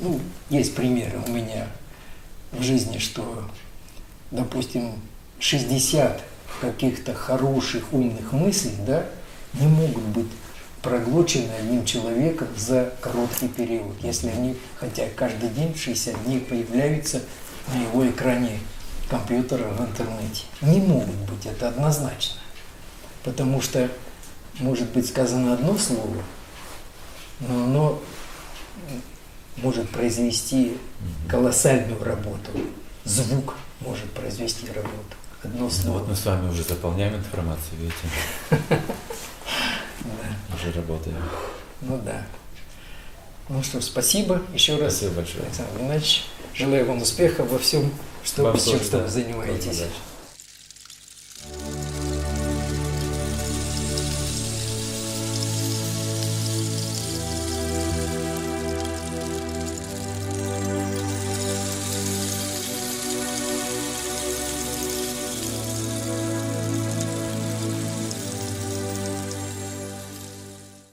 Ну, 0.00 0.18
есть 0.48 0.74
примеры 0.74 1.20
у 1.24 1.30
меня 1.30 1.68
в 2.50 2.64
жизни, 2.64 2.98
что, 2.98 3.44
допустим, 4.32 4.94
60 5.38 6.20
каких-то 6.60 7.14
хороших, 7.14 7.92
умных 7.92 8.32
мыслей, 8.32 8.74
да, 8.84 9.06
не 9.54 9.68
могут 9.68 10.02
быть 10.02 10.30
проглочены 10.82 11.52
одним 11.60 11.84
человеком 11.84 12.48
за 12.56 12.92
короткий 13.00 13.46
период, 13.46 13.94
если 14.02 14.30
они, 14.30 14.56
хотя 14.74 15.04
каждый 15.14 15.50
день 15.50 15.76
60 15.76 16.24
дней 16.24 16.40
появляются 16.40 17.22
на 17.68 17.82
его 17.82 18.08
экране 18.08 18.58
компьютера 19.08 19.64
в 19.64 19.80
интернете. 19.80 20.44
Не 20.60 20.80
могут 20.80 21.14
быть, 21.14 21.46
это 21.46 21.68
однозначно. 21.68 22.40
Потому 23.24 23.60
что 23.60 23.90
может 24.60 24.88
быть 24.90 25.08
сказано 25.08 25.54
одно 25.54 25.76
слово, 25.76 26.22
но 27.40 27.64
оно 27.64 28.02
может 29.56 29.88
произвести 29.90 30.76
колоссальную 31.28 32.02
работу. 32.02 32.50
Звук 33.04 33.56
может 33.80 34.10
произвести 34.12 34.66
работу. 34.68 35.16
Одно 35.42 35.70
слово. 35.70 35.86
Ну, 35.86 35.98
вот 36.00 36.08
мы 36.08 36.16
с 36.16 36.26
вами 36.26 36.50
уже 36.50 36.62
заполняем 36.62 37.16
информацию, 37.16 37.78
видите. 37.78 37.96
Уже 40.54 40.72
работаем. 40.72 41.16
Ну 41.80 41.98
да. 42.04 42.26
Ну 43.48 43.62
что, 43.62 43.80
спасибо 43.80 44.42
еще 44.52 44.76
раз. 44.76 44.96
Спасибо 44.96 45.16
большое. 45.16 45.44
Александр 45.44 45.78
Геннадьевич. 45.78 46.24
Желаю 46.54 46.86
вам 46.86 47.02
успеха 47.02 47.44
во 47.44 47.58
всем, 47.58 47.92
что, 48.24 48.50
вы 48.50 48.58
чем, 48.58 48.80
что 48.80 48.98
вы 48.98 49.08
занимаетесь. 49.08 49.80
Удачи. 49.80 49.92